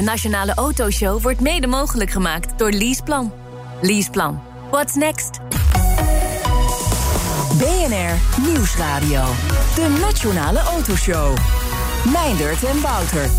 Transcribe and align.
De 0.00 0.06
Nationale 0.06 0.54
Autoshow 0.54 1.22
wordt 1.22 1.40
mede 1.40 1.66
mogelijk 1.66 2.10
gemaakt 2.10 2.58
door 2.58 2.70
Leaseplan. 2.70 3.32
Leaseplan. 3.80 4.42
What's 4.70 4.94
next? 4.94 5.38
BNR 7.58 8.42
Nieuwsradio. 8.46 9.24
De 9.74 9.98
Nationale 10.00 10.58
Autoshow. 10.58 11.36
Meindert 12.12 12.64
en 12.64 12.80
Wouter. 12.80 13.30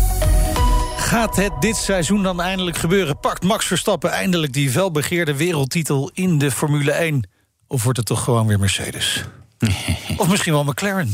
Gaat 0.96 1.36
het 1.36 1.52
dit 1.60 1.76
seizoen 1.76 2.22
dan 2.22 2.40
eindelijk 2.40 2.76
gebeuren? 2.76 3.20
Pakt 3.20 3.42
Max 3.42 3.66
Verstappen 3.66 4.10
eindelijk 4.10 4.52
die 4.52 4.70
welbegeerde 4.70 5.36
wereldtitel 5.36 6.10
in 6.14 6.38
de 6.38 6.50
Formule 6.50 6.92
1? 6.92 7.28
Of 7.66 7.82
wordt 7.82 7.98
het 7.98 8.06
toch 8.06 8.24
gewoon 8.24 8.46
weer 8.46 8.58
Mercedes? 8.58 9.24
of 10.16 10.28
misschien 10.28 10.52
wel 10.52 10.64
McLaren? 10.64 11.10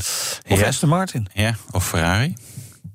Of 0.48 0.60
Ja. 0.60 0.66
Aston 0.66 0.88
Martin? 0.88 1.26
Ja, 1.32 1.54
of 1.70 1.88
Ferrari. 1.88 2.34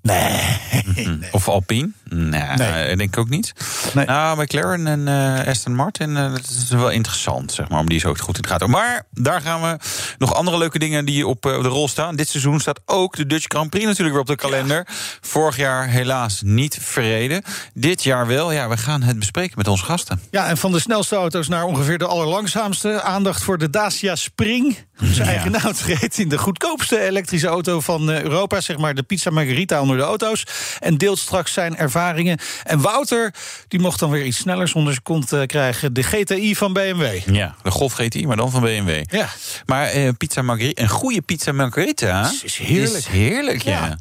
Nee. 0.03 0.59
Of 1.31 1.47
Alpine? 1.47 1.91
Nee, 2.15 2.41
Nee. 2.57 2.89
ik 2.89 2.97
denk 2.97 3.17
ook 3.17 3.29
niet. 3.29 3.53
Nee. 3.93 4.05
Nou, 4.05 4.41
McLaren 4.41 4.87
en 4.87 5.07
eh, 5.07 5.47
Aston 5.47 5.75
Martin, 5.75 6.17
eh, 6.17 6.31
dat 6.31 6.49
is 6.49 6.69
wel 6.69 6.89
interessant, 6.89 7.51
zeg 7.51 7.69
maar, 7.69 7.79
om 7.79 7.89
die 7.89 7.99
zo 7.99 8.13
goed 8.13 8.35
in 8.35 8.41
de 8.41 8.47
gaten. 8.47 8.69
Maar 8.69 9.05
daar 9.11 9.41
gaan 9.41 9.61
we 9.61 9.77
nog 10.17 10.33
andere 10.33 10.57
leuke 10.57 10.79
dingen 10.79 11.05
die 11.05 11.27
op 11.27 11.45
eh, 11.45 11.61
de 11.61 11.67
rol 11.67 11.87
staan. 11.87 12.15
Dit 12.15 12.29
seizoen 12.29 12.59
staat 12.59 12.79
ook 12.85 13.15
de 13.15 13.25
Dutch 13.27 13.45
Grand 13.47 13.69
Prix 13.69 13.85
natuurlijk 13.85 14.11
weer 14.11 14.21
op 14.21 14.27
de 14.27 14.35
kalender. 14.35 14.87
Vorig 15.21 15.57
jaar 15.57 15.87
helaas 15.87 16.41
niet 16.41 16.77
verreden. 16.81 17.43
Dit 17.73 18.03
jaar 18.03 18.27
wel. 18.27 18.51
Ja, 18.51 18.69
we 18.69 18.77
gaan 18.77 19.01
het 19.01 19.19
bespreken 19.19 19.53
met 19.57 19.67
onze 19.67 19.85
gasten. 19.85 20.21
Ja, 20.31 20.47
en 20.47 20.57
van 20.57 20.71
de 20.71 20.79
snelste 20.79 21.15
auto's 21.15 21.47
naar 21.47 21.63
ongeveer 21.63 21.97
de 21.97 22.05
allerlangzaamste. 22.07 23.01
Aandacht 23.01 23.43
voor 23.43 23.57
de 23.57 23.69
Dacia 23.69 24.15
Spring. 24.15 24.77
Zijn 25.01 25.27
eigen 25.27 25.51
naam 25.51 25.73
treedt 25.73 26.17
in 26.19 26.29
de 26.29 26.37
goedkoopste 26.37 26.99
elektrische 26.99 27.47
auto 27.47 27.79
van 27.79 28.09
Europa. 28.09 28.61
Zeg 28.61 28.77
maar 28.77 28.93
de 28.95 29.03
Pizza 29.03 29.29
Margherita 29.29 29.81
onder 29.81 29.97
de 29.97 30.03
auto's. 30.03 30.43
En 30.79 30.97
deelt 30.97 31.19
straks 31.19 31.53
zijn 31.53 31.77
ervaringen. 32.03 32.37
En 32.63 32.81
Wouter, 32.81 33.33
die 33.67 33.79
mocht 33.79 33.99
dan 33.99 34.09
weer 34.09 34.25
iets 34.25 34.37
sneller 34.37 34.67
zonder 34.67 34.91
zijn 34.91 35.03
kont 35.03 35.31
eh, 35.33 35.41
krijgen. 35.45 35.93
De 35.93 36.03
GTI 36.03 36.55
van 36.55 36.73
BMW. 36.73 37.33
Ja, 37.35 37.55
de 37.63 37.71
Golf 37.71 37.93
GTI, 37.93 38.27
maar 38.27 38.37
dan 38.37 38.51
van 38.51 38.61
BMW. 38.61 39.03
Ja. 39.09 39.27
Maar 39.65 39.87
eh, 39.87 40.09
pizza 40.17 40.41
margherita, 40.41 40.81
een 40.81 40.89
goede 40.89 41.21
pizza 41.21 41.51
margherita 41.51 42.29
Is- 42.29 42.43
is 42.43 42.57
heerlijk. 42.57 42.93
Is 42.93 43.07
heerlijk, 43.07 43.61
ja. 43.63 43.85
Ja. 43.85 43.97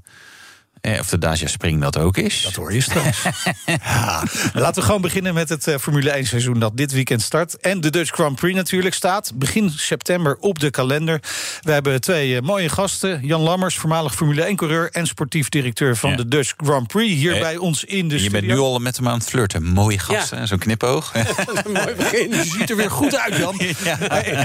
Eh, 0.83 0.99
of 1.01 1.09
de 1.09 1.19
Dacia 1.19 1.47
Spring 1.47 1.81
dat 1.81 1.99
ook 1.99 2.17
is. 2.17 2.43
Dat 2.43 2.55
hoor 2.55 2.73
je 2.75 2.81
straks. 2.81 3.23
ja. 3.67 4.23
Laten 4.55 4.81
we 4.81 4.87
gewoon 4.87 5.01
beginnen 5.01 5.35
met 5.35 5.49
het 5.49 5.67
eh, 5.67 5.77
Formule 5.79 6.11
1 6.11 6.27
seizoen 6.27 6.59
dat 6.59 6.77
dit 6.77 6.93
weekend 6.93 7.23
start. 7.23 7.57
En 7.57 7.81
de 7.81 7.91
Dutch 7.91 8.11
Grand 8.11 8.37
Prix 8.37 8.55
natuurlijk 8.57 8.95
staat. 8.95 9.33
Begin 9.35 9.71
september 9.71 10.37
op 10.41 10.59
de 10.59 10.71
kalender. 10.71 11.21
We 11.61 11.73
hebben 11.73 12.01
twee 12.01 12.37
eh, 12.37 12.43
mooie 12.43 12.69
gasten. 12.69 13.21
Jan 13.27 13.41
Lammers, 13.41 13.75
voormalig 13.77 14.15
Formule 14.15 14.43
1 14.43 14.57
coureur 14.57 14.91
en 14.91 15.07
sportief 15.07 15.49
directeur 15.49 15.97
van 15.97 16.11
Ja. 16.11 16.17
de 16.17 16.29
Dutch 16.29 16.55
Grand 16.57 16.87
Prix. 16.87 17.15
Hier 17.15 17.39
bij 17.39 17.57
ons 17.57 17.85
in 17.85 18.09
de 18.09 18.15
je 18.15 18.21
studio. 18.21 18.41
bent 18.41 18.53
nu 18.53 18.59
al 18.59 18.79
met 18.79 18.97
hem 18.97 19.09
aan 19.09 19.19
het 19.19 19.29
flirten. 19.29 19.63
Mooie 19.65 19.99
gasten, 19.99 20.37
Ja. 20.37 20.43
en 20.43 20.49
zo'n 20.49 20.59
knipoog. 20.59 21.13
Mooi 21.73 21.95
begin. 21.97 22.29
Je 22.31 22.45
ziet 22.59 22.71
er 22.71 22.77
weer 22.77 22.91
goed 22.91 23.17
uit, 23.19 23.37
Jan. 23.37 23.61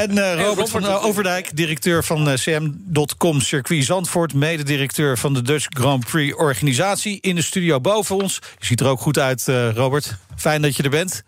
En 0.07 0.17
eh, 0.17 0.45
Robert 0.45 0.69
van 0.69 0.85
Overdijk, 0.85 1.49
directeur 1.55 2.03
van 2.03 2.29
CM.com 2.35 3.41
Circuit 3.41 3.85
Zandvoort... 3.85 4.33
mededirecteur 4.33 5.17
van 5.17 5.33
de 5.33 5.41
Dutch 5.41 5.65
Grand 5.69 6.05
Prix 6.05 6.25
organisatie... 6.35 7.17
in 7.21 7.35
de 7.35 7.41
studio 7.41 7.79
boven 7.81 8.15
ons. 8.15 8.39
Je 8.57 8.65
ziet 8.65 8.79
er 8.79 8.87
ook 8.87 8.99
goed 8.99 9.19
uit, 9.19 9.47
eh, 9.47 9.71
Robert. 9.71 10.15
Fijn 10.35 10.61
dat 10.61 10.75
je 10.75 10.83
er 10.83 10.89
bent. 10.89 11.23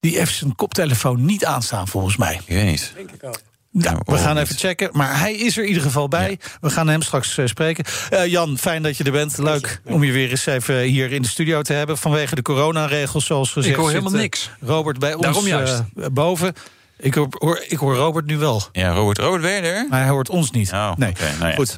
Die 0.00 0.18
heeft 0.18 0.34
zijn 0.34 0.54
koptelefoon 0.54 1.24
niet 1.24 1.44
aanstaan, 1.44 1.88
volgens 1.88 2.16
mij. 2.16 2.34
Ik 2.46 2.54
weet 2.54 2.64
niet. 2.66 2.92
Denk 2.96 3.10
ik 3.10 3.24
ook. 3.24 3.40
Nou, 3.70 3.96
Ja, 3.96 4.02
we 4.04 4.12
oh, 4.12 4.20
gaan 4.22 4.34
niet. 4.34 4.44
even 4.44 4.56
checken. 4.56 4.90
Maar 4.92 5.18
hij 5.18 5.34
is 5.34 5.56
er 5.56 5.62
in 5.62 5.68
ieder 5.68 5.82
geval 5.82 6.08
bij. 6.08 6.38
We 6.60 6.70
gaan 6.70 6.88
hem 6.88 7.02
straks 7.02 7.38
eh, 7.38 7.46
spreken. 7.46 7.84
Eh, 8.10 8.26
Jan, 8.26 8.58
fijn 8.58 8.82
dat 8.82 8.96
je 8.96 9.04
er 9.04 9.12
bent. 9.12 9.38
Leuk 9.38 9.80
om 9.84 10.04
je 10.04 10.12
weer 10.12 10.30
eens 10.30 10.46
even 10.46 10.80
hier 10.80 11.12
in 11.12 11.22
de 11.22 11.28
studio 11.28 11.62
te 11.62 11.72
hebben. 11.72 11.98
Vanwege 11.98 12.34
de 12.34 12.42
coronaregels, 12.42 13.26
zoals 13.26 13.52
gezegd. 13.52 13.76
hoor 13.76 13.90
zit, 13.90 13.98
helemaal 13.98 14.20
niks. 14.20 14.50
Robert 14.60 14.98
bij 14.98 15.14
ons 15.14 15.22
Daarom 15.22 15.46
juist. 15.46 15.82
eh, 15.96 16.06
boven. 16.12 16.54
Ik 16.98 17.14
hoor, 17.14 17.26
hoor- 17.30 17.64
ik 17.68 17.78
hoor 17.78 17.94
Robert 17.94 18.26
nu 18.26 18.38
wel. 18.38 18.62
Ja, 18.72 18.92
Robert 18.92 19.18
Robert, 19.18 19.42
ben 19.42 19.52
je 19.52 19.60
er? 19.60 19.86
Maar 19.88 20.00
hij 20.00 20.08
hoort 20.08 20.28
ons 20.30 20.50
niet. 20.50 20.72
Oh, 20.72 20.92
nee. 20.96 21.10
oké, 21.10 21.30
nou 21.38 21.48
ja. 21.50 21.54
Goed. 21.54 21.76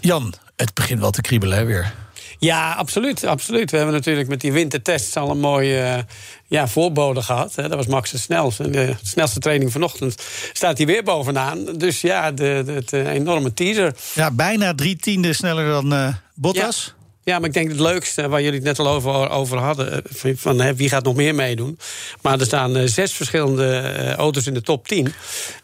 Jan, 0.00 0.34
het 0.56 0.74
begint 0.74 1.00
wel 1.00 1.10
te 1.10 1.20
kriebelen 1.20 1.58
hè, 1.58 1.64
weer. 1.64 1.92
Ja, 2.40 2.72
absoluut, 2.72 3.24
absoluut. 3.24 3.70
We 3.70 3.76
hebben 3.76 3.94
natuurlijk 3.94 4.28
met 4.28 4.40
die 4.40 4.52
wintertests 4.52 5.16
al 5.16 5.30
een 5.30 5.40
mooie 5.40 5.80
eh, 5.80 6.02
ja, 6.46 6.68
voorbode 6.68 7.22
gehad. 7.22 7.54
Hè. 7.54 7.68
Dat 7.68 7.76
was 7.76 7.86
Max 7.86 8.10
de 8.10 8.18
snelste. 8.18 8.70
De 8.70 8.94
snelste 9.02 9.40
training 9.40 9.72
vanochtend 9.72 10.22
staat 10.52 10.76
hij 10.76 10.86
weer 10.86 11.02
bovenaan. 11.02 11.64
Dus 11.64 12.00
ja, 12.00 12.32
de, 12.32 12.62
de, 12.66 12.72
het, 12.72 12.92
eh, 12.92 13.06
enorme 13.06 13.54
teaser. 13.54 13.94
Ja, 14.14 14.30
bijna 14.30 14.74
drie 14.74 14.96
tienden 14.96 15.34
sneller 15.34 15.68
dan 15.68 15.92
eh, 15.92 16.14
Bottas. 16.34 16.94
Ja, 16.96 16.99
maar 17.24 17.44
ik 17.44 17.52
denk 17.52 17.68
het 17.68 17.80
leukste 17.80 18.28
waar 18.28 18.40
jullie 18.42 18.56
het 18.58 18.64
net 18.66 18.78
al 18.78 18.88
over, 18.88 19.30
over 19.30 19.58
hadden... 19.58 20.04
eh, 20.22 20.32
van, 20.36 20.60
hè, 20.60 20.74
wie 20.74 20.88
gaat 20.88 21.04
nog 21.04 21.14
meer 21.14 21.34
meedoen. 21.34 21.78
Maar 22.22 22.40
er 22.40 22.46
staan 22.46 22.76
eh, 22.76 22.86
zes 22.86 23.12
verschillende 23.12 23.66
eh, 23.78 24.12
auto's 24.14 24.46
in 24.46 24.54
de 24.54 24.62
top 24.62 24.88
10. 24.88 25.12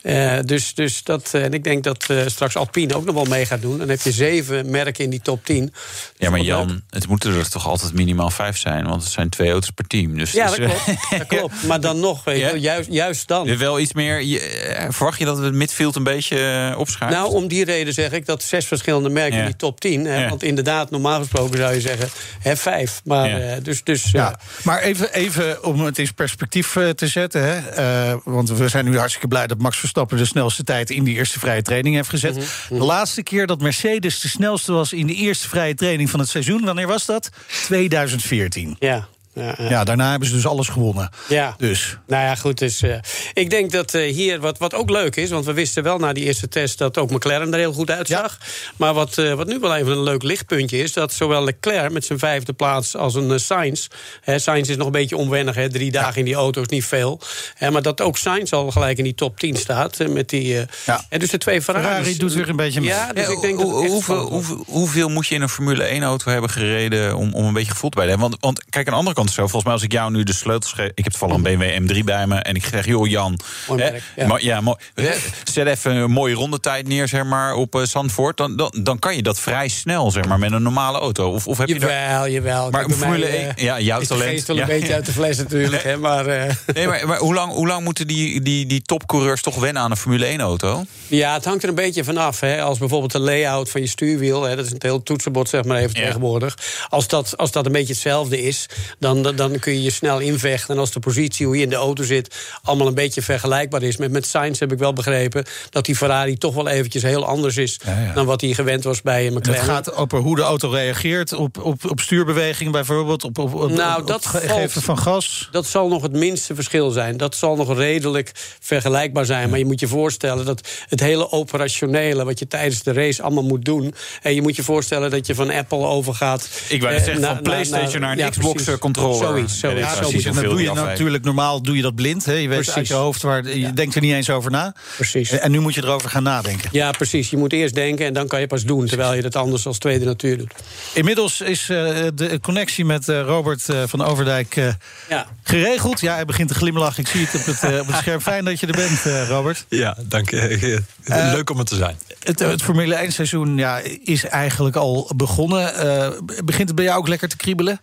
Eh, 0.03 0.39
dus, 0.45 0.75
dus 0.75 1.03
dat, 1.03 1.29
en 1.35 1.53
ik 1.55 1.65
denk 1.65 1.85
dat 1.85 2.07
straks 2.27 2.57
Alpine 2.57 2.95
ook 2.95 3.05
nog 3.05 3.15
wel 3.15 3.25
mee 3.25 3.47
gaat 3.47 3.63
doen. 3.63 3.79
Dan 3.79 3.89
heb 3.89 4.01
je 4.01 4.13
zeven 4.13 4.71
merken 4.71 5.05
in 5.05 5.11
die 5.11 5.21
top 5.21 5.45
10. 5.45 5.73
Ja, 6.17 6.31
maar 6.31 6.39
leuk. 6.39 6.49
Jan, 6.49 6.83
het 6.91 7.09
moeten 7.09 7.35
er 7.35 7.51
toch 7.51 7.67
altijd 7.69 7.93
minimaal 7.93 8.31
vijf 8.31 8.59
zijn, 8.59 8.87
want 8.87 9.03
het 9.03 9.13
zijn 9.13 9.29
twee 9.29 9.51
auto's 9.51 9.71
per 9.71 9.87
team. 9.87 10.19
Dus 10.19 10.33
Ja, 10.33 10.51
het 10.51 10.57
dat 10.57 10.67
klopt. 10.85 11.11
dat 11.19 11.27
klopt. 11.39 11.63
Maar 11.67 11.81
dan 11.81 12.01
nog, 12.01 12.25
weet 12.25 12.39
Ja? 12.41 12.55
juist, 12.55 12.91
juist 12.93 13.29
dan. 13.29 13.57
wel 13.59 13.81
iets 13.81 13.93
meer. 13.93 14.23
Je, 14.23 14.87
verwacht 14.91 15.19
je 15.19 15.25
dat 15.25 15.39
het 15.39 15.55
midfield 15.55 15.97
een 15.97 16.03
beetje 16.05 16.75
opschuift? 16.79 17.15
Nou, 17.17 17.33
om 17.33 17.49
die 17.49 17.65
reden 17.65 17.93
zeg 17.95 18.13
ik 18.13 18.27
dat 18.27 18.43
zes 18.43 18.67
verschillende 18.67 19.09
merken 19.09 19.35
Ja. 19.35 19.41
in 19.41 19.47
die 19.47 19.57
top 19.57 19.81
10. 19.81 20.05
Hè, 20.05 20.23
Ja. 20.23 20.29
Want 20.29 20.43
inderdaad, 20.43 20.91
normaal 20.91 21.19
gesproken 21.19 21.46
zou 21.55 21.75
je 21.75 21.81
zeggen 21.81 22.09
hè, 22.39 22.57
vijf. 22.57 23.01
Maar 23.05 23.29
Ja. 23.29 23.39
eh, 23.39 23.63
dus. 23.63 23.85
dus 23.85 24.11
Ja, 24.11 24.31
eh, 24.31 24.65
maar 24.65 24.81
even, 24.81 25.13
even 25.13 25.65
om 25.65 25.81
het 25.81 25.99
in 25.99 26.15
perspectief 26.15 26.77
eh, 26.77 26.89
te 26.89 27.07
zetten. 27.07 27.43
Hè. 27.43 27.57
Eh, 27.57 28.17
want 28.25 28.49
we 28.51 28.69
zijn 28.69 28.85
nu 28.85 28.97
hartstikke 28.99 29.29
blij 29.29 29.47
dat 29.47 29.59
Max 29.59 29.79
Verstappen 29.79 30.17
de 30.17 30.25
snelste 30.25 30.65
tijd 30.65 30.91
in 30.91 31.05
die 31.05 31.15
eerste 31.15 31.39
vrije 31.39 31.63
training 31.63 31.95
heeft 31.95 32.09
gezet. 32.09 32.35
De 32.69 32.75
laatste 32.75 33.23
keer 33.23 33.47
dat 33.47 33.61
Mercedes 33.61 34.21
de 34.21 34.29
snelste 34.29 34.73
was 34.73 34.93
in 34.93 35.07
de 35.07 35.15
eerste 35.15 35.49
vrije 35.49 35.75
training 35.75 36.11
van 36.11 36.21
het 36.21 36.29
seizoen, 36.29 36.65
wanneer 36.65 36.87
was 36.87 37.07
dat? 37.07 37.31
2014. 37.65 38.77
ja. 38.79 39.09
Ja, 39.37 39.55
ja. 39.69 39.85
Daarna 39.85 40.11
hebben 40.11 40.29
ze 40.29 40.35
dus 40.35 40.47
alles 40.47 40.69
gewonnen. 40.69 41.11
Ja. 41.29 41.55
Dus 41.59 41.99
Nou 42.07 42.23
ja, 42.23 42.35
goed. 42.35 42.59
Dus, 42.59 42.83
eh, 42.83 42.99
ik 43.33 43.51
denk 43.51 43.73
dat 43.73 43.95
eh, 43.95 44.15
hier, 44.15 44.41
wat, 44.41 44.59
wat 44.59 44.75
ook 44.75 44.91
leuk 44.91 45.17
is... 45.17 45.31
want 45.31 45.45
we 45.45 45.53
wisten 45.53 45.83
wel 45.83 45.99
na 45.99 46.13
die 46.13 46.25
eerste 46.25 46.49
test 46.49 46.79
dat 46.79 46.99
ook 46.99 47.11
McLaren 47.11 47.53
er 47.53 47.59
heel 47.59 47.73
goed 47.73 47.91
uitzag. 47.91 48.39
Maar 48.77 48.95
wat, 48.95 49.19
eh, 49.19 49.33
wat 49.33 49.47
nu 49.47 49.59
wel 49.59 49.75
even 49.77 49.93
een 49.93 50.03
leuk 50.03 50.23
lichtpuntje 50.23 50.79
is... 50.79 50.93
dat 50.93 51.13
zowel 51.13 51.45
Leclerc 51.45 51.93
met 51.93 52.05
zijn 52.05 52.19
vijfde 52.19 52.53
plaats 52.53 52.97
als 52.97 53.15
een 53.15 53.41
Sainz... 53.41 53.87
Hè, 54.21 54.39
Sainz 54.39 54.69
is 54.69 54.77
nog 54.77 54.87
een 54.87 54.93
beetje 54.93 55.17
onwennig, 55.17 55.55
hè, 55.55 55.71
drie 55.71 55.91
dagen 55.91 56.19
in 56.19 56.25
die 56.25 56.35
auto 56.35 56.61
is 56.61 56.69
niet 56.69 56.85
veel. 56.85 57.21
Hè, 57.55 57.71
maar 57.71 57.83
dat 57.83 58.01
ook 58.01 58.19
Sainz 58.19 58.53
al 58.53 58.71
gelijk 58.71 58.99
in 58.99 59.05
die 59.05 59.15
top 59.15 59.39
10 59.39 59.57
staat. 59.57 59.99
met 60.09 60.29
die, 60.29 60.59
eh, 60.59 60.67
Ja. 60.87 61.05
en 61.09 61.19
dus 61.19 61.31
de 61.31 61.39
twee 61.39 61.63
Ferraris. 61.63 61.89
Ferrari 61.89 62.17
doet 62.17 62.33
weer 62.33 62.49
een 62.49 62.57
beetje 62.57 62.81
mee. 62.81 62.89
Ja, 62.89 63.13
dus 63.13 63.27
Ja, 63.27 63.33
ik 63.33 63.41
denk 63.41 63.59
dat 63.59 63.71
hoeveel, 63.71 64.21
hoeveel, 64.29 64.65
hoeveel 64.67 65.09
moet 65.09 65.27
je 65.27 65.35
in 65.35 65.43
een 65.43 65.49
Formule 65.49 65.89
1-auto 65.89 66.31
hebben 66.31 66.51
gereden 66.51 67.17
om, 67.17 67.35
om 67.35 67.45
een 67.45 67.53
beetje 67.53 67.71
gevoeld 67.71 67.95
bij 67.95 68.05
te 68.05 68.11
hebben? 68.11 68.29
Want, 68.29 68.43
want 68.43 68.65
kijk, 68.71 68.87
aan 68.87 68.93
de 68.93 68.99
andere 68.99 69.17
kant 69.17 69.26
zo. 69.33 69.41
Volgens 69.43 69.65
mij 69.65 69.73
als 69.73 69.83
ik 69.83 69.93
jou 69.93 70.11
nu 70.11 70.23
de 70.23 70.35
sleutels 70.35 70.73
geef... 70.73 70.91
Ik 70.95 71.05
heb 71.05 71.13
toevallig 71.13 71.37
een 71.37 71.43
BMW 71.43 71.91
M3 72.01 72.05
bij 72.05 72.27
me 72.27 72.35
en 72.39 72.55
ik 72.55 72.67
zeg... 72.67 72.87
joh, 72.87 73.07
Jan, 73.09 73.39
Mooi 73.69 73.83
hè, 73.83 73.91
merk, 73.91 74.03
ja. 74.17 74.27
maar- 74.27 74.43
ja, 74.43 74.61
mooi, 74.61 74.77
hè, 74.95 75.11
zet 75.45 75.67
even 75.67 75.95
een 75.97 76.11
mooie 76.11 76.35
rondetijd 76.35 76.89
neer 76.89 77.09
zeg 77.09 77.25
maar, 77.25 77.55
op 77.55 77.75
eh, 77.75 77.83
Zandvoort. 77.83 78.37
Dan, 78.37 78.57
dan, 78.57 78.75
dan 78.83 78.99
kan 78.99 79.17
je 79.17 79.23
dat 79.23 79.41
vrij 79.41 79.69
snel 79.69 80.11
zeg 80.11 80.25
maar, 80.25 80.39
met 80.39 80.53
een 80.53 80.63
normale 80.63 80.99
auto. 80.99 81.31
Of, 81.33 81.47
of 81.47 81.59
heb 81.59 81.69
je 81.69 81.79
daar... 81.79 81.91
Jawel, 81.91 82.29
jawel. 82.29 82.71
Maar 82.71 82.91
Formule 82.91 83.19
mij, 83.19 83.39
1, 83.39 83.57
eh, 83.57 83.65
ja, 83.65 83.81
jouw 83.81 84.01
is 84.01 84.09
talent. 84.09 84.47
wel 84.47 84.57
Ja. 84.57 84.63
een 84.63 84.69
beetje 84.69 84.95
uit 84.95 85.07
de 85.07 85.13
fles 85.13 85.37
natuurlijk. 85.37 85.83
Hè, 85.83 85.97
maar, 85.97 86.27
eh, 86.27 86.55
Nee, 86.75 86.87
maar, 86.87 87.07
maar 87.07 87.19
hoe, 87.19 87.35
lang, 87.35 87.53
hoe 87.53 87.67
lang 87.67 87.85
moeten 87.85 88.07
die, 88.07 88.41
die, 88.43 88.67
die 88.67 88.83
topcoureurs 88.83 89.43
toch 89.43 89.55
wennen 89.61 89.83
aan 89.83 89.91
een 89.91 89.97
Formule 89.97 90.37
1-auto? 90.39 90.85
Ja, 91.07 91.33
het 91.35 91.45
hangt 91.45 91.63
er 91.63 91.69
een 91.69 91.75
beetje 91.75 92.05
vanaf. 92.05 92.41
Hè. 92.41 92.63
Als 92.63 92.79
bijvoorbeeld 92.79 93.13
de 93.13 93.19
layout 93.21 93.71
van 93.71 93.81
je 93.81 93.87
stuurwiel, 93.87 94.43
hè, 94.43 94.57
dat 94.57 94.65
is 94.65 94.71
een 94.71 94.77
heel 94.79 95.03
toetsenbord 95.03 95.49
zeg 95.49 95.65
maar 95.65 95.79
even 95.79 95.95
tegenwoordig. 95.95 96.55
Als 96.89 97.09
dat, 97.09 97.37
als 97.37 97.51
dat 97.53 97.67
een 97.67 97.73
beetje 97.73 97.93
hetzelfde 97.93 98.43
is, 98.43 98.67
dan, 98.99 99.16
dan, 99.23 99.37
dan 99.37 99.59
kun 99.59 99.73
je 99.73 99.83
je 99.83 99.91
snel 99.91 100.19
invechten. 100.19 100.75
En 100.75 100.81
als 100.81 100.93
de 100.93 101.01
positie, 101.01 101.47
hoe 101.47 101.57
je 101.57 101.63
in 101.63 101.69
de 101.69 101.75
auto 101.77 102.05
zit, 102.05 102.35
allemaal 102.63 102.87
een 102.87 102.95
beetje 102.95 103.23
vergelijkbaar 103.23 103.83
is. 103.83 103.97
Met, 103.97 104.11
met 104.11 104.27
Sainz 104.27 104.59
heb 104.61 104.73
ik 104.73 104.79
wel 104.79 104.93
begrepen 104.93 105.45
dat 105.71 105.85
die 105.85 105.97
Ferrari 105.97 106.37
toch 106.39 106.55
wel 106.55 106.69
eventjes 106.69 107.03
heel 107.03 107.25
anders 107.27 107.57
is... 107.57 107.81
Ja, 107.85 108.01
ja. 108.01 108.13
dan 108.13 108.27
wat 108.27 108.41
hij 108.41 108.55
gewend 108.55 108.85
was 108.85 109.03
bij 109.03 109.25
het 109.25 109.35
McLaren. 109.35 109.63
gaat 109.65 109.95
over 109.95 110.19
hoe 110.19 110.37
de 110.37 110.43
auto 110.43 110.69
reageert 110.71 111.33
op, 111.33 111.59
op, 111.63 111.91
op 111.91 112.01
stuurbewegingen 112.01 112.73
bijvoorbeeld. 112.73 113.25
Op, 113.25 113.39
op, 113.39 113.55
op, 113.55 113.71
Nou, 113.71 114.01
op 114.01 114.07
dat 114.07 114.25
het 114.25 114.27
ge- 114.27 114.47
valt- 114.49 114.61
geven 114.61 114.83
van 114.83 114.99
gas. 114.99 115.49
Dat 115.51 115.67
zal 115.67 115.89
nog 115.89 116.03
het 116.03 116.13
minste 116.13 116.55
verschil 116.55 116.91
zijn. 116.91 117.17
Dat 117.17 117.35
zal 117.35 117.57
nog 117.57 117.77
redelijk 117.77 118.31
vergelijkbaar 118.61 119.25
zijn. 119.25 119.51
Maar 119.51 119.59
je 119.59 119.65
moet 119.67 119.81
je 119.81 119.89
voorstellen 119.89 120.45
dat 120.45 120.69
het 120.89 121.01
hele 121.01 121.31
operationele... 121.33 122.25
wat 122.25 122.39
je 122.39 122.47
tijdens 122.47 122.83
de 122.83 122.93
race 122.93 123.23
allemaal 123.23 123.45
moet 123.45 123.65
doen... 123.65 123.95
en 124.23 124.35
je 124.35 124.43
moet 124.43 124.57
je 124.57 124.63
voorstellen 124.63 125.11
dat 125.11 125.27
je 125.27 125.35
van 125.35 125.51
Apple 125.51 125.79
overgaat... 125.87 126.49
Ik 126.69 126.83
wou 126.83 126.95
eh, 126.95 127.03
zeggen, 127.03 127.21
na- 127.21 127.27
van 127.27 127.37
na- 127.37 127.43
PlayStation 127.43 128.01
naar 128.01 128.13
een 128.13 128.19
ja, 128.19 128.29
Xbox 128.29 128.53
precies. 128.53 128.73
Controller 129.11 129.45
controle. 129.45 129.49
Zoiets, 129.49 129.59
zoiets. 129.59 130.25
Ja, 130.25 130.29
En 130.31 130.35
dat 130.35 130.45
doe 130.51 130.63
je 130.63 130.73
natuurlijk 130.73 131.25
normaal 131.25 131.63
doe 131.63 131.77
je 131.77 131.83
dat 131.83 131.95
blind. 131.95 132.25
Hè? 132.25 132.33
Je 132.33 132.49
weet 132.49 132.57
Precies. 132.57 132.75
uit 132.75 132.89
je 132.89 132.95
hoofd 132.95 133.23
waar 133.23 133.57
je 133.57 133.73
denkt 133.73 133.95
er 133.95 134.01
niet 134.01 134.13
eens 134.13 134.31
over 134.31 134.51
na. 134.51 134.75
Precies. 134.97 135.31
En 135.31 135.51
nu 135.51 135.61
moet 135.61 135.75
je 135.75 135.83
erover 135.85 136.11
gaan 136.11 136.23
nadenken. 136.23 136.69
Ja, 136.73 136.91
precies. 136.91 137.31
Je 137.31 137.37
moet 137.37 137.53
eerst 137.53 137.75
denken 137.75 138.07
en 138.07 138.13
dan 138.13 138.27
kan 138.27 138.41
je 138.41 138.47
pas 138.47 138.65
doen. 138.65 138.87
Terwijl 138.87 139.15
je 139.15 139.23
dat 139.23 139.37
anders 139.37 139.67
als 139.67 139.79
tweede 139.79 140.05
natuur 140.05 140.39
doet. 140.39 140.53
Inmiddels 140.93 141.41
is 141.41 141.61
eh, 141.61 141.77
de 142.15 142.39
connectie 142.43 142.85
met 142.85 143.09
eh, 143.09 143.21
Robert 143.21 143.69
eh, 143.69 143.83
van 143.87 144.05
Overdijk 144.05 144.57
eh, 144.57 144.69
Ja. 145.09 145.27
geregeld. 145.43 146.01
Ja, 146.01 146.15
hij 146.15 146.25
begint 146.25 146.49
te 146.49 146.55
glimlachen. 146.55 147.03
Ik 147.03 147.09
zie 147.09 147.27
het 147.27 147.35
op 147.35 147.45
het, 147.47 147.63
eh, 147.73 147.81
op 147.81 147.87
het 147.87 147.97
scherm. 147.97 148.21
Fijn 148.21 148.45
dat 148.45 148.61
je 148.61 148.67
er 148.67 148.77
bent, 148.77 149.07
eh, 149.07 149.29
Robert. 149.29 149.65
Ja, 149.69 149.97
dank 150.03 150.31
je. 150.31 150.83
Leuk 151.05 151.51
om 151.51 151.59
er 151.59 151.65
te 151.65 151.77
zijn. 151.77 151.97
Het, 152.23 152.39
het 152.39 152.63
Formule 152.63 152.95
1 152.95 153.13
seizoen 153.13 153.57
ja, 153.57 153.81
is 154.05 154.25
eigenlijk 154.25 154.77
al 154.77 155.11
begonnen. 155.17 155.75
Eh, 155.75 156.09
begint 156.45 156.67
het 156.69 156.75
bij 156.77 156.85
jou 156.85 156.99
ook 156.99 157.09
lekker 157.09 157.29
te 157.29 157.37
kriebelen? 157.37 157.81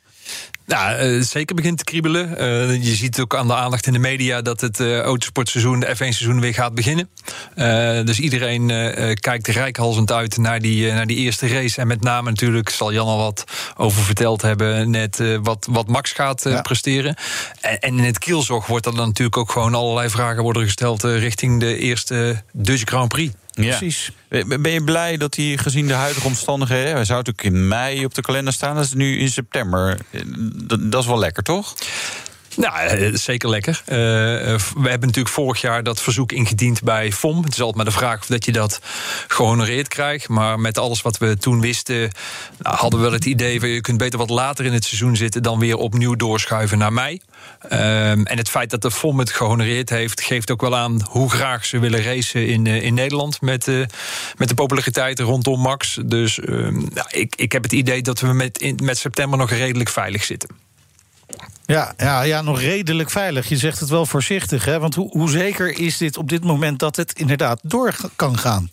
Nou, 0.65 0.97
eh, 0.97 1.21
zeker 1.21 1.55
begint 1.55 1.77
te 1.77 1.83
kriebelen. 1.83 2.37
Eh, 2.37 2.83
je 2.83 2.95
ziet 2.95 3.19
ook 3.19 3.35
aan 3.35 3.47
de 3.47 3.55
aandacht 3.55 3.87
in 3.87 3.93
de 3.93 3.99
media 3.99 4.41
dat 4.41 4.61
het 4.61 4.79
eh, 4.79 4.99
autosportseizoen, 4.99 5.79
de 5.79 5.85
F1-seizoen, 5.95 6.39
weer 6.39 6.53
gaat 6.53 6.75
beginnen. 6.75 7.09
Dus 8.05 8.19
iedereen 8.19 8.67
kijkt 9.19 9.47
rijkhalsend 9.47 10.11
uit 10.11 10.37
naar 10.37 10.59
die, 10.59 10.91
naar 10.91 11.07
die 11.07 11.17
eerste 11.17 11.47
race. 11.47 11.81
En 11.81 11.87
met 11.87 12.01
name 12.01 12.29
natuurlijk, 12.29 12.69
zal 12.69 12.93
Jan 12.93 13.07
al 13.07 13.17
wat 13.17 13.43
over 13.77 14.03
verteld 14.03 14.41
hebben, 14.41 14.89
net 14.89 15.21
wat, 15.41 15.67
wat 15.69 15.87
Max 15.87 16.11
gaat 16.11 16.43
Ja. 16.43 16.61
presteren. 16.61 17.15
En, 17.61 17.79
en 17.79 17.97
in 17.97 18.03
het 18.03 18.17
kielzog 18.19 18.67
wordt 18.67 18.85
er 18.85 18.95
dan 18.95 19.07
natuurlijk 19.07 19.37
ook 19.37 19.51
gewoon 19.51 19.75
allerlei 19.75 20.09
vragen 20.09 20.43
worden 20.43 20.63
gesteld 20.63 21.03
richting 21.03 21.59
de 21.59 21.77
eerste 21.77 22.43
Dutch 22.51 22.83
Grand 22.85 23.09
Prix. 23.09 23.33
Ja. 23.53 23.77
Precies. 23.77 24.11
Ben 24.59 24.71
je 24.71 24.83
blij 24.83 25.17
dat 25.17 25.35
hij 25.35 25.57
gezien 25.57 25.87
de 25.87 25.93
huidige 25.93 26.27
omstandigheden... 26.27 26.93
hij 26.93 27.05
zou 27.05 27.17
natuurlijk 27.17 27.55
in 27.55 27.67
mei 27.67 28.05
op 28.05 28.13
de 28.13 28.21
kalender 28.21 28.53
staan, 28.53 28.75
dat 28.75 28.85
is 28.85 28.93
nu 28.93 29.19
in 29.19 29.29
september. 29.29 29.97
Eh, 30.11 30.21
Dat, 30.53 30.91
dat 30.91 31.01
is 31.01 31.07
wel 31.07 31.19
lekker, 31.19 31.43
toch? 31.43 31.75
Nou, 32.55 32.87
eh, 32.87 33.13
zeker 33.13 33.49
lekker. 33.49 33.81
Eh, 33.85 33.95
we 33.95 34.89
hebben 34.89 35.07
natuurlijk 35.07 35.35
vorig 35.35 35.61
jaar 35.61 35.83
dat 35.83 36.01
verzoek 36.01 36.31
ingediend 36.31 36.83
bij 36.83 37.11
FOM. 37.11 37.43
Het 37.43 37.53
is 37.53 37.59
altijd 37.59 37.75
maar 37.75 37.85
de 37.85 37.91
vraag 37.91 38.19
of 38.19 38.25
dat 38.25 38.45
je 38.45 38.51
dat 38.51 38.79
gehonoreerd 39.27 39.87
krijgt. 39.87 40.27
Maar 40.27 40.59
met 40.59 40.77
alles 40.77 41.01
wat 41.01 41.17
we 41.17 41.37
toen 41.37 41.61
wisten, 41.61 42.11
nou, 42.57 42.75
hadden 42.75 42.99
we 42.99 43.05
wel 43.05 43.15
het 43.15 43.25
idee... 43.25 43.59
van 43.59 43.69
je 43.69 43.81
kunt 43.81 43.97
beter 43.97 44.19
wat 44.19 44.29
later 44.29 44.65
in 44.65 44.73
het 44.73 44.85
seizoen 44.85 45.15
zitten... 45.15 45.43
dan 45.43 45.59
weer 45.59 45.77
opnieuw 45.77 46.15
doorschuiven 46.15 46.77
naar 46.77 46.93
mei. 46.93 47.21
Ehm, 47.59 48.23
en 48.23 48.37
het 48.37 48.49
feit 48.49 48.69
dat 48.69 48.81
de 48.81 48.91
FOM 48.91 49.19
het 49.19 49.31
gehonoreerd 49.31 49.89
heeft... 49.89 50.21
geeft 50.21 50.51
ook 50.51 50.61
wel 50.61 50.75
aan 50.75 51.01
hoe 51.09 51.29
graag 51.29 51.65
ze 51.65 51.79
willen 51.79 52.03
racen 52.03 52.47
in, 52.47 52.67
in 52.67 52.93
Nederland... 52.93 53.41
Met, 53.41 53.65
met 54.37 54.47
de 54.47 54.53
populariteit 54.53 55.19
rondom 55.19 55.59
Max. 55.59 55.99
Dus 56.05 56.39
ehm, 56.39 56.73
nou, 56.73 57.07
ik, 57.09 57.35
ik 57.35 57.51
heb 57.51 57.63
het 57.63 57.71
idee 57.71 58.01
dat 58.01 58.19
we 58.19 58.33
met, 58.33 58.59
in, 58.59 58.79
met 58.83 58.97
september 58.97 59.39
nog 59.39 59.49
redelijk 59.49 59.89
veilig 59.89 60.23
zitten. 60.23 60.49
Ja, 61.65 61.93
ja, 61.97 62.21
ja, 62.21 62.41
nog 62.41 62.59
redelijk 62.59 63.09
veilig. 63.09 63.49
Je 63.49 63.57
zegt 63.57 63.79
het 63.79 63.89
wel 63.89 64.05
voorzichtig, 64.05 64.65
hè? 64.65 64.79
Want 64.79 64.95
hoe, 64.95 65.09
hoe 65.09 65.29
zeker 65.29 65.79
is 65.79 65.97
dit 65.97 66.17
op 66.17 66.29
dit 66.29 66.43
moment 66.43 66.79
dat 66.79 66.95
het 66.95 67.13
inderdaad 67.19 67.59
door 67.63 67.95
kan 68.15 68.37
gaan? 68.37 68.69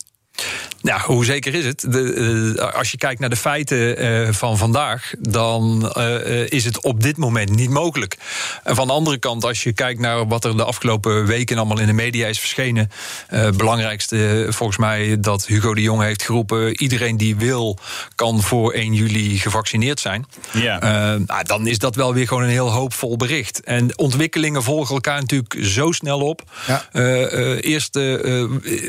Nou, 0.83 1.01
hoe 1.01 1.25
zeker 1.25 1.55
is 1.55 1.65
het? 1.65 1.85
De, 1.89 2.55
eh, 2.59 2.75
als 2.75 2.91
je 2.91 2.97
kijkt 2.97 3.21
naar 3.21 3.31
de 3.31 3.37
feiten 3.37 3.97
eh, 3.97 4.33
van 4.33 4.59
vandaag, 4.59 5.13
dan 5.19 5.91
eh, 5.93 6.51
is 6.51 6.65
het 6.65 6.83
op 6.83 7.03
dit 7.03 7.17
moment 7.17 7.51
niet 7.57 7.71
mogelijk. 7.71 8.17
En 8.65 8.75
van 8.75 8.87
de 8.87 8.93
andere 8.93 9.19
kant, 9.19 9.45
als 9.45 9.63
je 9.63 9.73
kijkt 9.73 10.01
naar 10.01 10.27
wat 10.27 10.45
er 10.45 10.57
de 10.57 10.65
afgelopen 10.65 11.27
weken 11.27 11.57
allemaal 11.57 11.81
in 11.81 11.87
de 11.87 11.93
media 11.93 12.27
is 12.27 12.39
verschenen. 12.39 12.91
Het 13.27 13.57
belangrijkste 13.57 14.47
volgens 14.49 14.79
mij 14.79 15.21
dat 15.21 15.47
Hugo 15.47 15.75
de 15.75 15.83
Jong 15.83 16.03
heeft 16.03 16.23
geroepen: 16.23 16.83
iedereen 16.83 17.17
die 17.17 17.37
wil, 17.37 17.79
kan 18.15 18.43
voor 18.43 18.73
1 18.73 18.95
juli 18.95 19.39
gevaccineerd 19.39 20.01
zijn. 20.01 20.27
Ja. 20.53 20.79
Nou, 21.27 21.45
dan 21.45 21.67
is 21.67 21.79
dat 21.79 21.95
wel 21.95 22.15
weer 22.15 22.29
gewoon 22.29 22.43
een 22.43 22.49
heel 22.49 22.73
hoopvol 22.73 23.17
bericht. 23.17 23.61
En 23.61 23.99
ontwikkelingen 23.99 24.63
volgen 24.63 24.95
elkaar 24.95 25.21
natuurlijk 25.21 25.57
zo 25.63 25.93
snel 25.93 26.21
op. 26.21 26.43
Ja. 26.67 26.89
Eerst 27.61 27.99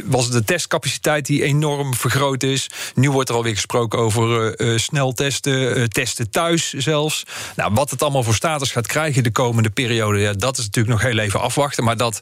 was 0.05 0.23
het 0.23 0.33
de 0.33 0.43
testcapaciteit 0.43 1.25
die 1.25 1.40
enorm 1.41 1.95
vergroot 1.95 2.43
is. 2.43 2.69
Nu 2.95 3.11
wordt 3.11 3.29
er 3.29 3.35
alweer 3.35 3.53
gesproken 3.53 3.99
over 3.99 4.53
eh, 4.53 4.73
eh, 4.73 4.79
snel 4.79 5.13
testen, 5.13 5.75
eh, 5.75 5.83
testen 5.83 6.29
thuis 6.29 6.73
zelfs. 6.73 7.23
Nou, 7.55 7.73
wat 7.73 7.89
het 7.89 8.01
allemaal 8.01 8.23
voor 8.23 8.35
status 8.35 8.71
gaat 8.71 8.87
krijgen 8.87 9.23
de 9.23 9.31
komende 9.31 9.69
periode, 9.69 10.19
ja, 10.19 10.33
dat 10.33 10.57
is 10.57 10.65
natuurlijk 10.65 11.01
nog 11.01 11.11
heel 11.11 11.19
even 11.19 11.39
afwachten. 11.39 11.83
Maar 11.83 11.97
dat 11.97 12.21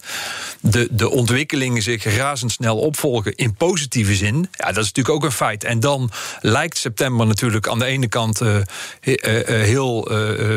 de, 0.60 0.88
de 0.92 1.10
ontwikkelingen 1.10 1.82
zich 1.82 2.04
razendsnel 2.04 2.78
opvolgen 2.78 3.36
in 3.36 3.54
positieve 3.54 4.16
zin, 4.16 4.50
ja, 4.52 4.66
dat 4.66 4.78
is 4.78 4.92
natuurlijk 4.92 5.16
ook 5.16 5.24
een 5.24 5.32
feit. 5.32 5.64
En 5.64 5.80
dan 5.80 6.12
lijkt 6.42 6.78
september 6.78 7.28
natuurlijk 7.28 7.68
aan 7.68 7.80
de 7.80 7.86
ene 7.86 8.08
kant 8.08 8.40
he- 8.40 9.44
heel 9.46 10.08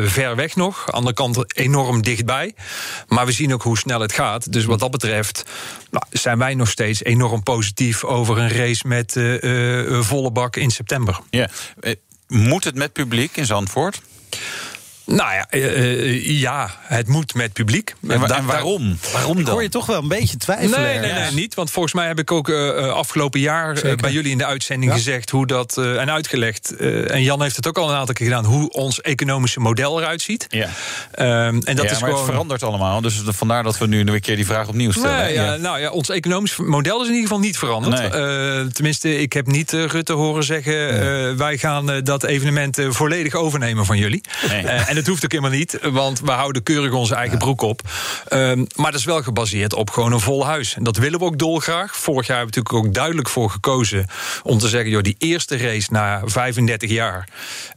ver 0.05 0.35
weg 0.35 0.55
nog, 0.55 0.79
aan 0.79 0.85
de 0.85 0.91
andere 0.91 1.15
kant 1.15 1.57
enorm 1.57 2.01
dichtbij. 2.01 2.53
Maar 3.07 3.25
we 3.25 3.31
zien 3.31 3.53
ook 3.53 3.63
hoe 3.63 3.77
snel 3.77 3.99
het 3.99 4.13
gaat. 4.13 4.51
Dus 4.51 4.65
wat 4.65 4.79
dat 4.79 4.91
betreft 4.91 5.43
nou, 5.91 6.05
zijn 6.09 6.37
wij 6.37 6.53
nog 6.53 6.69
steeds 6.69 7.03
enorm 7.03 7.43
positief 7.43 8.03
over 8.03 8.37
een 8.37 8.47
race 8.53 8.87
met 8.87 9.15
eh, 9.15 9.43
eh, 9.43 9.79
eh, 9.79 10.01
volle 10.01 10.31
bak 10.31 10.55
in 10.55 10.71
september. 10.71 11.19
Ja. 11.29 11.49
Moet 12.27 12.63
het 12.63 12.75
met 12.75 12.93
publiek 12.93 13.37
in 13.37 13.45
Zandvoort? 13.45 14.01
Nou 15.05 15.33
ja, 15.33 15.47
eh, 15.49 15.63
eh, 15.65 16.39
ja 16.39 16.69
het 16.81 17.07
moet 17.07 17.33
met 17.33 17.53
publiek. 17.53 17.93
En, 18.07 18.19
wa- 18.19 18.41
waarom? 18.43 18.97
Waarom 19.13 19.37
Ik 19.39 19.45
dan? 19.45 19.53
hoor 19.53 19.63
je 19.63 19.69
toch 19.69 19.85
wel 19.85 20.01
een 20.01 20.07
beetje 20.07 20.37
twijfelen. 20.37 20.81
Nee, 20.81 20.99
nee, 20.99 21.11
nee, 21.11 21.31
niet. 21.31 21.53
Want 21.55 21.71
volgens 21.71 21.93
mij 21.93 22.07
heb 22.07 22.19
ik 22.19 22.31
ook 22.31 22.49
eh, 22.49 22.89
afgelopen 22.89 23.39
jaar 23.39 23.95
bij 24.01 24.11
jullie 24.11 24.31
in 24.31 24.37
de 24.37 24.45
uitzending 24.45 24.91
Ja. 24.91 24.97
gezegd 24.97 25.29
hoe 25.29 25.47
dat 25.47 25.77
eh, 25.77 26.01
en 26.01 26.11
uitgelegd. 26.11 26.75
eh, 26.75 27.11
en 27.11 27.23
Jan 27.23 27.41
heeft 27.41 27.55
het 27.55 27.67
ook 27.67 27.77
al 27.77 27.89
een 27.89 27.95
aantal 27.95 28.13
keer 28.13 28.25
gedaan, 28.27 28.45
hoe 28.45 28.69
ons 28.71 29.01
economische 29.01 29.59
model 29.59 29.99
eruit 30.01 30.21
ziet. 30.21 30.45
Ja. 30.49 30.69
Ehm, 31.11 31.27
en 31.63 31.75
dat 31.75 31.85
ja, 31.85 31.91
is 31.91 31.91
maar 31.91 31.97
gewoon. 31.99 32.15
het 32.15 32.25
verandert 32.25 32.63
allemaal. 32.63 33.01
Dus 33.01 33.21
vandaar 33.25 33.63
dat 33.63 33.77
we 33.77 33.87
nu 33.87 33.99
een 33.99 34.19
keer 34.21 34.35
die 34.35 34.45
vraag 34.45 34.67
opnieuw 34.67 34.91
stellen. 34.91 35.17
Nee, 35.17 35.33
ja, 35.33 35.43
Ja. 35.43 35.55
Nou 35.55 35.79
ja, 35.79 35.89
ons 35.89 36.09
economisch 36.09 36.55
model 36.55 37.01
is 37.01 37.07
in 37.07 37.13
ieder 37.13 37.27
geval 37.27 37.43
niet 37.43 37.57
veranderd. 37.57 37.99
Nee. 38.13 38.21
Eh, 38.61 38.65
tenminste, 38.65 39.17
ik 39.19 39.33
heb 39.33 39.47
niet 39.47 39.71
Rutte 39.71 40.13
horen 40.13 40.43
zeggen... 40.43 40.89
eh, 40.89 41.35
wij 41.37 41.57
gaan 41.57 41.99
dat 42.03 42.23
evenement 42.23 42.77
volledig 42.89 43.33
overnemen 43.33 43.85
van 43.85 43.97
jullie. 43.97 44.23
Nee. 44.49 44.91
En 44.93 44.99
dat 44.99 45.07
hoeft 45.07 45.23
ook 45.23 45.31
helemaal 45.31 45.57
niet, 45.57 45.79
want 45.81 46.19
we 46.19 46.31
houden 46.31 46.63
keurig 46.63 46.91
onze 46.91 47.15
eigen 47.15 47.37
broek 47.37 47.61
op. 47.61 47.81
Ehm, 48.27 48.65
maar 48.75 48.91
dat 48.91 48.99
is 48.99 49.05
wel 49.05 49.23
gebaseerd 49.23 49.73
op 49.73 49.89
gewoon 49.89 50.11
een 50.11 50.19
vol 50.19 50.45
huis. 50.45 50.75
En 50.75 50.83
dat 50.83 50.97
willen 50.97 51.19
we 51.19 51.25
ook 51.25 51.37
dolgraag. 51.37 51.95
Vorig 51.97 52.27
jaar 52.27 52.37
hebben 52.37 52.55
we 52.55 52.59
natuurlijk 52.59 52.85
ook 52.87 52.93
duidelijk 52.93 53.29
voor 53.29 53.49
gekozen... 53.49 54.07
om 54.43 54.57
te 54.57 54.67
zeggen, 54.67 54.89
joh, 54.89 55.01
die 55.01 55.15
eerste 55.17 55.57
race 55.57 55.87
na 55.91 56.21
35 56.25 56.89
jaar... 56.89 57.27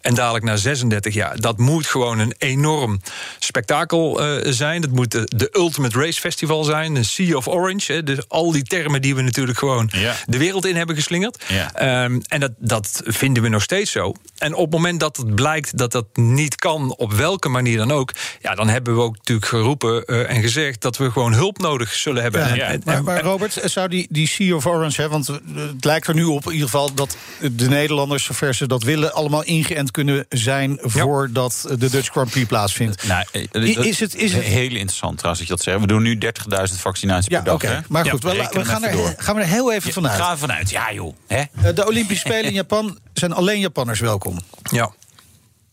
en 0.00 0.14
dadelijk 0.14 0.44
na 0.44 0.56
36 0.56 1.14
jaar... 1.14 1.40
dat 1.40 1.58
moet 1.58 1.86
gewoon 1.86 2.18
een 2.18 2.34
enorm 2.38 3.00
spektakel 3.38 4.20
eh, 4.22 4.52
zijn. 4.52 4.80
Dat 4.80 4.90
moet 4.90 5.10
de, 5.10 5.22
de 5.36 5.48
Ultimate 5.52 5.98
Race 5.98 6.20
Festival 6.20 6.64
zijn. 6.64 6.96
Een 6.96 7.04
Sea 7.04 7.36
of 7.36 7.48
Orange. 7.48 7.92
Hè, 7.92 8.02
dus 8.02 8.28
al 8.28 8.52
die 8.52 8.62
termen 8.62 9.02
die 9.02 9.14
we 9.14 9.22
natuurlijk 9.22 9.58
gewoon 9.58 9.90
Ja. 9.92 10.14
de 10.26 10.38
wereld 10.38 10.66
in 10.66 10.76
hebben 10.76 10.96
geslingerd. 10.96 11.44
Ja. 11.48 11.74
Ehm, 11.74 12.20
en 12.28 12.40
dat, 12.40 12.52
dat 12.58 13.02
vinden 13.04 13.42
we 13.42 13.48
nog 13.48 13.62
steeds 13.62 13.90
zo. 13.90 14.14
En 14.38 14.54
op 14.54 14.62
het 14.64 14.72
moment 14.72 15.00
dat 15.00 15.16
het 15.16 15.34
blijkt 15.34 15.78
dat 15.78 15.92
dat 15.92 16.06
niet 16.16 16.56
kan, 16.56 16.94
op 17.06 17.12
welke 17.12 17.48
manier 17.48 17.76
dan 17.76 17.90
ook... 17.92 18.10
ja, 18.40 18.54
dan 18.54 18.68
hebben 18.68 18.94
we 18.94 19.00
ook 19.00 19.16
natuurlijk 19.16 19.46
geroepen 19.46 20.04
eh, 20.04 20.30
en 20.36 20.42
gezegd... 20.42 20.80
dat 20.80 20.96
we 20.96 21.10
gewoon 21.10 21.32
hulp 21.32 21.58
nodig 21.58 21.92
zullen 21.92 22.22
hebben. 22.22 22.40
Ja, 22.40 22.48
En- 22.48 22.56
ja. 22.56 22.92
en- 22.94 23.04
Maar, 23.04 23.20
Robert, 23.22 23.58
zou 23.64 23.88
die, 23.88 24.06
die 24.10 24.28
Sea 24.28 24.54
of 24.54 24.66
Orange, 24.66 25.00
hè, 25.02 25.08
want 25.08 25.28
eh, 25.28 25.36
het 25.56 25.84
lijkt 25.84 26.06
er 26.06 26.14
nu 26.14 26.24
op 26.24 26.44
in 26.46 26.52
ieder 26.52 26.64
geval 26.68 26.94
dat 26.94 27.16
de 27.52 27.68
Nederlanders, 27.68 28.24
zover 28.24 28.54
ze 28.54 28.66
dat 28.66 28.82
willen, 28.82 29.12
allemaal 29.14 29.42
ingeënt 29.44 29.90
kunnen 29.90 30.26
zijn 30.28 30.78
voordat 30.82 31.64
de 31.78 31.90
Dutch 31.90 32.08
Grand 32.10 32.30
Prix 32.30 32.46
plaatsvindt. 32.46 33.06
Nou, 33.06 33.24
eh, 33.32 33.42
is 33.86 34.00
het- 34.00 34.14
is 34.16 34.32
het- 34.32 34.42
heel 34.42 34.70
interessant 34.70 35.18
trouwens 35.18 35.38
dat 35.38 35.48
je 35.48 35.54
dat 35.56 35.62
zegt. 35.62 35.80
We 35.80 35.86
doen 35.86 36.02
nu 36.02 36.18
30.000 36.18 36.80
vaccinaties 36.80 37.30
Ja, 37.30 37.36
per 37.36 37.44
dag. 37.44 37.54
oké. 37.54 37.66
hè? 37.66 37.78
Maar 37.88 38.04
Ja, 38.04 38.10
goed, 38.10 38.22
we, 38.22 38.28
gaan, 38.64 38.84
er, 38.84 38.92
door. 38.92 39.14
gaan 39.16 39.34
we 39.34 39.40
er 39.40 39.46
heel 39.46 39.72
even 39.72 39.92
vanuit. 39.92 40.20
Ga 40.20 40.30
ervan 40.30 40.52
uit. 40.52 40.70
Ja, 40.70 40.92
joh. 40.92 41.14
Hè? 41.26 41.42
Eh, 41.62 41.74
De 41.74 41.86
Olympische 41.86 42.26
Spelen 42.26 42.44
in 42.44 42.52
Japan 42.52 42.98
zijn 43.12 43.32
alleen 43.32 43.60
Japanners 43.60 44.00
welkom. 44.00 44.38
ja. 44.62 44.90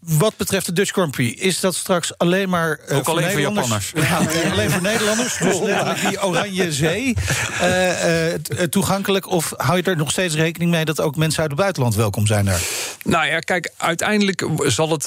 Wat 0.06 0.38
betreft 0.38 0.66
de 0.66 0.74
Dutch 0.74 0.92
Grand 0.92 1.12
Prix, 1.12 1.42
is 1.42 1.60
dat 1.60 1.76
straks 1.76 2.18
alleen 2.18 2.50
maar. 2.50 2.80
eh, 2.88 2.98
Ook 2.98 3.08
alleen 3.08 3.32
voor 3.32 3.40
Nederlanders? 3.42 3.92
Ja, 3.96 4.18
alleen 4.52 4.72
voor 4.72 4.82
Nederlanders. 4.82 5.38
Dus 5.38 5.60
die 6.10 6.24
Oranje 6.24 6.72
Zee 6.74 7.14
eh, 7.60 8.34
eh, 8.34 8.40
toegankelijk. 8.70 9.30
Of 9.30 9.54
hou 9.58 9.78
je 9.78 9.84
er 9.84 9.98
nog 9.98 10.12
steeds 10.12 10.36
rekening 10.36 10.72
mee 10.72 10.86
dat 10.86 11.02
ook 11.02 11.16
mensen 11.16 11.42
uit 11.42 11.52
het 11.52 11.60
buitenland 11.60 11.96
welkom 11.96 12.28
zijn 12.28 12.46
daar? 12.46 12.62
Nou 13.04 13.26
ja, 13.26 13.40
kijk, 13.40 13.72
uiteindelijk 13.78 14.48
zal 14.58 14.90
het 14.90 15.06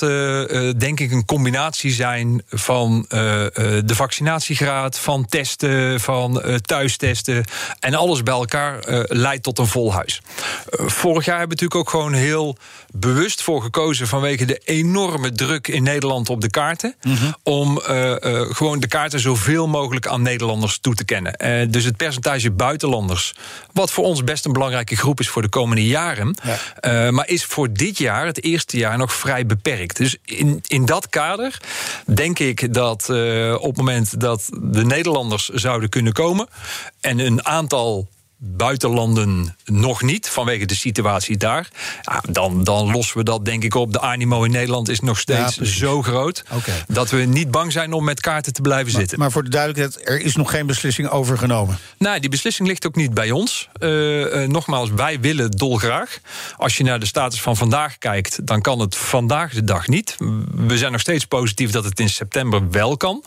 denk 0.80 1.00
ik 1.00 1.12
een 1.12 1.24
combinatie 1.24 1.92
zijn 1.92 2.42
van 2.48 3.04
de 3.08 3.82
vaccinatiegraad, 3.94 4.98
van 4.98 5.24
testen, 5.26 6.00
van 6.00 6.42
thuistesten. 6.60 7.44
En 7.80 7.94
alles 7.94 8.22
bij 8.22 8.34
elkaar 8.34 8.78
leidt 9.08 9.42
tot 9.42 9.58
een 9.58 9.66
vol 9.66 9.92
huis. 9.92 10.20
Vorig 10.70 11.24
jaar 11.24 11.38
hebben 11.38 11.56
we 11.56 11.62
natuurlijk 11.62 11.94
ook 11.94 12.00
gewoon 12.00 12.12
heel 12.12 12.56
bewust 12.92 13.42
voor 13.42 13.62
gekozen 13.62 14.06
vanwege 14.06 14.44
de 14.44 14.60
enorme 14.64 14.84
druk 15.35 15.69
in 15.69 15.83
Nederland 15.83 16.31
op 16.31 16.40
de 16.40 16.50
kaarten. 16.50 16.95
Om 17.43 17.81
eh, 17.81 18.12
eh, 18.12 18.50
gewoon 18.50 18.81
de 18.81 18.88
kaarten 18.88 19.21
zoveel 19.21 19.69
mogelijk 19.69 20.07
aan 20.07 20.23
Nederlanders 20.23 20.78
toe 20.78 20.95
te 20.95 21.05
kennen. 21.05 21.35
Eh, 21.37 21.66
dus 21.71 21.85
het 21.85 21.97
percentage 21.97 22.50
buitenlanders, 22.50 23.35
wat 23.73 23.90
voor 23.90 24.05
ons 24.05 24.25
best 24.25 24.45
een 24.45 24.52
belangrijke 24.52 24.97
groep 24.97 25.21
is 25.21 25.28
voor 25.28 25.43
de 25.43 25.49
komende 25.49 25.87
jaren. 25.87 26.37
Ja. 26.43 27.11
maar 27.11 27.28
is 27.28 27.45
voor 27.45 27.73
dit 27.73 27.99
jaar, 27.99 28.26
het 28.26 28.43
eerste 28.43 28.76
jaar, 28.76 28.99
nog 28.99 29.12
vrij 29.12 29.47
beperkt. 29.47 29.97
Dus 29.97 30.16
in, 30.25 30.62
in 30.66 30.85
dat 30.85 31.09
kader 31.09 31.61
denk 32.05 32.38
ik 32.38 32.75
dat 32.75 33.09
op 33.59 33.69
het 33.69 33.76
moment 33.76 34.21
dat 34.21 34.49
de 34.62 34.85
Nederlanders 34.85 35.49
zouden 35.49 35.88
kunnen 35.88 36.12
komen 36.12 36.49
en 37.00 37.19
een 37.19 37.45
aantal 37.45 38.09
buitenlanden 38.38 39.57
nog 39.64 40.02
niet, 40.02 40.28
vanwege 40.28 40.64
de 40.64 40.75
situatie 40.75 41.37
daar. 41.37 41.69
Ja, 42.02 42.23
dan, 42.31 42.64
dan 42.64 42.90
lossen 42.90 43.19
we 43.19 43.25
dat 43.25 43.45
denk 43.45 43.62
ik 43.64 43.75
op. 43.75 43.93
De 43.93 44.00
animo 44.00 44.43
in 44.43 44.50
Nederland 44.50 44.88
is 44.88 45.00
nog 45.00 45.19
steeds 45.19 45.57
zo 45.61 46.02
groot... 46.02 46.45
dat 46.87 47.11
we 47.11 47.16
niet 47.16 47.50
bang 47.50 47.73
zijn 47.73 47.93
om 47.93 48.05
met 48.05 48.21
kaarten 48.21 48.52
te 48.52 48.61
blijven 48.61 48.93
zitten. 48.93 49.19
Maar 49.19 49.31
voor 49.31 49.45
de 49.45 49.50
duidelijkheid, 49.50 50.09
er 50.09 50.21
is 50.21 50.37
nog 50.37 50.50
geen 50.50 50.66
beslissing 50.66 51.09
over 51.09 51.38
genomen? 51.38 51.78
Nou, 51.99 52.21
die 52.21 52.31
beslissing 52.31 52.69
ligt 52.69 52.87
ook 52.87 52.97
niet 52.97 53.14
bij 53.14 53.31
ons. 53.31 53.69
Uh, 53.78 54.21
uh, 54.21 54.49
nogmaals, 54.49 54.90
wij 54.90 55.21
willen 55.21 55.50
dolgraag. 55.50 56.19
Als 56.57 56.76
je 56.76 56.85
naar 56.85 57.00
de 57.00 57.07
status 57.07 57.40
van 57.40 57.57
vandaag 57.57 57.99
kijkt... 57.99 58.47
dan 58.47 58.61
kan 58.61 58.78
het 58.78 58.97
vandaag 58.97 59.52
de 59.52 59.64
dag 59.64 59.88
niet. 59.88 60.16
We 60.55 60.78
zijn 60.78 60.93
nog 60.93 61.00
steeds 61.00 61.25
positief 61.25 61.71
dat 61.71 61.85
het 61.85 62.00
in 62.00 62.09
september 62.09 62.71
wel 62.71 62.97
kan. 62.97 63.25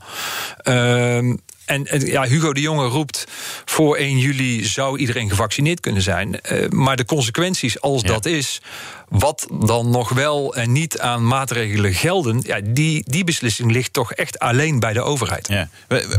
Uh, 0.63 1.33
en, 1.69 2.05
ja, 2.05 2.23
Hugo 2.23 2.53
de 2.53 2.61
Jonge 2.61 2.85
roept 2.85 3.25
voor 3.65 3.95
1 3.95 4.17
juli 4.17 4.65
zou 4.65 4.97
iedereen 4.97 5.29
gevaccineerd 5.29 5.79
kunnen 5.79 6.01
zijn. 6.01 6.39
Uh, 6.51 6.69
maar 6.69 6.95
de 6.95 7.05
consequenties 7.05 7.81
als 7.81 8.03
dat 8.03 8.25
is, 8.25 8.61
wat 9.09 9.47
dan 9.59 9.89
nog 9.89 10.09
wel 10.09 10.55
en 10.55 10.71
niet 10.71 10.99
aan 10.99 11.27
maatregelen 11.27 11.93
gelden, 11.93 12.41
ja, 12.43 12.59
die, 12.63 13.03
die 13.07 13.23
beslissing 13.23 13.71
ligt 13.71 13.93
toch 13.93 14.13
echt 14.13 14.39
alleen 14.39 14.79
bij 14.79 14.93
de 14.93 15.01
overheid. 15.01 15.47
Ja. 15.47 15.69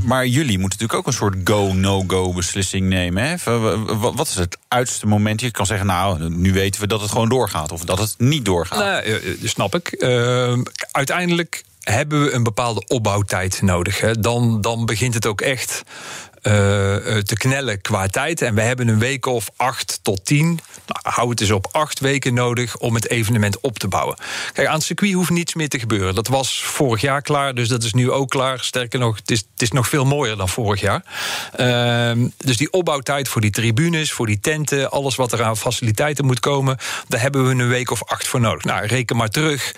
Maar 0.02 0.26
jullie 0.26 0.58
moeten 0.58 0.78
natuurlijk 0.78 0.98
ook 0.98 1.06
een 1.06 1.18
soort 1.18 1.36
go-no-go 1.44 2.32
beslissing 2.32 2.88
nemen. 2.88 3.22
Hè? 3.22 3.58
Wat 4.14 4.26
is 4.26 4.34
het 4.34 4.58
uiterste 4.68 5.06
moment? 5.06 5.40
Je 5.40 5.50
kan 5.50 5.66
zeggen, 5.66 5.86
nou, 5.86 6.30
nu 6.30 6.52
weten 6.52 6.80
we 6.80 6.86
dat 6.86 7.00
het 7.00 7.10
gewoon 7.10 7.28
doorgaat, 7.28 7.72
of 7.72 7.84
dat 7.84 7.98
het 7.98 8.14
niet 8.18 8.44
doorgaat. 8.44 9.04
Nou, 9.04 9.36
snap 9.44 9.74
ik. 9.74 9.94
Uh, 9.98 10.58
uiteindelijk 10.90 11.64
hebben 11.80 12.24
we 12.24 12.32
een 12.32 12.42
bepaalde 12.42 12.84
opbouwtijd 12.86 13.62
nodig. 13.62 14.00
Hè. 14.00 14.20
Dan, 14.20 14.60
dan 14.60 14.86
begint 14.86 15.14
het 15.14 15.26
ook 15.26 15.40
echt 15.40 15.82
uh, 16.42 16.52
te 17.16 17.34
knellen 17.38 17.80
qua 17.80 18.06
tijd. 18.06 18.42
En 18.42 18.54
we 18.54 18.60
hebben 18.60 18.88
een 18.88 18.98
week 18.98 19.26
of 19.26 19.50
acht 19.56 19.98
tot 20.02 20.24
tien. 20.24 20.46
Nou, 20.86 21.14
hou 21.14 21.30
het 21.30 21.40
eens 21.40 21.50
op 21.50 21.68
acht 21.72 22.00
weken 22.00 22.34
nodig 22.34 22.76
om 22.76 22.94
het 22.94 23.08
evenement 23.08 23.60
op 23.60 23.78
te 23.78 23.88
bouwen. 23.88 24.16
Kijk, 24.52 24.68
aan 24.68 24.74
het 24.74 24.82
circuit 24.82 25.12
hoeft 25.12 25.30
niets 25.30 25.54
meer 25.54 25.68
te 25.68 25.78
gebeuren. 25.78 26.14
Dat 26.14 26.28
was 26.28 26.62
vorig 26.62 27.00
jaar 27.00 27.22
klaar, 27.22 27.54
dus 27.54 27.68
dat 27.68 27.82
is 27.82 27.92
nu 27.92 28.10
ook 28.10 28.30
klaar. 28.30 28.60
Sterker 28.60 28.98
nog, 28.98 29.16
het 29.16 29.30
is, 29.30 29.38
het 29.38 29.62
is 29.62 29.70
nog 29.70 29.88
veel 29.88 30.04
mooier 30.04 30.36
dan 30.36 30.48
vorig 30.48 30.80
jaar. 30.80 31.04
Uh, 31.60 32.26
dus 32.36 32.56
die 32.56 32.72
opbouwtijd 32.72 33.28
voor 33.28 33.40
die 33.40 33.50
tribunes, 33.50 34.12
voor 34.12 34.26
die 34.26 34.40
tenten, 34.40 34.90
alles 34.90 35.16
wat 35.16 35.32
er 35.32 35.42
aan 35.42 35.56
faciliteiten 35.56 36.24
moet 36.24 36.40
komen, 36.40 36.76
daar 37.08 37.20
hebben 37.20 37.44
we 37.44 37.50
een 37.50 37.68
week 37.68 37.90
of 37.90 38.04
acht 38.04 38.28
voor 38.28 38.40
nodig. 38.40 38.64
Nou, 38.64 38.86
reken 38.86 39.16
maar 39.16 39.28
terug 39.28 39.74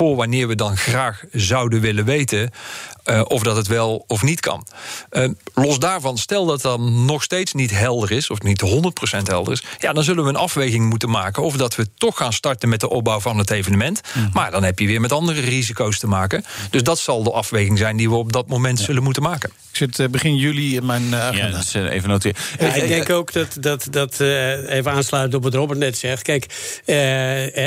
voor 0.00 0.16
wanneer 0.16 0.48
we 0.48 0.54
dan 0.54 0.76
graag 0.76 1.24
zouden 1.32 1.80
willen 1.80 2.04
weten 2.04 2.50
uh, 3.04 3.22
of 3.24 3.42
dat 3.42 3.56
het 3.56 3.66
wel 3.66 4.04
of 4.06 4.22
niet 4.22 4.40
kan. 4.40 4.66
Uh, 5.10 5.28
los 5.54 5.78
daarvan, 5.78 6.18
stel 6.18 6.46
dat 6.46 6.62
dan 6.62 7.04
nog 7.04 7.22
steeds 7.22 7.52
niet 7.52 7.70
helder 7.70 8.10
is, 8.10 8.30
of 8.30 8.42
niet 8.42 8.62
100% 8.64 9.22
helder 9.22 9.52
is, 9.52 9.62
ja, 9.78 9.92
dan 9.92 10.04
zullen 10.04 10.24
we 10.24 10.28
een 10.28 10.36
afweging 10.36 10.88
moeten 10.88 11.10
maken 11.10 11.42
of 11.42 11.56
dat 11.56 11.76
we 11.76 11.86
toch 11.96 12.16
gaan 12.16 12.32
starten 12.32 12.68
met 12.68 12.80
de 12.80 12.88
opbouw 12.88 13.20
van 13.20 13.38
het 13.38 13.50
evenement. 13.50 14.00
Mm 14.14 14.22
-hmm. 14.22 14.30
Maar 14.32 14.50
dan 14.50 14.62
heb 14.62 14.78
je 14.78 14.86
weer 14.86 15.00
met 15.00 15.12
andere 15.12 15.40
risico's 15.40 15.98
te 15.98 16.06
maken. 16.06 16.44
Dus 16.70 16.82
dat 16.82 16.98
zal 16.98 17.22
de 17.22 17.32
afweging 17.32 17.78
zijn 17.78 17.96
die 17.96 18.08
we 18.08 18.14
op 18.14 18.32
dat 18.32 18.48
moment 18.48 18.78
ja. 18.78 18.84
zullen 18.84 19.02
moeten 19.02 19.22
maken. 19.22 19.50
Ik 19.70 19.76
zit 19.76 19.98
uh, 19.98 20.08
begin 20.08 20.36
juli 20.36 20.76
in 20.76 20.86
mijn 20.86 21.14
agenda. 21.14 21.46
Ja, 21.46 21.50
dat 21.50 21.60
is 21.60 21.74
even 21.74 22.08
noteren. 22.08 22.36
Ja, 22.58 22.74
ik 22.74 22.88
denk 22.88 23.10
ook 23.10 23.32
dat, 23.32 23.56
dat, 23.60 23.86
dat 23.90 24.20
even 24.20 24.92
aansluiten 24.92 25.38
op 25.38 25.44
wat 25.44 25.54
Robert 25.54 25.78
net 25.78 25.98
zegt. 25.98 26.22
Kijk, 26.22 26.44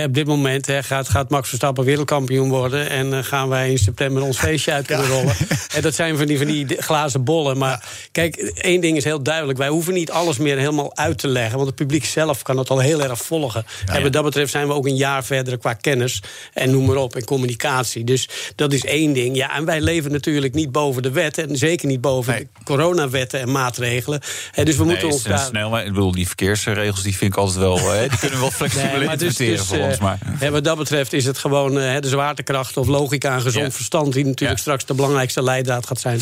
op 0.05 0.13
dit 0.13 0.25
moment 0.25 0.71
gaat, 0.81 1.09
gaat 1.09 1.29
Max 1.29 1.47
Verstappen 1.47 1.83
wereldkampioen 1.83 2.22
worden 2.31 2.89
en 2.89 3.23
gaan 3.23 3.49
wij 3.49 3.71
in 3.71 3.77
september 3.77 4.23
ons 4.23 4.37
feestje 4.37 4.71
uit 4.71 4.85
kunnen 4.85 5.07
rollen. 5.07 5.35
En 5.75 5.81
dat 5.81 5.95
zijn 5.95 6.17
van 6.17 6.25
die, 6.25 6.37
van 6.37 6.47
die 6.47 6.81
glazen 6.81 7.23
bollen. 7.23 7.57
Maar 7.57 7.85
kijk, 8.11 8.35
één 8.35 8.81
ding 8.81 8.97
is 8.97 9.03
heel 9.03 9.23
duidelijk. 9.23 9.57
Wij 9.57 9.67
hoeven 9.67 9.93
niet 9.93 10.11
alles 10.11 10.37
meer 10.37 10.57
helemaal 10.57 10.97
uit 10.97 11.17
te 11.17 11.27
leggen. 11.27 11.55
Want 11.55 11.67
het 11.67 11.75
publiek 11.75 12.05
zelf 12.05 12.41
kan 12.41 12.57
het 12.57 12.69
al 12.69 12.79
heel 12.79 13.01
erg 13.01 13.19
volgen. 13.19 13.65
Ja, 13.85 13.93
en 13.93 14.03
wat 14.03 14.13
dat 14.13 14.23
betreft 14.23 14.51
zijn 14.51 14.67
we 14.67 14.73
ook 14.73 14.87
een 14.87 14.95
jaar 14.95 15.23
verder 15.23 15.57
qua 15.57 15.73
kennis. 15.73 16.21
En 16.53 16.71
noem 16.71 16.85
maar 16.85 16.95
op, 16.95 17.15
en 17.15 17.23
communicatie. 17.23 18.03
Dus 18.03 18.29
dat 18.55 18.73
is 18.73 18.85
één 18.85 19.13
ding. 19.13 19.35
Ja, 19.35 19.55
en 19.55 19.65
wij 19.65 19.81
leven 19.81 20.11
natuurlijk 20.11 20.53
niet 20.53 20.71
boven 20.71 21.01
de 21.01 21.11
wet. 21.11 21.37
En 21.37 21.57
zeker 21.57 21.87
niet 21.87 22.01
boven 22.01 22.33
nee. 22.33 22.47
de 22.57 22.63
coronawetten 22.63 23.39
en 23.39 23.51
maatregelen. 23.51 24.21
En 24.53 24.65
dus 24.65 24.75
we 24.75 24.83
nee, 24.83 24.91
moeten 24.91 25.11
ons 25.11 25.23
daar... 25.23 25.39
Snel, 25.39 25.69
maar 25.69 25.85
ik 25.85 25.93
bedoel, 25.93 26.11
die 26.11 26.27
verkeersregels 26.27 27.03
die 27.03 27.17
vind 27.17 27.31
ik 27.31 27.37
altijd 27.37 27.57
wel... 27.57 27.91
Hè, 27.91 28.07
die 28.07 28.19
kunnen 28.19 28.39
wel 28.39 28.51
flexibel 28.61 28.89
nee, 28.89 29.01
interpreteren 29.01 29.57
dus, 29.57 29.67
dus, 29.67 29.77
voor 29.77 29.87
ons. 29.87 29.97
Maar. 29.99 30.51
Wat 30.51 30.63
dat 30.63 30.77
betreft 30.77 31.13
is 31.13 31.25
het 31.25 31.37
gewoon 31.37 31.73
de 31.73 32.09
zwaartekracht 32.13 32.77
of 32.77 32.87
logica 32.87 33.33
en 33.33 33.41
gezond 33.41 33.65
ja. 33.65 33.71
verstand... 33.71 34.13
die 34.13 34.25
natuurlijk 34.25 34.59
straks 34.59 34.85
de 34.85 34.93
belangrijkste 34.93 35.43
leidraad 35.43 35.87
gaat 35.87 35.99
zijn. 35.99 36.19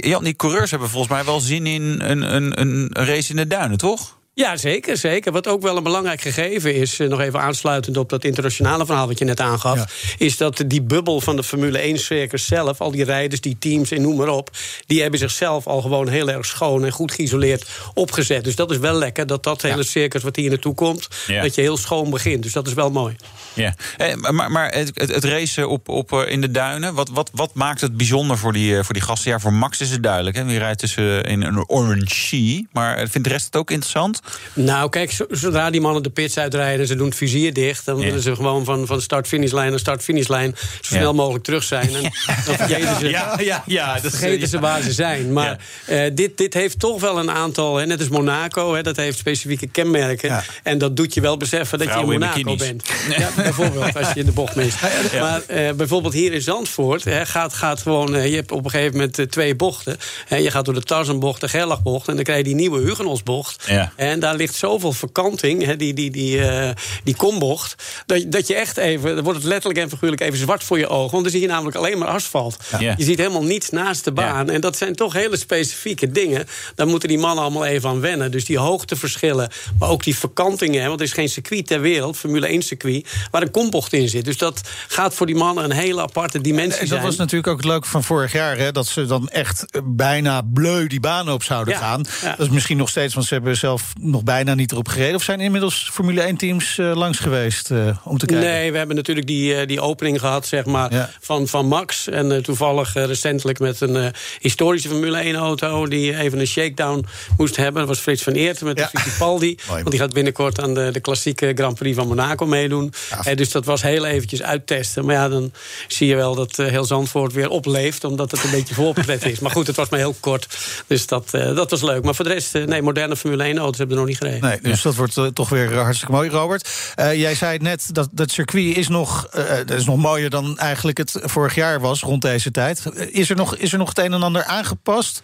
Jan, 0.00 0.24
die 0.24 0.34
coureurs 0.34 0.70
hebben 0.70 0.88
volgens 0.88 1.12
mij 1.12 1.24
wel 1.24 1.40
zin 1.40 1.66
in 1.66 2.00
een, 2.00 2.34
een, 2.34 2.60
een 2.60 2.88
race 2.92 3.30
in 3.30 3.36
de 3.36 3.46
duinen, 3.46 3.78
toch? 3.78 4.20
Ja, 4.34 4.56
zeker, 4.56 4.96
zeker. 4.96 5.32
Wat 5.32 5.46
ook 5.46 5.62
wel 5.62 5.76
een 5.76 5.82
belangrijk 5.82 6.20
gegeven 6.20 6.74
is, 6.74 6.96
nog 6.96 7.20
even 7.20 7.40
aansluitend 7.40 7.96
op 7.96 8.08
dat 8.08 8.24
internationale 8.24 8.86
verhaal 8.86 9.06
wat 9.06 9.18
je 9.18 9.24
net 9.24 9.40
aangaf, 9.40 9.76
ja. 9.76 9.86
is 10.18 10.36
dat 10.36 10.64
die 10.66 10.82
bubbel 10.82 11.20
van 11.20 11.36
de 11.36 11.42
Formule 11.42 11.94
1-circus 11.94 12.46
zelf, 12.46 12.80
al 12.80 12.90
die 12.90 13.04
rijders, 13.04 13.40
die 13.40 13.56
teams 13.58 13.90
en 13.90 14.02
noem 14.02 14.16
maar 14.16 14.28
op, 14.28 14.50
die 14.86 15.00
hebben 15.00 15.18
zichzelf 15.18 15.66
al 15.66 15.80
gewoon 15.80 16.08
heel 16.08 16.30
erg 16.30 16.46
schoon 16.46 16.84
en 16.84 16.92
goed 16.92 17.12
geïsoleerd 17.12 17.68
opgezet. 17.94 18.44
Dus 18.44 18.56
dat 18.56 18.70
is 18.70 18.78
wel 18.78 18.94
lekker, 18.94 19.26
dat 19.26 19.42
dat 19.42 19.62
hele 19.62 19.82
circus 19.82 20.22
wat 20.22 20.36
hier 20.36 20.50
naartoe 20.50 20.74
komt, 20.74 21.08
ja. 21.26 21.42
dat 21.42 21.54
je 21.54 21.60
heel 21.60 21.76
schoon 21.76 22.10
begint. 22.10 22.42
Dus 22.42 22.52
dat 22.52 22.66
is 22.66 22.74
wel 22.74 22.90
mooi. 22.90 23.16
Ja, 23.54 23.74
maar, 24.16 24.50
maar 24.50 24.70
het, 24.70 24.90
het, 24.94 25.24
racen 25.24 25.68
op, 25.68 25.88
op, 25.88 26.12
in 26.12 26.40
de 26.40 26.50
duinen, 26.50 26.94
wat, 26.94 27.08
wat, 27.08 27.30
wat 27.34 27.54
maakt 27.54 27.80
het 27.80 27.96
bijzonder 27.96 28.38
voor 28.38 28.52
die, 28.52 28.82
voor 28.82 28.94
die 28.94 29.02
gasten? 29.02 29.30
Ja, 29.30 29.38
voor 29.38 29.52
Max 29.52 29.80
is 29.80 29.90
het 29.90 30.02
duidelijk, 30.02 30.36
hè? 30.36 30.44
wie 30.44 30.58
rijdt 30.58 30.78
tussen 30.78 31.24
in 31.24 31.42
een 31.42 31.68
orange 31.68 32.66
maar 32.72 33.08
vindt 33.08 33.26
de 33.26 33.32
rest 33.32 33.44
het 33.44 33.56
ook 33.56 33.70
interessant? 33.70 34.20
Nou, 34.52 34.88
kijk, 34.88 35.16
zodra 35.30 35.70
die 35.70 35.80
mannen 35.80 36.02
de 36.02 36.10
pits 36.10 36.38
uitrijden... 36.38 36.86
ze 36.86 36.94
doen 36.94 37.06
het 37.06 37.16
vizier 37.16 37.52
dicht... 37.52 37.84
dan 37.84 37.96
willen 37.96 38.22
ze 38.22 38.34
gewoon 38.34 38.64
van, 38.64 38.86
van 38.86 39.00
start-finishlijn 39.00 39.70
naar 39.70 39.78
start-finishlijn... 39.78 40.56
zo 40.80 40.94
snel 40.94 41.14
mogelijk 41.14 41.44
terug 41.44 41.62
zijn. 41.62 41.94
En 41.94 42.02
dan 42.02 42.56
vergeten 42.56 42.98
ze, 42.98 43.08
ja, 43.08 43.38
ja, 43.40 43.62
ja, 43.66 44.00
dat 44.00 44.10
vergeten 44.10 44.48
ze 44.48 44.58
waar 44.58 44.82
ze 44.82 44.92
zijn. 44.92 45.32
Maar 45.32 45.58
uh, 45.88 46.02
dit, 46.12 46.36
dit 46.36 46.54
heeft 46.54 46.78
toch 46.78 47.00
wel 47.00 47.18
een 47.18 47.30
aantal... 47.30 47.76
Hè, 47.76 47.86
net 47.86 47.98
als 47.98 48.08
Monaco, 48.08 48.74
hè, 48.74 48.82
dat 48.82 48.96
heeft 48.96 49.18
specifieke 49.18 49.66
kenmerken. 49.66 50.44
En 50.62 50.78
dat 50.78 50.96
doet 50.96 51.14
je 51.14 51.20
wel 51.20 51.36
beseffen 51.36 51.78
dat 51.78 51.88
Vrouwen 51.88 52.18
je 52.18 52.24
in 52.24 52.44
Monaco 52.44 52.56
bent. 52.56 52.84
Ja, 53.18 53.30
bijvoorbeeld, 53.36 53.96
als 53.96 54.12
je 54.12 54.20
in 54.20 54.26
de 54.26 54.32
bocht 54.32 54.54
mist. 54.54 54.76
Maar 55.20 55.42
uh, 55.50 55.70
bijvoorbeeld 55.72 56.14
hier 56.14 56.32
in 56.32 56.42
Zandvoort... 56.42 57.04
Hè, 57.04 57.26
gaat, 57.26 57.54
gaat 57.54 57.82
gewoon, 57.82 58.14
uh, 58.14 58.28
je 58.28 58.34
hebt 58.34 58.52
op 58.52 58.64
een 58.64 58.70
gegeven 58.70 58.92
moment 58.92 59.30
twee 59.30 59.56
bochten. 59.56 59.96
Hè, 60.26 60.36
je 60.36 60.50
gaat 60.50 60.64
door 60.64 60.74
de 60.74 60.82
Tarzanbocht, 60.82 61.40
de 61.40 61.48
Gerlachbocht... 61.48 62.08
en 62.08 62.14
dan 62.14 62.24
krijg 62.24 62.38
je 62.38 62.44
die 62.44 62.54
nieuwe 62.54 62.80
Hugenholzbocht. 62.80 63.66
En 64.12 64.20
daar 64.20 64.34
ligt 64.34 64.54
zoveel 64.54 64.92
verkanting, 64.92 65.64
hè, 65.64 65.76
die, 65.76 65.94
die, 65.94 66.10
die, 66.10 66.38
uh, 66.38 66.70
die 67.04 67.16
kombocht... 67.16 67.74
Dat, 68.06 68.32
dat 68.32 68.46
je 68.46 68.54
echt 68.54 68.76
even, 68.76 69.14
dan 69.14 69.24
wordt 69.24 69.38
het 69.38 69.48
letterlijk 69.48 69.80
en 69.80 69.88
figuurlijk 69.88 70.22
even 70.22 70.38
zwart 70.38 70.64
voor 70.64 70.78
je 70.78 70.88
ogen. 70.88 71.10
Want 71.10 71.22
dan 71.22 71.32
zie 71.32 71.40
je 71.40 71.46
namelijk 71.46 71.76
alleen 71.76 71.98
maar 71.98 72.08
asfalt. 72.08 72.56
Ja. 72.78 72.94
Je 72.96 73.04
ziet 73.04 73.18
helemaal 73.18 73.44
niets 73.44 73.70
naast 73.70 74.04
de 74.04 74.12
baan. 74.12 74.46
Ja. 74.46 74.52
En 74.52 74.60
dat 74.60 74.76
zijn 74.76 74.94
toch 74.94 75.12
hele 75.12 75.36
specifieke 75.36 76.10
dingen. 76.10 76.46
Daar 76.74 76.86
moeten 76.86 77.08
die 77.08 77.18
mannen 77.18 77.44
allemaal 77.44 77.64
even 77.64 77.88
aan 77.88 78.00
wennen. 78.00 78.30
Dus 78.30 78.44
die 78.44 78.58
hoogteverschillen, 78.58 79.50
maar 79.78 79.88
ook 79.88 80.04
die 80.04 80.16
verkantingen. 80.16 80.88
Want 80.88 81.00
er 81.00 81.06
is 81.06 81.12
geen 81.12 81.28
circuit 81.28 81.66
ter 81.66 81.80
wereld, 81.80 82.16
Formule 82.16 82.62
1-circuit... 82.62 83.08
waar 83.30 83.42
een 83.42 83.50
kombocht 83.50 83.92
in 83.92 84.08
zit. 84.08 84.24
Dus 84.24 84.38
dat 84.38 84.60
gaat 84.88 85.14
voor 85.14 85.26
die 85.26 85.36
mannen 85.36 85.64
een 85.64 85.72
hele 85.72 86.02
aparte 86.02 86.40
dimensie 86.40 86.72
en 86.72 86.78
dat 86.78 86.88
zijn. 86.88 87.02
was 87.02 87.16
natuurlijk 87.16 87.46
ook 87.46 87.56
het 87.56 87.66
leuke 87.66 87.88
van 87.88 88.04
vorig 88.04 88.32
jaar... 88.32 88.56
Hè, 88.56 88.72
dat 88.72 88.86
ze 88.86 89.06
dan 89.06 89.28
echt 89.28 89.64
bijna 89.84 90.42
bleu 90.52 90.86
die 90.86 91.00
baan 91.00 91.30
op 91.30 91.42
zouden 91.42 91.76
gaan. 91.76 92.04
Dat 92.22 92.40
is 92.40 92.48
misschien 92.48 92.76
nog 92.76 92.88
steeds, 92.88 93.14
want 93.14 93.26
ze 93.26 93.34
hebben 93.34 93.56
zelf 93.56 93.92
nog 94.02 94.22
bijna 94.22 94.54
niet 94.54 94.72
erop 94.72 94.88
gereden? 94.88 95.14
Of 95.14 95.22
zijn 95.22 95.40
inmiddels 95.40 95.88
Formule 95.92 96.32
1-teams 96.32 96.78
uh, 96.78 96.94
langs 96.94 97.18
geweest 97.18 97.70
uh, 97.70 97.96
om 98.04 98.18
te 98.18 98.26
kijken? 98.26 98.46
Nee, 98.46 98.72
we 98.72 98.78
hebben 98.78 98.96
natuurlijk 98.96 99.26
die, 99.26 99.54
uh, 99.54 99.66
die 99.66 99.80
opening 99.80 100.20
gehad 100.20 100.46
zeg 100.46 100.64
maar, 100.64 100.92
ja. 100.92 101.10
van, 101.20 101.48
van 101.48 101.66
Max. 101.66 102.08
En 102.08 102.42
toevallig 102.42 102.94
recentelijk 102.94 103.58
met 103.58 103.80
een 103.80 104.12
historische 104.40 104.88
Formule 104.88 105.32
1-auto... 105.32 105.86
die 105.86 106.16
even 106.16 106.40
een 106.40 106.46
shakedown 106.46 107.06
moest 107.36 107.56
hebben. 107.56 107.74
Dat 107.74 107.88
was 107.88 107.98
Frits 107.98 108.22
van 108.22 108.32
Eert 108.32 108.60
met 108.60 108.78
ja. 108.78 108.88
de 108.92 108.98
Fittipaldi. 108.98 109.58
want 109.68 109.90
die 109.90 109.98
gaat 109.98 110.12
binnenkort 110.12 110.60
aan 110.60 110.74
de, 110.74 110.90
de 110.92 111.00
klassieke 111.00 111.52
Grand 111.54 111.78
Prix 111.78 111.96
van 111.96 112.08
Monaco 112.08 112.46
meedoen. 112.46 112.92
Ja. 113.24 113.34
dus 113.34 113.50
dat 113.50 113.64
was 113.64 113.82
heel 113.82 114.04
eventjes 114.04 114.42
uittesten. 114.42 115.04
Maar 115.04 115.14
ja, 115.14 115.28
dan 115.28 115.52
zie 115.88 116.06
je 116.06 116.16
wel 116.16 116.34
dat 116.34 116.56
heel 116.56 116.84
Zandvoort 116.84 117.32
weer 117.32 117.48
opleeft... 117.48 118.04
omdat 118.04 118.30
het 118.30 118.44
een 118.44 118.50
beetje 118.58 118.74
voorpret 118.74 119.24
is. 119.24 119.38
Maar 119.38 119.50
goed, 119.50 119.66
het 119.66 119.76
was 119.76 119.88
maar 119.88 120.00
heel 120.00 120.16
kort. 120.20 120.46
Dus 120.86 121.06
dat, 121.06 121.30
dat 121.30 121.70
was 121.70 121.82
leuk. 121.82 122.04
Maar 122.04 122.14
voor 122.14 122.24
de 122.24 122.32
rest, 122.32 122.52
nee, 122.52 122.82
moderne 122.82 123.16
Formule 123.16 123.54
1-auto's 123.54 123.78
hebben 123.78 123.91
er 123.92 123.98
nog 123.98 124.06
niet 124.06 124.16
gereden. 124.16 124.40
Nee, 124.40 124.60
dus 124.60 124.82
dat 124.82 124.94
wordt 124.94 125.16
uh, 125.16 125.26
toch 125.26 125.48
weer 125.48 125.74
hartstikke 125.78 126.12
mooi, 126.12 126.30
Robert. 126.30 126.68
Uh, 126.96 127.14
jij 127.14 127.34
zei 127.34 127.58
net 127.58 127.88
dat 127.92 128.08
dat 128.12 128.30
circuit 128.30 128.76
is 128.76 128.88
nog, 128.88 129.28
uh, 129.36 129.44
dat 129.66 129.70
is 129.70 129.84
nog 129.84 129.96
mooier 129.96 130.30
dan 130.30 130.58
eigenlijk 130.58 130.98
het 130.98 131.18
vorig 131.22 131.54
jaar 131.54 131.80
was 131.80 132.00
rond 132.00 132.22
deze 132.22 132.50
tijd. 132.50 132.82
Is 133.10 133.30
er 133.30 133.36
nog, 133.36 133.56
is 133.56 133.72
er 133.72 133.78
nog 133.78 133.88
het 133.88 133.98
een 133.98 134.12
en 134.12 134.22
ander 134.22 134.44
aangepast? 134.44 135.22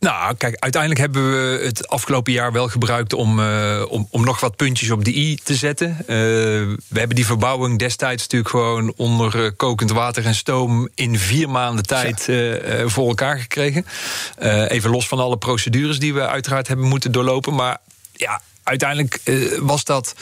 Nou, 0.00 0.34
kijk, 0.34 0.56
uiteindelijk 0.58 1.00
hebben 1.00 1.30
we 1.30 1.64
het 1.64 1.88
afgelopen 1.88 2.32
jaar 2.32 2.52
wel 2.52 2.68
gebruikt 2.68 3.12
om, 3.12 3.38
uh, 3.38 3.84
om, 3.88 4.08
om 4.10 4.24
nog 4.24 4.40
wat 4.40 4.56
puntjes 4.56 4.90
op 4.90 5.04
de 5.04 5.16
i 5.16 5.36
te 5.36 5.54
zetten. 5.54 5.96
Uh, 6.00 6.06
we 6.06 6.98
hebben 6.98 7.16
die 7.16 7.26
verbouwing 7.26 7.78
destijds 7.78 8.22
natuurlijk 8.22 8.50
gewoon 8.50 8.92
onder 8.96 9.44
uh, 9.44 9.50
kokend 9.56 9.90
water 9.90 10.26
en 10.26 10.34
stoom 10.34 10.88
in 10.94 11.18
vier 11.18 11.50
maanden 11.50 11.86
tijd 11.86 12.28
voor 12.84 13.08
elkaar 13.08 13.38
gekregen. 13.38 13.86
even 14.68 14.90
los 14.90 15.08
van 15.08 15.18
alle 15.18 15.38
procedures 15.38 15.98
die 15.98 16.14
we 16.14 16.28
uiteraard 16.28 16.68
hebben 16.68 16.86
moeten 16.86 17.12
doorlopen. 17.12 17.54
Maar 17.54 17.78
ja, 18.16 18.40
uiteindelijk 18.62 19.20
was 19.60 19.84
dat. 19.84 20.14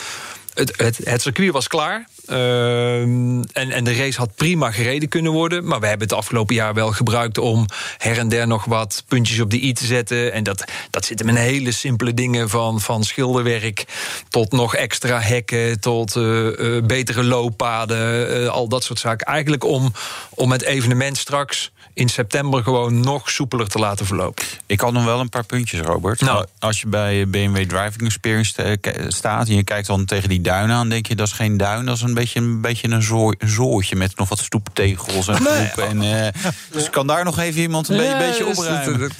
Het, 0.55 1.01
het, 1.05 1.23
circuit 1.23 1.53
was 1.53 1.69
klaar. 1.69 2.07
Ehm, 2.27 3.43
en, 3.53 3.71
en 3.71 3.85
de 3.85 3.95
race 3.95 4.19
had 4.19 4.35
prima 4.35 4.71
gereden 4.71 5.09
kunnen 5.09 5.33
worden. 5.33 5.67
Maar 5.67 5.81
we 5.81 5.87
hebben 5.87 6.09
het 6.09 6.17
afgelopen 6.17 6.55
jaar 6.55 6.75
wel 6.75 6.93
gebruikt 6.93 7.39
om 7.39 7.67
her 7.99 8.19
en 8.19 8.29
der 8.29 8.47
nog 8.47 8.65
wat 8.65 9.05
puntjes 9.09 9.41
op 9.41 9.51
de 9.51 9.63
i 9.63 9.73
te 9.73 9.87
zetten. 9.87 10.33
En 10.33 10.43
dat, 10.43 10.65
dat 10.91 11.05
zit 11.05 11.19
hem 11.19 11.29
in 11.29 11.35
hele 11.35 11.73
simpele 11.73 12.15
dingen 12.15 12.49
van, 12.49 12.81
van 12.81 13.05
schilderwerk 13.05 13.85
tot 14.29 14.53
nog 14.53 14.75
extra 14.75 15.21
hekken, 15.21 15.81
tot 15.81 16.17
uh, 16.17 16.83
betere 16.83 17.25
looppaden, 17.25 18.51
al 18.51 18.69
dat 18.69 18.85
soort 18.85 18.99
zaken. 18.99 19.27
Eigenlijk 19.27 19.65
om, 19.65 19.93
om 20.31 20.53
het 20.53 20.63
evenement 20.63 21.17
straks 21.17 21.73
in 21.95 22.09
september 22.09 22.63
gewoon 22.63 23.01
nog 23.01 23.31
soepeler 23.31 23.69
te 23.69 23.79
laten 23.79 24.07
verlopen. 24.07 24.45
Ik 24.67 24.81
had 24.81 24.93
nog 24.93 25.05
wel 25.05 25.21
een 25.21 25.29
paar 25.29 25.45
puntjes, 25.45 25.81
Robert. 25.81 26.21
Nou. 26.21 26.47
Als 26.59 26.81
je 26.81 26.87
bij 26.87 27.29
BMW 27.29 27.57
Driving 27.57 28.03
Experience 28.03 28.79
staat 29.09 29.49
en 29.49 29.55
je 29.55 29.65
kijkt 29.65 29.87
dan 29.87 30.05
tegen 30.05 30.29
die 30.29 30.41
duinen 30.41 30.77
aan, 30.77 30.89
denk 30.89 31.07
je 31.07 31.15
dat 31.15 31.27
is 31.27 31.33
geen 31.33 31.57
duin, 31.57 31.85
dat 31.85 31.97
is 31.97 32.03
een 32.03 32.15
beetje 32.15 32.41
een, 32.41 32.61
beetje 32.61 32.89
een, 32.89 33.03
zooi, 33.03 33.37
een 33.39 33.49
zooitje 33.49 33.97
met 33.97 34.17
nog 34.17 34.29
wat 34.29 34.39
stoeptegels 34.39 35.29
en 35.29 35.35
groepen. 35.35 35.89
En, 35.89 36.03
uh, 36.03 36.43
dus 36.71 36.91
kan 36.91 37.07
daar 37.07 37.25
nog 37.25 37.39
even 37.39 37.61
iemand 37.61 37.89
een 37.89 38.03
ja, 38.03 38.19
beetje 38.19 38.47
opruimen? 38.47 39.11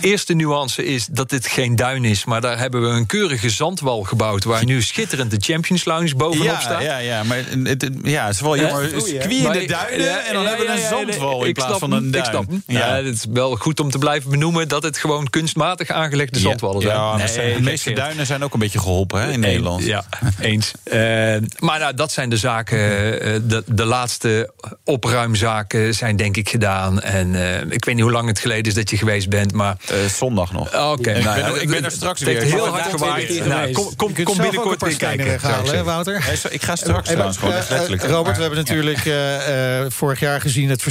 Eerste 0.00 0.34
nuance 0.34 0.84
is 0.84 1.06
dat 1.06 1.30
dit 1.30 1.46
geen 1.46 1.76
duin 1.76 2.04
is, 2.04 2.24
maar 2.24 2.40
daar 2.40 2.58
hebben 2.58 2.82
we 2.82 2.88
een 2.88 3.06
keurige 3.06 3.50
zandwal 3.50 4.02
gebouwd 4.02 4.44
waar 4.44 4.64
nu 4.64 4.82
schitterend 4.82 5.30
de 5.30 5.36
Champions 5.40 5.84
Lounge 5.84 6.14
bovenop 6.14 6.46
ja, 6.46 6.60
staat. 6.60 6.82
Ja, 6.82 6.98
ja, 6.98 7.22
maar 7.22 7.44
het, 7.62 7.90
ja, 8.02 8.26
het 8.26 8.34
is 8.34 8.40
wel 8.40 8.56
jammer. 8.56 8.90
de 8.90 9.64
duinen 9.66 10.26
en 10.26 10.34
dan 10.34 10.46
hebben 10.46 10.66
we 10.66 10.72
een 10.72 10.88
zandwal 10.88 11.37
in 11.46 11.52
plaats 11.52 11.78
van 11.78 11.92
een 11.92 12.10
duin. 12.10 12.24
Ik 12.24 12.30
snap 12.30 12.44
ja. 12.66 12.94
het 12.94 13.14
is 13.14 13.24
wel 13.32 13.56
goed 13.56 13.80
om 13.80 13.90
te 13.90 13.98
blijven 13.98 14.30
benoemen 14.30 14.68
dat 14.68 14.82
het 14.82 14.98
gewoon 14.98 15.30
kunstmatig 15.30 15.90
aangelegde 15.90 16.38
zandwallen 16.38 16.82
zijn. 16.82 16.94
Ja, 16.94 17.16
de 17.54 17.62
meeste 17.62 17.92
duinen 17.92 18.26
zijn 18.26 18.44
ook 18.44 18.52
een 18.52 18.58
beetje 18.58 18.78
geholpen 18.78 19.20
hè, 19.20 19.30
in 19.32 19.40
Nederland. 19.40 19.84
Ja, 19.84 20.04
eens. 20.40 20.72
Uh, 20.84 20.94
maar 21.66 21.78
nou, 21.78 21.94
dat 21.94 22.12
zijn 22.12 22.28
de 22.28 22.36
zaken. 22.36 22.78
Eh, 22.78 23.34
de, 23.42 23.62
de 23.66 23.84
laatste 23.84 24.52
opruimzaken 24.84 25.94
zijn 25.94 26.16
denk 26.16 26.36
ik 26.36 26.48
gedaan. 26.48 27.00
En 27.00 27.28
uh, 27.34 27.60
ik 27.60 27.84
weet 27.84 27.94
niet 27.94 28.04
hoe 28.04 28.12
lang 28.12 28.28
het 28.28 28.38
geleden 28.38 28.64
is 28.64 28.74
dat 28.74 28.90
je 28.90 28.96
geweest 28.96 29.28
bent, 29.28 29.52
maar... 29.52 29.76
Uh, 29.92 29.96
zondag 30.06 30.52
nog. 30.52 30.66
Oké, 30.66 30.76
okay, 30.78 31.22
nou, 31.22 31.38
ik, 31.38 31.52
ben, 31.52 31.62
ik 31.62 31.68
ben 31.68 31.84
er 31.84 31.90
straks 31.90 32.20
weer. 32.20 32.42
heel 32.42 32.66
hard 32.66 32.90
gewaaid. 32.90 33.46
Nou, 33.46 33.72
kom 33.72 33.96
kom, 33.96 34.24
kom 34.24 34.36
binnenkort 34.36 34.82
weer 34.82 34.96
kijken. 34.96 35.26
Weghalen, 35.26 35.74
hè, 35.74 35.84
Wouter? 35.84 36.38
Ik 36.50 36.62
ga 36.62 36.76
straks 36.76 37.08
trouwens 37.08 37.36
gewoon 37.36 37.54
letterlijk. 37.54 38.02
Robert, 38.02 38.36
we 38.36 38.42
hebben 38.42 38.58
natuurlijk 38.58 38.98
vorig 39.92 40.20
jaar 40.20 40.40
gezien 40.40 40.68
het 40.70 40.82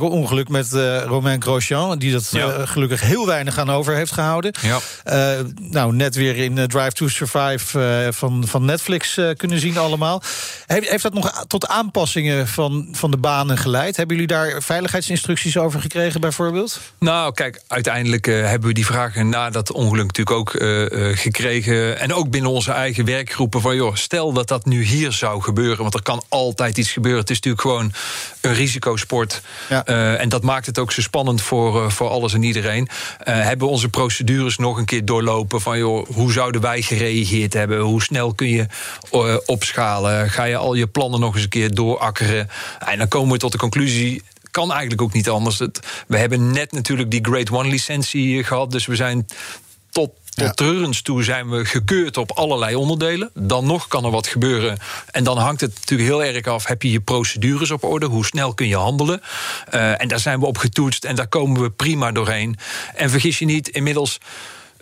verschrikkelijke 0.00 0.48
ongeluk 0.48 0.48
met 0.48 1.04
Romain 1.06 1.42
Grosjean. 1.42 1.98
Die 1.98 2.12
dat 2.12 2.28
ja. 2.30 2.66
gelukkig 2.66 3.00
heel 3.00 3.26
weinig 3.26 3.58
aan 3.58 3.70
over 3.70 3.94
heeft 3.94 4.12
gehouden. 4.12 4.54
Ja. 4.62 4.78
nou, 5.60 5.94
net 5.94 6.14
weer 6.14 6.36
in 6.36 6.68
Drive 6.68 6.92
to 6.92 7.08
Survive 7.08 8.08
van, 8.12 8.44
van 8.46 8.64
Netflix 8.64 9.20
kunnen 9.36 9.60
zien 9.60 9.78
allemaal. 9.78 10.22
Heeft 10.66 11.02
dat 11.02 11.14
nog 11.14 11.44
tot 11.46 11.68
aanpassingen 11.68 12.48
van, 12.48 12.88
van 12.92 13.10
de 13.10 13.16
banen 13.16 13.58
geleid? 13.58 13.96
Hebben 13.96 14.16
jullie 14.16 14.32
daar 14.32 14.62
veiligheidsinstructies 14.62 15.56
over 15.56 15.80
gekregen, 15.80 16.20
bijvoorbeeld? 16.20 16.80
Nou, 16.98 17.34
kijk, 17.34 17.62
uiteindelijk 17.66 18.26
hebben 18.26 18.68
we 18.68 18.74
die 18.74 18.86
vragen 18.86 19.28
na 19.28 19.50
dat 19.50 19.72
ongeluk 19.72 20.06
natuurlijk 20.06 20.36
ook 20.36 20.50
gekregen. 21.18 21.98
En 21.98 22.14
ook 22.14 22.30
binnen 22.30 22.50
onze 22.50 22.72
eigen 22.72 23.04
werkgroepen 23.04 23.60
van, 23.60 23.76
joh, 23.76 23.94
stel 23.94 24.32
dat 24.32 24.48
dat 24.48 24.64
nu 24.64 24.82
hier 24.82 25.12
zou 25.12 25.42
gebeuren, 25.42 25.82
want 25.82 25.94
er 25.94 26.02
kan 26.02 26.22
altijd 26.28 26.78
iets 26.78 26.92
gebeuren. 26.92 27.20
Het 27.20 27.30
is 27.30 27.40
natuurlijk 27.40 27.62
gewoon 27.62 27.92
een 28.40 28.54
risicosport. 28.54 29.42
Ja. 29.68 29.83
En 29.84 30.28
dat 30.28 30.42
maakt 30.42 30.66
het 30.66 30.78
ook 30.78 30.92
zo 30.92 31.00
spannend 31.00 31.42
voor, 31.42 31.92
voor 31.92 32.08
alles 32.08 32.34
en 32.34 32.42
iedereen. 32.42 32.88
hebben 33.18 33.66
we 33.66 33.72
onze 33.72 33.88
procedures 33.88 34.56
nog 34.56 34.78
een 34.78 34.84
keer 34.84 35.04
doorlopen 35.04 35.60
van, 35.60 35.78
joh, 35.78 36.06
hoe 36.06 36.32
zouden 36.32 36.60
wij 36.60 36.82
gereageerd 36.82 37.52
hebben? 37.52 37.80
Hoe 37.80 38.02
snel 38.02 38.34
kun 38.34 38.48
je 38.48 38.66
opschalen? 39.46 40.30
Ga 40.30 40.44
je 40.44 40.56
al 40.56 40.74
je 40.74 40.86
plannen 40.86 41.20
nog 41.20 41.34
eens 41.34 41.42
een 41.42 41.48
keer 41.48 41.74
doorakkeren. 41.74 42.48
En 42.78 42.98
dan 42.98 43.08
komen 43.08 43.32
we 43.32 43.38
tot 43.38 43.52
de 43.52 43.58
conclusie 43.58 44.22
kan 44.54 44.70
eigenlijk 44.70 45.02
ook 45.02 45.12
niet 45.12 45.28
anders. 45.28 45.58
We 46.06 46.18
hebben 46.18 46.50
net 46.50 46.72
natuurlijk 46.72 47.10
die 47.10 47.24
Grade 47.24 47.52
One 47.52 47.68
licentie 47.68 48.44
gehad. 48.44 48.70
Dus 48.70 48.86
we 48.86 48.96
zijn 48.96 49.26
tot 49.90 50.10
tot 50.34 50.60
ja. 50.60 50.92
toe 51.02 51.22
zijn 51.22 51.50
we 51.50 51.64
gekeurd 51.64 52.16
op 52.16 52.30
allerlei 52.30 52.74
onderdelen. 52.74 53.30
Dan 53.34 53.66
nog 53.66 53.88
kan 53.88 54.04
er 54.04 54.10
wat 54.10 54.26
gebeuren. 54.26 54.78
En 55.10 55.24
dan 55.24 55.38
hangt 55.38 55.60
het 55.60 55.74
natuurlijk 55.74 56.08
heel 56.08 56.24
erg 56.24 56.46
af: 56.46 56.66
heb 56.66 56.82
je 56.82 56.90
je 56.90 57.00
procedures 57.00 57.70
op 57.70 57.84
orde? 57.84 58.06
Hoe 58.06 58.24
snel 58.24 58.54
kun 58.54 58.68
je 58.68 58.76
handelen? 58.76 59.22
Uh, 59.74 60.00
en 60.00 60.08
daar 60.08 60.20
zijn 60.20 60.40
we 60.40 60.46
op 60.46 60.58
getoetst 60.58 61.04
en 61.04 61.16
daar 61.16 61.28
komen 61.28 61.62
we 61.62 61.70
prima 61.70 62.12
doorheen. 62.12 62.56
En 62.94 63.10
vergis 63.10 63.38
je 63.38 63.44
niet, 63.44 63.68
inmiddels 63.68 64.18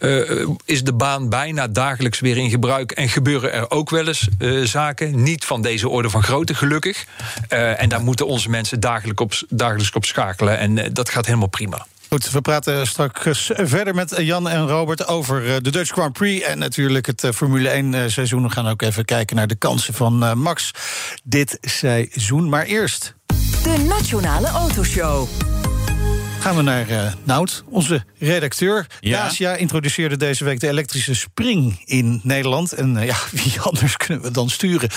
uh, 0.02 0.48
is 0.64 0.84
de 0.84 0.92
baan 0.92 1.28
bijna 1.28 1.68
dagelijks 1.68 2.20
weer 2.20 2.36
in 2.36 2.50
gebruik. 2.50 2.90
En 2.90 3.08
gebeuren 3.08 3.52
er 3.52 3.70
ook 3.70 3.90
wel 3.90 4.08
eens 4.08 4.28
uh, 4.38 4.64
zaken. 4.64 5.22
Niet 5.22 5.44
van 5.44 5.62
deze 5.62 5.88
orde 5.88 6.10
van 6.10 6.22
grootte, 6.22 6.54
gelukkig. 6.54 7.04
Uh, 7.52 7.80
en 7.80 7.88
daar 7.88 8.02
moeten 8.02 8.26
onze 8.26 8.50
mensen 8.50 8.80
dagelijks 8.80 9.22
op, 9.22 9.32
dagelijks 9.48 9.90
op 9.92 10.04
schakelen. 10.04 10.58
En 10.58 10.92
dat 10.92 11.08
gaat 11.08 11.26
helemaal 11.26 11.48
prima. 11.48 11.86
Goed, 12.12 12.30
we 12.30 12.40
praten 12.40 12.86
straks 12.86 13.50
verder 13.54 13.94
met 13.94 14.14
Jan 14.16 14.48
en 14.48 14.68
Robert 14.68 15.06
over 15.06 15.62
de 15.62 15.70
Dutch 15.70 15.90
Grand 15.90 16.12
Prix 16.12 16.46
en 16.46 16.58
natuurlijk 16.58 17.06
het 17.06 17.28
Formule 17.34 17.68
1 17.68 18.10
seizoen. 18.10 18.42
We 18.42 18.50
gaan 18.50 18.68
ook 18.68 18.82
even 18.82 19.04
kijken 19.04 19.36
naar 19.36 19.46
de 19.46 19.54
kansen 19.54 19.94
van 19.94 20.38
Max 20.38 20.70
dit 21.24 21.58
seizoen. 21.60 22.48
Maar 22.48 22.64
eerst. 22.64 23.14
De 23.62 23.84
Nationale 23.88 24.46
Autoshow. 24.46 25.28
Gaan 26.42 26.56
we 26.56 26.62
naar 26.62 26.90
uh, 26.90 27.12
Nout, 27.24 27.64
onze 27.68 28.04
redacteur. 28.18 28.86
Ja. 29.00 29.22
Dacia 29.22 29.54
introduceerde 29.54 30.16
deze 30.16 30.44
week 30.44 30.60
de 30.60 30.68
elektrische 30.68 31.14
Spring 31.14 31.82
in 31.84 32.20
Nederland. 32.22 32.72
En 32.72 32.96
uh, 32.96 33.06
ja, 33.06 33.16
wie 33.42 33.60
anders 33.60 33.96
kunnen 33.96 34.22
we 34.22 34.30
dan 34.30 34.50
sturen? 34.50 34.88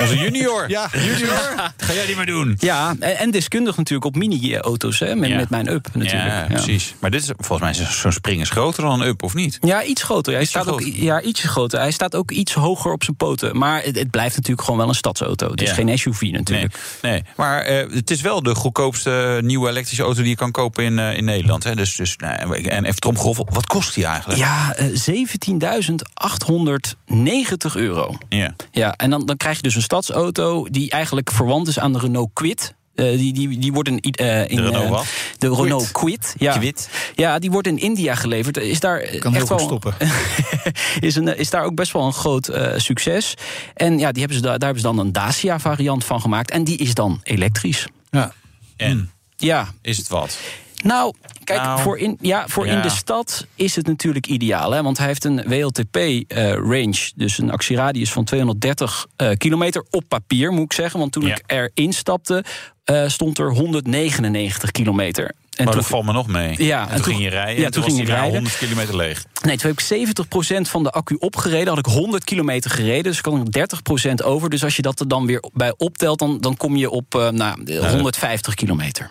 Onze 0.00 0.18
junior. 0.18 0.70
ja, 0.70 0.90
junior. 0.92 1.54
Ga 1.76 1.92
jij 1.92 2.06
die 2.06 2.16
maar 2.16 2.26
doen? 2.26 2.56
Ja, 2.58 2.94
en, 2.98 3.30
deskundig 3.30 3.76
natuurlijk 3.76 4.06
op 4.06 4.16
mini-auto's, 4.16 4.98
hè, 4.98 5.14
met, 5.14 5.34
met 5.34 5.50
mijn 5.50 5.68
Up 5.68 5.88
natuurlijk. 5.92 6.24
Ja, 6.24 6.44
precies. 6.48 6.94
Maar 6.98 7.10
dit 7.10 7.22
is 7.22 7.30
volgens 7.36 7.78
mij 7.78 7.86
zo'n 7.86 8.12
Spring 8.12 8.40
is 8.40 8.50
groter 8.50 8.82
dan 8.82 9.00
een 9.00 9.08
Up, 9.08 9.22
of 9.22 9.34
niet? 9.34 9.58
Ja, 9.60 9.82
iets 9.84 10.02
groter. 10.02 10.34
Hij 10.34 10.44
staat 10.44 10.68
ook, 10.68 10.80
ja, 10.80 11.22
ietsje 11.22 11.48
groter. 11.48 11.78
Hij 11.78 11.90
staat 11.90 12.14
ook 12.14 12.30
iets 12.30 12.54
hoger 12.54 12.92
op 12.92 13.04
zijn 13.04 13.16
poten. 13.16 13.58
Maar 13.58 13.82
het, 13.82 13.98
het 13.98 14.10
blijft 14.10 14.36
natuurlijk 14.36 14.62
gewoon 14.62 14.78
wel 14.78 14.88
een 14.88 14.94
stadsauto. 14.94 15.50
Het 15.50 15.62
is 15.62 15.72
geen 15.72 15.98
SUV 15.98 16.20
natuurlijk. 16.20 16.74
Nee, 17.02 17.12
nee. 17.12 17.22
maar 17.36 17.70
uh, 17.70 17.94
het 17.94 18.10
is 18.10 18.20
wel 18.20 18.42
de 18.42 18.54
goedkoopste 18.54 19.40
nieuwe 19.42 19.68
elektrische 19.68 20.02
auto 20.02 20.20
die 20.20 20.30
je 20.30 20.36
kan 20.36 20.50
kopen 20.50 20.84
in, 20.86 20.98
uh, 20.98 21.16
in 21.16 21.24
Nederland. 21.24 21.64
Hè? 21.64 21.74
Dus, 21.74 21.94
dus, 21.94 22.16
nou, 22.16 22.62
en 22.62 22.84
even 22.84 23.00
tromgeroffel, 23.00 23.46
wat 23.50 23.66
kost 23.66 23.94
die 23.94 24.04
eigenlijk? 24.04 24.40
Ja, 24.40 24.76
uh, 24.80 24.86
17.890 24.86 24.92
euro. 27.74 28.16
Ja. 28.28 28.54
ja 28.70 28.94
en 28.96 29.10
dan, 29.10 29.26
dan 29.26 29.36
krijg 29.36 29.56
je 29.56 29.62
dus 29.62 29.74
een 29.74 29.82
stadsauto 29.82 30.66
die 30.70 30.90
eigenlijk 30.90 31.30
verwant 31.30 31.68
is 31.68 31.78
aan 31.78 31.92
de 31.92 31.98
Renault 31.98 32.30
Kwid. 32.32 32.74
Uh, 32.94 33.18
die, 33.18 33.32
die, 33.32 33.58
die 33.58 33.72
wordt 33.72 33.88
in, 33.88 34.00
uh, 34.20 34.50
in 34.50 34.56
de 34.56 34.62
Renault, 34.62 34.90
uh, 34.90 35.00
de 35.38 35.54
Renault 35.54 35.92
Kwid. 35.92 36.34
Ja. 36.38 36.56
Kwid. 36.56 36.88
ja, 37.14 37.38
die 37.38 37.50
wordt 37.50 37.66
in 37.66 37.78
India 37.78 38.14
geleverd. 38.14 38.56
Is 38.56 38.80
daar 38.80 39.00
kan 39.18 39.34
echt 39.34 39.48
wel 39.48 39.58
stoppen. 39.58 39.94
is, 41.00 41.16
een, 41.16 41.38
is 41.38 41.50
daar 41.50 41.64
ook 41.64 41.74
best 41.74 41.92
wel 41.92 42.02
een 42.02 42.12
groot 42.12 42.50
succes. 42.76 43.34
En 43.74 43.98
ja, 43.98 44.12
die 44.12 44.20
hebben 44.20 44.36
ze 44.36 44.42
daar, 44.42 44.58
daar 44.58 44.72
hebben 44.72 44.80
ze 44.80 44.96
dan 44.96 44.98
een 44.98 45.12
Dacia 45.12 45.58
variant 45.58 46.04
van 46.04 46.20
gemaakt. 46.20 46.50
En 46.50 46.64
die 46.64 46.76
is 46.76 46.94
dan 46.94 47.20
elektrisch. 47.22 47.86
Ja. 48.10 48.32
En? 48.76 49.10
Ja. 49.36 49.68
Is 49.82 49.96
het 49.96 50.08
wat? 50.08 50.38
Nou, 50.82 51.14
kijk, 51.44 51.62
nou, 51.62 51.80
voor, 51.80 51.98
in, 51.98 52.18
ja, 52.20 52.44
voor 52.48 52.66
in 52.66 52.82
de 52.82 52.88
stad 52.88 53.46
is 53.54 53.76
het 53.76 53.86
natuurlijk 53.86 54.26
ideaal. 54.26 54.72
Hè? 54.72 54.82
Want 54.82 54.98
hij 54.98 55.06
heeft 55.06 55.24
een 55.24 55.42
WLTP-range, 55.46 56.86
uh, 56.86 57.10
dus 57.16 57.38
een 57.38 57.50
actieradius 57.50 58.12
van 58.12 58.24
230 58.24 59.06
uh, 59.16 59.30
kilometer 59.36 59.84
op 59.90 60.04
papier, 60.08 60.52
moet 60.52 60.64
ik 60.64 60.72
zeggen. 60.72 61.00
Want 61.00 61.12
toen 61.12 61.26
ja. 61.26 61.34
ik 61.34 61.42
erin 61.46 61.92
stapte, 61.92 62.44
uh, 62.90 63.08
stond 63.08 63.38
er 63.38 63.52
199 63.52 64.70
kilometer. 64.70 65.24
En 65.24 65.64
maar 65.64 65.72
toen, 65.72 65.82
dat 65.82 65.90
valt 65.90 66.04
me 66.04 66.12
nog 66.12 66.26
mee. 66.26 66.54
Ja, 66.64 66.82
en, 66.82 66.88
en 66.88 66.94
toen, 66.94 67.04
ging 67.04 67.22
je 67.22 67.28
rijden. 67.28 67.62
Ja, 67.62 67.68
toen, 67.68 67.82
toen 67.82 67.92
ging 67.92 68.06
je 68.06 68.12
rijden. 68.14 68.32
100 68.32 68.58
kilometer 68.58 68.96
leeg. 68.96 69.24
Nee, 69.42 69.56
toen 69.56 69.70
heb 69.70 69.80
ik 69.80 70.16
70% 70.66 70.70
van 70.70 70.82
de 70.82 70.90
accu 70.90 71.16
opgereden. 71.18 71.68
Had 71.68 71.78
ik 71.78 71.86
100 71.86 72.24
kilometer 72.24 72.70
gereden. 72.70 73.02
Dus 73.02 73.18
ik 73.18 73.24
had 73.24 73.78
30% 74.20 74.24
over. 74.24 74.50
Dus 74.50 74.64
als 74.64 74.76
je 74.76 74.82
dat 74.82 75.00
er 75.00 75.08
dan 75.08 75.26
weer 75.26 75.42
bij 75.52 75.74
optelt, 75.76 76.18
dan, 76.18 76.40
dan 76.40 76.56
kom 76.56 76.76
je 76.76 76.90
op 76.90 77.30
nou, 77.32 77.78
150 77.80 78.54
kilometer. 78.54 79.10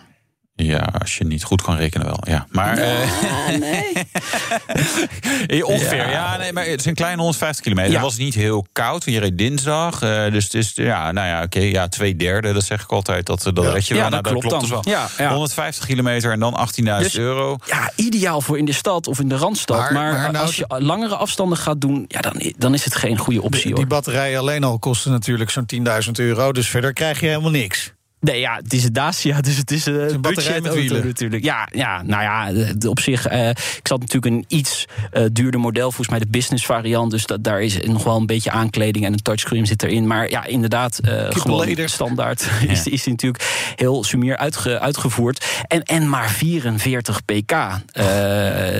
Ja, 0.56 0.88
als 0.98 1.18
je 1.18 1.24
niet 1.24 1.44
goed 1.44 1.62
kan 1.62 1.76
rekenen 1.76 2.06
wel. 2.06 2.18
Ja, 2.20 2.46
maar 2.50 2.78
ja, 2.78 3.58
nee. 3.58 5.62
ongeveer. 5.66 6.10
Ja. 6.10 6.36
nee, 6.36 6.52
maar 6.52 6.66
het 6.66 6.80
is 6.80 6.86
een 6.86 6.94
kleine 6.94 7.16
150 7.16 7.62
kilometer. 7.62 7.92
Het 7.92 8.02
was 8.02 8.16
niet 8.16 8.34
heel 8.34 8.66
koud. 8.72 9.04
Je 9.04 9.18
reed 9.18 9.38
dinsdag, 9.38 10.02
uh, 10.02 10.32
dus 10.32 10.44
het 10.44 10.54
is 10.54 10.72
ja, 10.74 11.12
nou 11.12 11.26
ja, 11.26 11.42
oké, 11.42 11.56
okay, 11.56 11.70
ja, 11.70 11.88
twee 11.88 12.16
derde. 12.16 12.52
Dat 12.52 12.64
zeg 12.64 12.82
ik 12.82 12.92
altijd. 12.92 13.26
Dat 13.26 13.42
dat 13.42 13.72
red 13.72 13.86
je 13.86 13.94
wel. 13.94 14.02
Ja, 14.02 14.08
nou, 14.08 14.22
dat, 14.22 14.32
klopt, 14.32 14.46
klopt 14.46 14.70
dan. 14.70 14.82
Dus 14.82 15.16
wel. 15.16 15.28
150 15.28 15.86
kilometer 15.86 16.32
en 16.32 16.40
dan 16.40 16.68
18.000 16.80 16.84
dus, 16.84 17.16
euro. 17.16 17.56
Ja, 17.66 17.92
ideaal 17.96 18.40
voor 18.40 18.58
in 18.58 18.64
de 18.64 18.72
stad 18.72 19.06
of 19.06 19.20
in 19.20 19.28
de 19.28 19.36
randstad. 19.36 19.78
Maar, 19.78 19.92
maar, 19.92 20.12
maar 20.12 20.32
nou, 20.32 20.44
als 20.44 20.56
je 20.56 20.64
langere 20.68 21.16
afstanden 21.16 21.58
gaat 21.58 21.80
doen, 21.80 22.04
ja, 22.08 22.20
dan, 22.20 22.52
dan 22.58 22.74
is 22.74 22.84
het 22.84 22.94
geen 22.94 23.18
goede 23.18 23.42
optie. 23.42 23.62
Die, 23.62 23.70
hoor. 23.70 23.80
die 23.80 23.88
batterijen 23.88 24.38
alleen 24.38 24.64
al 24.64 24.78
kosten 24.78 25.10
natuurlijk 25.10 25.50
zo'n 25.50 25.66
10.000 26.04 26.10
euro. 26.12 26.52
Dus 26.52 26.68
verder 26.68 26.92
krijg 26.92 27.20
je 27.20 27.26
helemaal 27.26 27.50
niks. 27.50 27.94
Nee, 28.20 28.40
ja, 28.40 28.56
het 28.62 28.72
is 28.72 28.84
een 28.84 28.92
Dacia, 28.92 29.40
dus 29.48 29.56
het 29.56 29.70
is 29.70 29.86
een, 29.86 30.14
een 30.14 30.20
batterij 30.20 30.60
met 30.60 30.74
wielen 30.74 31.06
natuurlijk. 31.06 31.44
Ja, 31.44 31.68
ja, 31.72 32.02
nou 32.02 32.22
ja, 32.22 32.52
op 32.88 33.00
zich, 33.00 33.32
uh, 33.32 33.48
ik 33.48 33.80
zat 33.82 34.00
natuurlijk 34.00 34.34
een 34.34 34.44
iets 34.48 34.84
uh, 35.12 35.24
duurder 35.32 35.60
model, 35.60 35.84
volgens 35.84 36.08
mij 36.08 36.18
de 36.18 36.26
business 36.28 36.66
variant, 36.66 37.10
dus 37.10 37.26
dat, 37.26 37.44
daar 37.44 37.62
is 37.62 37.80
nog 37.80 38.04
wel 38.04 38.16
een 38.16 38.26
beetje 38.26 38.50
aankleding 38.50 39.04
en 39.04 39.12
een 39.12 39.22
touchscreen 39.22 39.66
zit 39.66 39.82
erin. 39.82 40.06
Maar 40.06 40.30
ja, 40.30 40.44
inderdaad, 40.44 41.00
uh, 41.04 41.26
gewoon 41.28 41.88
standaard 41.88 42.40
ja. 42.60 42.68
is, 42.68 42.86
is 42.86 43.06
natuurlijk 43.06 43.72
heel 43.76 44.04
sumier 44.04 44.36
uitge, 44.36 44.78
uitgevoerd. 44.78 45.46
En, 45.66 45.82
en 45.82 46.08
maar 46.08 46.30
44 46.30 47.24
pk. 47.24 47.54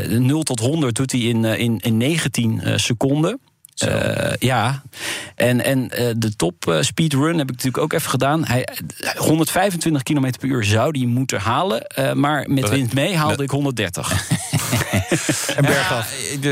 0 0.09 0.43
tot 0.43 0.61
100 0.61 0.97
doet 0.97 1.13
hij 1.13 1.21
in, 1.21 1.45
in, 1.45 1.79
in 1.79 1.97
19 1.97 2.63
seconden. 2.77 3.41
Uh, 3.85 4.33
ja, 4.39 4.83
en, 5.35 5.65
en 5.65 5.79
uh, 5.79 6.11
de 6.17 6.37
top 6.37 6.67
uh, 6.69 6.81
speedrun 6.81 7.39
heb 7.39 7.49
ik 7.49 7.55
natuurlijk 7.55 7.83
ook 7.83 7.93
even 7.93 8.11
gedaan. 8.11 8.45
Hij, 8.45 8.69
125 9.17 10.03
km 10.03 10.31
per 10.41 10.49
uur 10.49 10.65
zou 10.65 10.93
die 10.93 11.07
moeten 11.07 11.41
halen. 11.41 11.87
maar 12.15 12.51
met 12.51 12.69
wind 12.69 12.93
mee 12.93 13.17
haalde 13.17 13.43
ik 13.43 13.51
130. 13.51 14.13
en 15.57 15.65
bergaf. 15.65 16.13
Ja, 16.41 16.51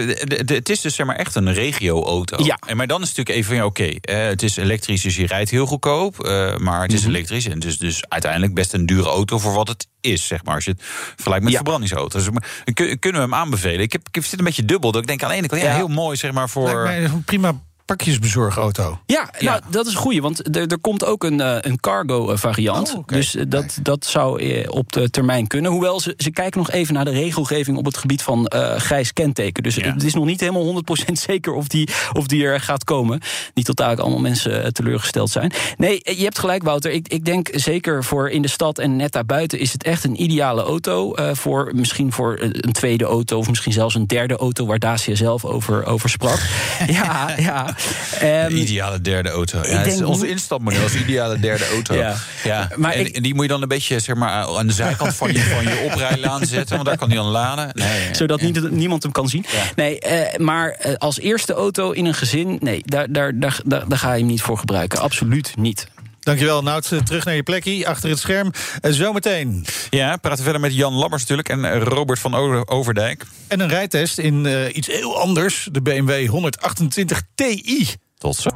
het 0.55 0.69
is 0.69 0.81
dus 0.81 0.95
zeg 0.95 1.07
maar 1.07 1.17
echt 1.17 1.35
een 1.35 1.53
regio-auto. 1.53 2.45
Ja. 2.45 2.59
En 2.67 2.77
maar 2.77 2.87
dan 2.87 3.03
is 3.03 3.09
het 3.09 3.17
natuurlijk 3.17 3.47
even, 3.47 3.65
oké, 3.65 3.99
okay, 4.01 4.27
het 4.27 4.43
is 4.43 4.57
elektrisch, 4.57 5.03
dus 5.03 5.17
je 5.17 5.27
rijdt 5.27 5.51
heel 5.51 5.67
goedkoop. 5.67 6.17
maar 6.59 6.83
het 6.83 6.93
is 6.93 6.99
mm 6.99 7.07
-hmm. 7.07 7.15
elektrisch 7.15 7.47
en 7.47 7.59
dus, 7.59 7.79
dus 7.79 8.05
uiteindelijk 8.09 8.55
best 8.55 8.73
een 8.73 8.87
dure 8.87 9.09
auto 9.09 9.39
voor 9.39 9.53
wat 9.53 9.69
het 9.69 9.87
is, 10.05 10.27
zeg 10.27 10.45
maar. 10.45 10.55
Als 10.55 10.65
je 10.65 10.71
het 10.71 10.83
vergelijkt 10.83 11.45
met 11.45 11.53
ja. 11.53 11.59
verbrandingsauto's. 11.59 12.31
Maar, 12.31 12.49
kunnen 12.75 12.99
we 13.01 13.19
hem 13.19 13.35
aanbevelen? 13.35 13.81
Ik, 13.81 13.93
heb, 13.93 14.09
ik 14.11 14.25
zit 14.25 14.39
een 14.39 14.45
beetje 14.45 14.65
dubbel. 14.65 14.93
Dat 14.93 15.01
ik 15.01 15.07
denk 15.07 15.23
aan 15.23 15.31
de 15.31 15.37
ene 15.37 15.49
kant, 15.49 15.61
ja, 15.61 15.69
ja. 15.69 15.75
heel 15.75 15.89
mooi, 15.89 16.17
zeg 16.17 16.33
maar, 16.33 16.49
voor 16.49 16.91
prima 17.25 17.61
pakjesbezorgauto. 17.85 18.99
Ja, 19.07 19.31
ja. 19.39 19.51
Nou, 19.51 19.63
dat 19.71 19.87
is 19.87 19.95
goed, 19.95 20.19
want 20.19 20.57
er, 20.57 20.67
er 20.67 20.79
komt 20.79 21.05
ook 21.05 21.25
een, 21.25 21.41
uh, 21.41 21.57
een 21.61 21.81
cargo 21.81 22.37
variant. 22.37 22.93
Oh, 22.93 22.99
okay. 22.99 23.19
Dus 23.19 23.35
uh, 23.35 23.43
dat, 23.49 23.79
dat 23.83 24.07
zou 24.07 24.43
uh, 24.43 24.67
op 24.69 24.93
de 24.93 25.11
termijn 25.11 25.47
kunnen. 25.47 25.71
Hoewel 25.71 26.01
ze, 26.01 26.15
ze 26.17 26.31
kijken 26.31 26.59
nog 26.59 26.71
even 26.71 26.95
naar 26.95 27.05
de 27.05 27.11
regelgeving 27.11 27.77
op 27.77 27.85
het 27.85 27.97
gebied 27.97 28.23
van 28.23 28.53
grijs 28.77 29.13
kenteken. 29.13 29.63
Dus 29.63 29.75
ja. 29.75 29.93
het 29.93 30.05
is 30.05 30.15
nog 30.15 30.25
niet 30.25 30.41
helemaal 30.41 30.83
100% 31.09 31.13
zeker 31.31 31.53
of 31.53 31.69
die, 31.69 31.89
of 32.13 32.27
die 32.27 32.45
er 32.45 32.61
gaat 32.61 32.85
komen. 32.85 33.21
Niet 33.55 33.65
tot 33.65 33.81
eigenlijk 33.81 34.11
allemaal 34.11 34.31
mensen 34.31 34.73
teleurgesteld 34.73 35.31
zijn. 35.31 35.53
Nee, 35.77 36.01
je 36.03 36.25
hebt 36.25 36.39
gelijk, 36.39 36.63
Wouter. 36.63 36.91
Ik, 36.91 37.09
ik 37.09 37.25
denk 37.25 37.49
zeker 37.53 38.05
voor 38.05 38.31
in 38.31 38.43
de 38.43 38.49
stad 38.49 38.79
en 38.79 38.97
net 38.97 39.13
daarbuiten 39.13 39.59
is 39.59 39.73
het 39.73 39.83
echt 39.83 40.05
een 40.05 40.23
ideale 40.23 40.63
auto. 40.63 41.15
voor 41.33 41.73
misschien 41.75 42.13
voor 42.13 42.39
een 42.41 42.73
tweede 42.73 43.05
auto 43.05 43.39
of 43.39 43.49
misschien 43.49 43.73
zelfs 43.73 43.95
een 43.95 44.07
derde 44.07 44.37
auto 44.37 44.67
waar 44.67 44.79
Dacia 44.79 45.15
zelf 45.15 45.45
over, 45.45 45.87
over 45.87 46.09
sprak. 46.11 46.39
ja, 46.87 47.35
ja. 47.37 47.74
Um, 48.23 48.57
ideale 48.57 49.01
derde 49.01 49.29
auto. 49.29 49.59
Ja, 49.59 49.65
het 49.65 49.87
is 49.87 50.03
onze 50.03 50.29
instapmodel 50.29 50.85
is 50.85 50.95
ideale 50.95 51.39
derde 51.39 51.67
auto. 51.67 51.95
Ja. 52.05 52.17
Ja. 52.45 52.69
Maar 52.77 52.93
en, 52.93 53.07
ik, 53.07 53.17
en, 53.17 53.23
die 53.23 53.35
moet 53.35 53.43
je 53.43 53.49
dan 53.51 53.63
een 53.63 53.69
beetje 53.69 53.99
zeg 53.99 54.17
maar, 54.17 54.31
aan 54.31 54.67
de 54.67 54.73
zijkant 54.73 55.15
van 55.15 55.33
je, 55.33 55.41
van 55.41 55.65
je 55.65 55.89
oprijlaan 55.91 56.47
zetten. 56.47 56.75
Want 56.75 56.89
daar 56.89 56.97
kan 56.99 57.09
hij 57.09 57.17
dan 57.17 57.27
laden. 57.27 57.71
Nee, 57.73 58.15
Zodat 58.15 58.41
ja. 58.41 58.47
niet, 58.47 58.71
niemand 58.71 59.03
hem 59.03 59.13
kan 59.13 59.29
zien. 59.29 59.47
Nee, 59.77 59.99
uh, 60.07 60.37
maar 60.37 60.77
uh, 60.87 60.95
als 60.95 61.19
eerste 61.21 61.53
auto 61.53 61.91
in 61.91 62.05
een 62.05 62.15
gezin... 62.15 62.59
nee, 62.61 62.83
daar, 62.85 63.13
daar, 63.13 63.39
daar, 63.39 63.61
daar, 63.65 63.89
daar 63.89 63.99
ga 63.99 64.13
je 64.13 64.19
hem 64.19 64.27
niet 64.27 64.43
voor 64.43 64.59
gebruiken. 64.59 65.01
Absoluut 65.01 65.53
niet. 65.57 65.87
Dankjewel, 66.25 66.63
Nout. 66.63 66.93
Terug 67.05 67.25
naar 67.25 67.35
je 67.35 67.43
plekje, 67.43 67.87
achter 67.87 68.11
het 68.11 68.19
scherm. 68.19 68.53
Zometeen. 68.81 69.67
Ja, 69.91 70.17
praten 70.17 70.45
verder 70.45 70.61
met 70.61 70.75
Jan 70.75 70.93
Lammers 70.93 71.23
natuurlijk 71.23 71.49
en 71.49 71.79
Robert 71.81 72.19
van 72.19 72.35
Overdijk. 72.69 73.25
En 73.49 73.61
een 73.61 73.69
rijtest 73.69 74.19
in 74.19 74.45
uh, 74.45 74.77
iets 74.77 74.87
heel 74.87 75.21
anders. 75.21 75.69
De 75.73 75.83
BMW 75.83 76.29
128 76.29 77.23
Ti. 77.35 77.87
Tot 78.19 78.37
zo. 78.37 78.51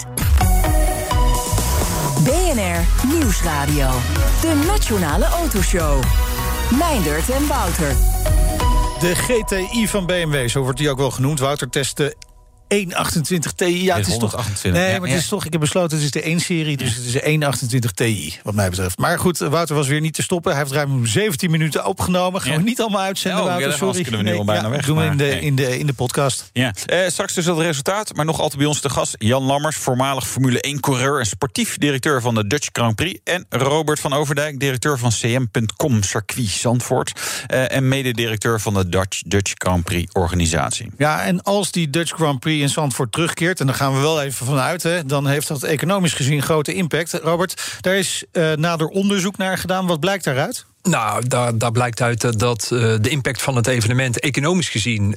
BNR 2.25 3.09
Nieuwsradio. 3.13 3.91
De 4.41 4.65
Nationale 4.67 5.25
Autoshow. 5.25 6.03
Meindert 6.79 7.31
en 7.31 7.47
Wouter. 7.47 7.97
De 9.01 9.15
GTI 9.15 9.89
van 9.89 10.07
BMW, 10.07 10.49
zo 10.49 10.63
wordt 10.63 10.79
die 10.79 10.91
ook 10.91 10.99
wel 10.99 11.11
genoemd. 11.11 11.39
Wouter 11.39 11.71
testte 11.71 12.15
128 12.69 13.53
Ti. 13.53 13.85
Ja, 13.85 13.97
het 13.97 14.07
is 14.07 14.13
128. 14.13 14.63
toch. 14.63 14.73
Nee, 14.73 15.01
maar 15.01 15.09
het 15.09 15.19
is 15.19 15.29
toch. 15.29 15.45
Ik 15.45 15.53
heb 15.53 15.61
besloten, 15.61 15.97
het 15.97 16.15
is 16.15 16.23
de 16.23 16.37
1-serie, 16.37 16.77
dus 16.77 16.95
het 16.95 17.05
is 17.05 17.13
de 17.13 17.23
128 17.25 17.91
Ti, 17.93 18.39
wat 18.43 18.55
mij 18.55 18.71
betreft. 18.71 18.99
Maar 18.99 19.19
goed, 19.19 19.39
Wouter 19.39 19.75
was 19.75 19.87
weer 19.87 20.01
niet 20.01 20.15
te 20.15 20.23
stoppen. 20.23 20.51
Hij 20.51 20.61
heeft 20.61 20.73
ruim 20.73 21.07
17 21.07 21.51
minuten 21.51 21.87
opgenomen. 21.87 22.41
Gaan 22.41 22.57
we 22.57 22.63
niet 22.63 22.81
allemaal 22.81 23.01
uitzenden, 23.01 23.41
oh, 23.41 23.47
Wouter. 23.47 23.73
Sorry. 23.73 24.03
kunnen 24.03 24.25
we 24.25 24.31
nu 24.31 24.37
al 24.37 24.45
bijna 24.45 24.71
weg. 24.71 24.87
Doen 24.87 24.97
we 24.97 25.05
in 25.05 25.17
de, 25.17 25.25
nee. 25.25 25.41
in, 25.41 25.55
de, 25.55 25.79
in 25.79 25.87
de 25.87 25.93
podcast. 25.93 26.51
Ja. 26.53 26.75
Uh, 26.93 27.09
straks 27.09 27.35
dus 27.35 27.45
het 27.45 27.59
resultaat, 27.59 28.15
maar 28.15 28.25
nog 28.25 28.41
altijd 28.41 28.59
bij 28.59 28.67
ons 28.67 28.81
de 28.81 28.91
gast 28.91 29.15
Jan 29.19 29.43
Lammers, 29.43 29.77
voormalig 29.77 30.29
Formule 30.29 30.77
1-coureur 30.77 31.19
en 31.19 31.27
sportief 31.27 31.79
directeur 31.79 32.21
van 32.21 32.35
de 32.35 32.47
Dutch 32.47 32.69
Grand 32.73 32.95
Prix. 32.95 33.21
En 33.25 33.47
Robert 33.49 34.01
van 34.01 34.13
Overdijk, 34.13 34.61
directeur 34.61 34.99
van 34.99 35.11
CM.com 35.11 36.03
Circuit 36.03 36.49
Zandvoort. 36.49 37.13
Uh, 37.51 37.73
en 37.73 37.89
mededirecteur 37.89 38.61
van 38.61 38.75
de 38.75 38.89
Dutch, 38.89 39.23
Dutch 39.27 39.53
Grand 39.55 39.85
Prix 39.85 40.13
organisatie. 40.13 40.91
Ja, 40.99 41.23
en 41.25 41.43
als 41.43 41.71
die 41.71 41.91
Dutch 41.91 42.13
Grand 42.15 42.41
Prix 42.41 42.58
in 42.63 42.69
Zandvoort 42.69 43.13
terug 43.13 43.35
en 43.35 43.67
daar 43.67 43.75
gaan 43.75 43.95
we 43.95 44.01
wel 44.01 44.23
even 44.23 44.47
vanuit, 44.47 44.83
hè, 44.83 45.05
dan 45.05 45.27
heeft 45.27 45.49
dat 45.49 45.63
economisch 45.63 46.13
gezien 46.13 46.43
grote 46.43 46.75
impact. 46.75 47.13
Robert, 47.13 47.79
daar 47.81 47.97
is 47.97 48.25
uh, 48.33 48.53
nader 48.53 48.87
onderzoek 48.87 49.37
naar 49.37 49.59
gedaan. 49.59 49.87
Wat 49.87 50.01
blijkt 50.01 50.25
daaruit? 50.25 50.65
Nou, 50.83 51.29
daar, 51.29 51.59
daar 51.59 51.73
blijkt 51.73 52.01
uit 52.01 52.39
dat 52.39 52.71
uh, 52.73 52.97
de 53.01 53.09
impact 53.09 53.43
van 53.43 53.57
het 53.57 53.67
evenement 53.67 54.21
economisch 54.21 54.69
gezien. 54.69 55.17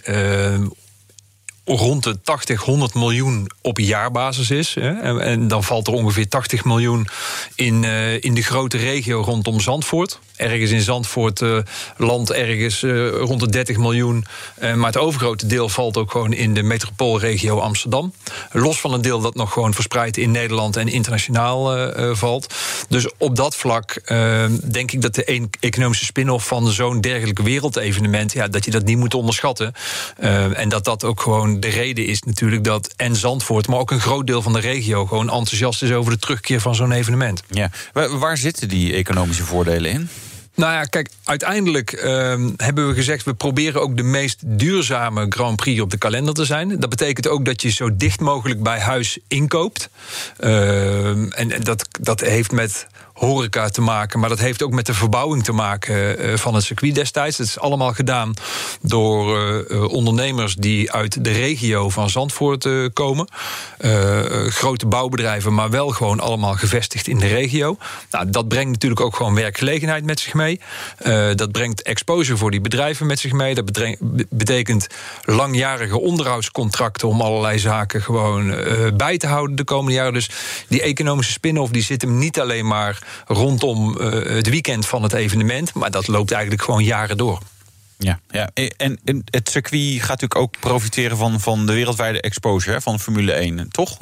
Rond 1.77 2.03
de 2.03 2.21
80, 2.21 2.61
100 2.61 2.93
miljoen 2.93 3.49
op 3.61 3.79
jaarbasis 3.79 4.51
is. 4.51 4.75
Hè. 4.75 5.19
En, 5.19 5.47
dan 5.47 5.63
valt 5.63 5.87
er 5.87 5.93
ongeveer 5.93 6.27
80 6.27 6.65
miljoen 6.65 7.07
in, 7.55 7.83
uh, 7.83 8.23
in 8.23 8.33
de 8.33 8.41
grote 8.41 8.77
regio 8.77 9.21
rondom 9.21 9.59
Zandvoort. 9.59 10.19
Ergens 10.35 10.71
in 10.71 10.81
Zandvoort 10.81 11.41
uh, 11.41 11.57
land 11.97 12.31
ergens 12.31 12.81
uh, 12.81 13.09
rond 13.09 13.39
de 13.39 13.49
30 13.49 13.77
miljoen. 13.77 14.25
maar 14.75 14.85
het 14.85 14.97
overgrote 14.97 15.45
deel 15.45 15.69
valt 15.69 15.97
ook 15.97 16.11
gewoon 16.11 16.33
in 16.33 16.53
de 16.53 16.63
metropoolregio 16.63 17.59
Amsterdam. 17.59 18.13
Los 18.51 18.79
van 18.79 18.93
een 18.93 19.01
deel 19.01 19.21
dat 19.21 19.35
nog 19.35 19.53
gewoon 19.53 19.73
verspreid 19.73 20.17
in 20.17 20.31
Nederland 20.31 20.75
en 20.75 20.87
internationaal 20.87 21.89
valt. 22.15 22.53
Dus 22.89 23.07
op 23.17 23.35
dat 23.35 23.55
vlak 23.55 24.01
denk 24.71 24.91
ik 24.91 25.01
dat 25.01 25.15
de 25.15 25.47
economische 25.59 26.05
spin-off 26.05 26.47
van 26.47 26.67
zo'n 26.67 27.01
dergelijk 27.01 27.39
wereldevenement... 27.39 28.33
Ja, 28.33 28.47
dat 28.47 28.65
je 28.65 28.71
dat 28.71 28.85
niet 28.85 28.97
moet 28.97 29.13
onderschatten. 29.13 29.73
en 30.53 30.69
dat 30.69 30.85
dat 30.85 31.03
ook 31.03 31.21
gewoon 31.21 31.60
de 31.61 31.69
reden 31.69 32.05
is 32.05 32.21
natuurlijk 32.21 32.63
dat 32.63 32.93
en 32.95 33.15
Zandvoort, 33.15 33.67
maar 33.67 33.79
ook 33.79 33.91
een 33.91 33.99
groot 33.99 34.27
deel 34.27 34.41
van 34.41 34.53
de 34.53 34.59
regio 34.59 35.05
gewoon 35.05 35.29
enthousiast 35.29 35.83
is 35.83 35.91
over 35.91 36.11
de 36.11 36.19
terugkeer 36.19 36.61
van 36.61 36.75
zo'n 36.75 36.91
evenement. 36.91 37.43
Ja, 37.49 37.71
waar, 37.93 38.19
waar 38.19 38.37
zitten 38.37 38.69
die 38.69 38.93
economische 38.93 39.43
voordelen 39.43 39.91
in? 39.91 40.09
Nou 40.55 40.73
ja, 40.73 40.83
kijk, 40.83 41.09
uiteindelijk 41.23 42.03
uh, 42.03 42.03
hebben 42.57 42.87
we 42.87 42.93
gezegd... 42.93 43.25
we 43.25 43.33
proberen 43.33 43.81
ook 43.81 43.97
de 43.97 44.03
meest 44.03 44.39
duurzame 44.45 45.25
Grand 45.29 45.55
Prix 45.55 45.81
op 45.81 45.89
de 45.89 45.97
kalender 45.97 46.33
te 46.33 46.45
zijn. 46.45 46.79
Dat 46.79 46.89
betekent 46.89 47.27
ook 47.27 47.45
dat 47.45 47.61
je 47.61 47.69
zo 47.71 47.95
dicht 47.95 48.19
mogelijk 48.19 48.63
bij 48.63 48.79
huis 48.79 49.19
inkoopt. 49.27 49.89
Uh, 50.39 51.09
en, 51.09 51.31
en 51.31 51.63
dat, 51.63 51.87
dat 51.99 52.19
heeft 52.19 52.51
met 52.51 52.87
horeca 53.21 53.69
te 53.69 53.81
maken. 53.81 54.19
Maar 54.19 54.29
dat 54.29 54.39
heeft 54.39 54.63
ook 54.63 54.71
met 54.71 54.85
de 54.85 54.93
verbouwing 54.93 55.43
te 55.43 55.51
maken 55.51 56.25
uh, 56.25 56.37
van 56.37 56.55
het 56.55 56.63
circuit 56.63 56.95
destijds. 56.95 57.37
Het 57.37 57.47
is 57.47 57.59
allemaal 57.59 57.93
gedaan 57.93 58.33
door 58.81 59.37
uh, 59.71 59.87
ondernemers 59.87 60.55
die 60.55 60.91
uit 60.91 61.23
de 61.23 61.31
regio 61.31 61.89
van 61.89 62.09
Zandvoort 62.09 62.67
komen. 62.93 63.27
grote 64.47 64.85
bouwbedrijven, 64.85 65.53
maar 65.53 65.69
wel 65.69 65.89
gewoon 65.89 66.19
allemaal 66.19 66.53
gevestigd 66.53 67.07
in 67.07 67.17
de 67.17 67.27
regio. 67.27 67.77
Nou, 68.11 68.29
dat 68.29 68.47
brengt 68.47 68.71
natuurlijk 68.71 69.01
ook 69.01 69.15
gewoon 69.15 69.35
werkgelegenheid 69.35 70.05
met 70.05 70.19
zich 70.19 70.33
mee. 70.33 70.59
dat 71.35 71.51
brengt 71.51 71.81
exposure 71.81 72.37
voor 72.37 72.51
die 72.51 72.61
bedrijven 72.61 73.05
met 73.05 73.19
zich 73.19 73.31
mee. 73.31 73.55
Dat 73.55 73.71
betekent 74.29 74.87
langjarige 75.25 75.99
onderhoudscontracten 75.99 77.07
om 77.07 77.21
allerlei 77.21 77.59
zaken 77.59 78.01
gewoon 78.01 78.55
bij 78.93 79.17
te 79.17 79.27
houden 79.27 79.55
de 79.55 79.63
komende 79.63 79.93
jaren. 79.93 80.13
Dus 80.13 80.29
die 80.67 80.81
economische 80.81 81.31
spin-off 81.31 81.71
die 81.71 81.83
zit 81.83 82.01
hem 82.01 82.17
niet 82.17 82.39
alleen 82.39 82.67
maar 82.67 83.10
rondom 83.25 83.97
uh, 83.99 84.11
het 84.35 84.49
weekend 84.49 84.87
van 84.87 85.03
het 85.03 85.13
evenement. 85.13 85.73
Maar 85.73 85.91
dat 85.91 86.07
loopt 86.07 86.31
eigenlijk 86.31 86.63
gewoon 86.63 86.83
jaren 86.83 87.17
door. 87.17 87.39
Ja, 87.97 88.19
ja. 88.29 88.49
En, 88.53 88.99
en 89.03 89.23
het 89.25 89.49
circuit 89.49 89.99
gaat 89.99 90.21
natuurlijk 90.21 90.35
ook 90.35 90.59
profiteren 90.59 91.17
van, 91.17 91.39
van 91.39 91.65
de 91.65 91.73
wereldwijde 91.73 92.21
exposure 92.21 92.81
van 92.81 92.99
Formule 92.99 93.31
1, 93.31 93.69
toch? 93.71 93.97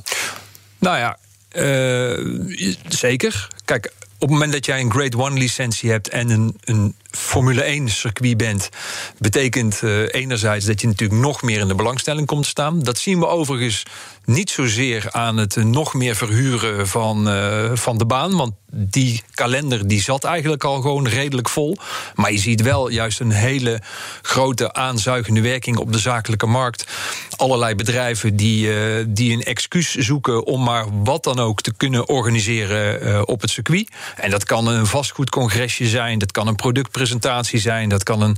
Nou 0.78 0.98
ja, 0.98 1.18
uh, 1.52 2.76
zeker. 2.88 3.48
Kijk, 3.66 3.94
op 4.00 4.20
het 4.20 4.30
moment 4.30 4.52
dat 4.52 4.66
jij 4.66 4.80
een 4.80 4.92
Grade 4.92 5.24
1 5.24 5.34
licentie 5.34 5.90
hebt 5.92 6.10
en 6.10 6.30
een, 6.30 6.58
een 6.64 6.96
Formule 7.12 7.62
1 7.62 7.90
circuit 7.90 8.38
bent, 8.38 8.70
betekent 9.18 9.82
uh, 9.82 10.14
enerzijds 10.14 10.66
dat 10.66 10.82
je 10.82 10.88
natuurlijk 10.88 11.22
nog 11.22 11.42
meer 11.42 11.60
in 11.60 11.68
de 11.68 11.76
belangstelling 11.76 12.28
komt 12.28 12.44
te 12.44 12.50
staan. 12.50 12.84
Dat 12.84 12.98
zien 12.98 13.20
we 13.20 13.28
overigens 13.28 13.84
niet 14.26 14.50
zozeer 14.50 15.12
aan 15.12 15.38
het 15.38 15.56
nog 15.56 15.94
meer 15.94 16.16
verhuren 16.16 16.88
van, 16.88 17.28
uh, 17.28 17.72
van 17.74 17.98
de 17.98 18.06
baan. 18.06 18.36
Want 18.36 18.54
die 18.72 19.24
kalender 19.34 19.88
die 19.88 20.02
zat 20.02 20.24
eigenlijk 20.24 20.64
al 20.64 20.82
gewoon 20.82 21.08
redelijk 21.08 21.50
vol. 21.50 21.78
Maar 22.16 22.32
je 22.32 22.38
ziet 22.38 22.62
wel 22.62 22.90
juist 22.90 23.20
een 23.20 23.32
hele 23.32 23.82
grote 24.22 24.74
aanzuigende 24.74 25.42
werking 25.42 25.78
op 25.78 25.92
de 25.92 26.00
zakelijke 26.00 26.46
markt. 26.46 26.88
Allerlei 27.36 27.76
bedrijven 27.76 28.36
die, 28.36 28.68
uh, 28.68 29.06
die 29.08 29.34
een 29.34 29.44
excuus 29.44 29.96
zoeken 29.96 30.46
om 30.46 30.64
maar 30.64 30.86
wat 31.04 31.24
dan 31.24 31.40
ook 31.40 31.62
te 31.62 31.74
kunnen 31.74 32.08
organiseren 32.08 33.28
op 33.28 33.42
het 33.42 33.50
circuit. 33.50 33.90
En 34.16 34.30
dat 34.30 34.44
kan 34.44 34.68
een 34.68 34.86
vastgoedcongresje 34.86 35.88
zijn, 35.88 36.20
dat 36.20 36.32
kan 36.32 36.48
een 36.48 36.56
productpresentatie 37.00 37.60
zijn, 37.60 37.90
dat 37.90 38.04
kan 38.04 38.22
een 38.22 38.38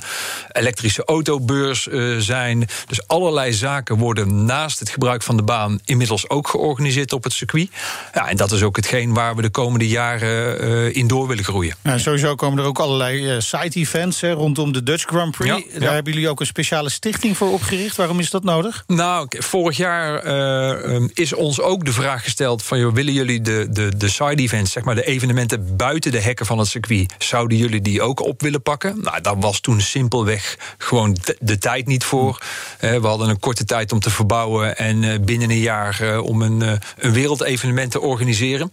elektrische 0.51 1.05
autobeurs 1.05 1.87
uh, 1.87 2.17
zijn. 2.17 2.67
Dus 2.87 3.07
allerlei 3.07 3.53
zaken 3.53 3.97
worden 3.97 4.45
naast 4.45 4.79
het 4.79 4.89
gebruik 4.89 5.23
van 5.23 5.37
de 5.37 5.43
baan 5.43 5.79
inmiddels 5.85 6.29
ook 6.29 6.47
georganiseerd 6.47 7.13
op 7.13 7.23
het 7.23 7.33
circuit. 7.33 7.69
Ja, 8.13 8.29
en 8.29 8.37
dat 8.37 8.51
is 8.51 8.63
ook 8.63 8.75
hetgeen 8.75 9.13
waar 9.13 9.35
we 9.35 9.41
de 9.41 9.49
komende 9.49 9.87
jaren 9.87 10.63
uh, 10.63 10.95
in 10.95 11.07
door 11.07 11.27
willen 11.27 11.43
groeien. 11.43 11.75
Ja, 11.83 11.97
sowieso 11.97 12.35
komen 12.35 12.59
er 12.59 12.65
ook 12.65 12.79
allerlei 12.79 13.35
uh, 13.35 13.39
side-events 13.39 14.21
rondom 14.21 14.73
de 14.73 14.83
Dutch 14.83 15.05
Grand 15.05 15.31
Prix. 15.37 15.65
Ja, 15.65 15.79
Daar 15.79 15.81
ja. 15.89 15.93
hebben 15.93 16.13
jullie 16.13 16.29
ook 16.29 16.39
een 16.39 16.45
speciale 16.45 16.89
stichting 16.89 17.37
voor 17.37 17.51
opgericht. 17.51 17.95
Waarom 17.95 18.19
is 18.19 18.29
dat 18.29 18.43
nodig? 18.43 18.83
Nou, 18.87 19.27
vorig 19.29 19.77
jaar 19.77 20.25
uh, 20.25 21.07
is 21.13 21.33
ons 21.33 21.61
ook 21.61 21.85
de 21.85 21.93
vraag 21.93 22.23
gesteld: 22.23 22.63
van 22.63 22.79
joh, 22.79 22.93
willen 22.93 23.13
jullie 23.13 23.41
de, 23.41 23.67
de, 23.69 23.97
de 23.97 24.09
side-events, 24.09 24.71
zeg 24.71 24.83
maar 24.83 24.95
de 24.95 25.05
evenementen 25.05 25.75
buiten 25.77 26.11
de 26.11 26.19
hekken 26.19 26.45
van 26.45 26.57
het 26.57 26.67
circuit, 26.67 27.13
zouden 27.17 27.57
jullie 27.57 27.81
die 27.81 28.01
ook 28.01 28.19
op 28.19 28.41
willen 28.41 28.50
pakken? 28.59 29.01
Nou, 29.01 29.21
daar 29.21 29.39
was 29.39 29.59
toen 29.59 29.81
simpelweg 29.81 30.57
gewoon 30.77 31.17
de, 31.23 31.37
de 31.39 31.57
tijd 31.57 31.87
niet 31.87 32.03
voor. 32.03 32.41
we 32.79 32.99
hadden 33.01 33.29
een 33.29 33.39
korte 33.39 33.65
tijd 33.65 33.91
om 33.91 33.99
te 33.99 34.09
verbouwen 34.09 34.77
en 34.77 35.25
binnen 35.25 35.49
een 35.49 35.59
jaar 35.59 36.19
om 36.19 36.41
een, 36.41 36.79
een 36.97 37.13
wereldevenement 37.13 37.91
te 37.91 37.99
organiseren. 37.99 38.71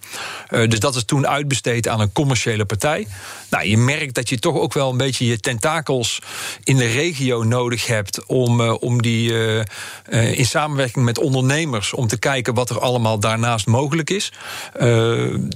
dus 0.49 0.81
dat 0.81 0.97
is 0.97 1.05
toen 1.05 1.27
uitbesteed 1.27 1.88
aan 1.88 2.01
een 2.01 2.12
commerciële 2.12 2.64
partij. 2.64 3.07
Nou, 3.51 3.69
je 3.69 3.79
merkt 3.79 4.14
dat 4.14 4.29
je 4.29 4.38
toch 4.38 4.57
ook 4.57 4.73
wel 4.73 4.91
een 4.91 4.97
beetje 4.97 5.27
je 5.27 5.41
tentakels 5.41 6.19
in 6.64 6.77
de 6.77 6.87
regio 6.87 7.43
nodig 7.43 7.87
hebt 7.87 8.27
om, 8.27 8.61
om 8.61 9.03
die 9.03 9.33
in 10.11 10.47
samenwerking 10.47 11.05
met 11.05 11.19
ondernemers 11.19 11.93
om 11.93 12.07
te 12.07 12.19
kijken 12.19 12.55
wat 12.55 12.71
er 12.71 12.81
allemaal 12.81 13.19
daarnaast 13.21 13.67
mogelijk 13.67 14.11
is. 14.11 14.33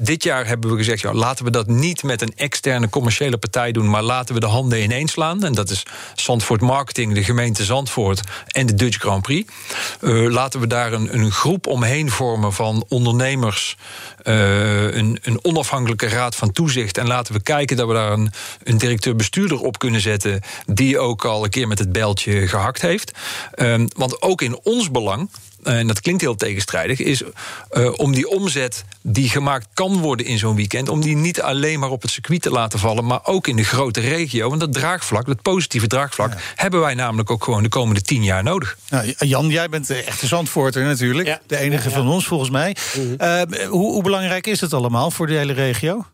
dit 0.00 0.22
jaar 0.22 0.46
hebben 0.46 0.70
we 0.70 0.76
gezegd, 0.76 1.00
ja, 1.00 1.12
laten 1.12 1.44
we 1.44 1.50
dat 1.50 1.66
niet 1.66 2.02
met 2.02 2.22
een 2.22 2.32
externe 2.36 2.88
commerciële 2.88 3.38
partij 3.38 3.72
doen, 3.72 3.90
maar 3.90 4.02
laten 4.12 4.34
we 4.34 4.40
de 4.40 4.46
handen 4.46 4.82
ineens 4.82 5.12
slaan. 5.12 5.44
En 5.44 5.52
dat 5.52 5.70
is 5.70 5.82
Zandvoort 6.14 6.60
Marketing, 6.60 7.14
de 7.14 7.24
gemeente 7.24 7.64
Zandvoort 7.64 8.20
en 8.46 8.66
de 8.66 8.74
Dutch 8.74 8.98
Grand 8.98 9.22
Prix. 9.22 9.52
laten 10.00 10.60
we 10.60 10.66
daar 10.66 10.92
een, 10.92 11.14
een 11.14 11.30
groep 11.30 11.66
omheen 11.66 12.10
vormen 12.10 12.52
van 12.52 12.84
ondernemers, 12.88 13.76
een, 14.22 15.18
een 15.22 15.44
onafhankelijke 15.44 16.08
raad 16.08 16.36
van 16.36 16.52
toezicht. 16.52 16.98
En 16.98 17.06
laten 17.06 17.34
we 17.34 17.42
kijken 17.42 17.76
dat 17.76 17.86
we 17.86 17.94
daar 17.94 18.12
een, 18.12 18.32
een 18.62 18.78
directeur-bestuurder 18.78 19.60
op 19.60 19.78
kunnen 19.78 20.00
zetten. 20.00 20.40
die 20.66 20.98
ook 20.98 21.24
al 21.24 21.44
een 21.44 21.50
keer 21.50 21.68
met 21.68 21.78
het 21.78 21.92
bijltje 21.92 22.48
gehakt 22.48 22.82
heeft. 22.82 23.12
Um, 23.56 23.88
want 23.96 24.22
ook 24.22 24.42
in 24.42 24.60
ons 24.62 24.90
belang 24.90 25.30
en 25.62 25.86
dat 25.86 26.00
klinkt 26.00 26.20
heel 26.20 26.34
tegenstrijdig, 26.34 26.98
is 26.98 27.22
uh, 27.22 27.92
om 27.96 28.12
die 28.12 28.28
omzet 28.28 28.84
die 29.02 29.28
gemaakt 29.28 29.66
kan 29.74 29.98
worden 30.00 30.26
in 30.26 30.38
zo'n 30.38 30.56
weekend, 30.56 30.88
om 30.88 31.00
die 31.00 31.16
niet 31.16 31.40
alleen 31.40 31.78
maar 31.78 31.90
op 31.90 32.02
het 32.02 32.10
circuit 32.10 32.42
te 32.42 32.50
laten 32.50 32.78
vallen, 32.78 33.06
maar 33.06 33.20
ook 33.22 33.46
in 33.46 33.56
de 33.56 33.64
grote 33.64 34.00
regio. 34.00 34.48
Want 34.48 34.60
dat 34.60 34.72
draagvlak, 34.72 35.26
dat 35.26 35.42
positieve 35.42 35.86
draagvlak, 35.86 36.32
ja. 36.32 36.38
hebben 36.54 36.80
wij 36.80 36.94
namelijk 36.94 37.30
ook 37.30 37.44
gewoon 37.44 37.62
de 37.62 37.68
komende 37.68 38.02
tien 38.02 38.24
jaar 38.24 38.42
nodig. 38.42 38.78
Nou, 38.88 39.14
Jan, 39.18 39.48
jij 39.48 39.68
bent 39.68 39.86
de 39.86 40.02
echte 40.02 40.26
zandvoorter 40.26 40.84
natuurlijk. 40.84 41.28
Ja. 41.28 41.40
De 41.46 41.56
enige 41.56 41.88
ja, 41.88 41.94
van 41.94 42.08
ons 42.08 42.26
volgens 42.26 42.50
mij. 42.50 42.76
-hmm. 42.92 43.14
uh, 43.18 43.42
hoe, 43.68 43.92
hoe 43.92 44.02
belangrijk 44.02 44.46
is 44.46 44.60
het 44.60 44.72
allemaal 44.72 45.10
voor 45.10 45.26
de 45.26 45.34
hele 45.34 45.52
regio? 45.52 46.06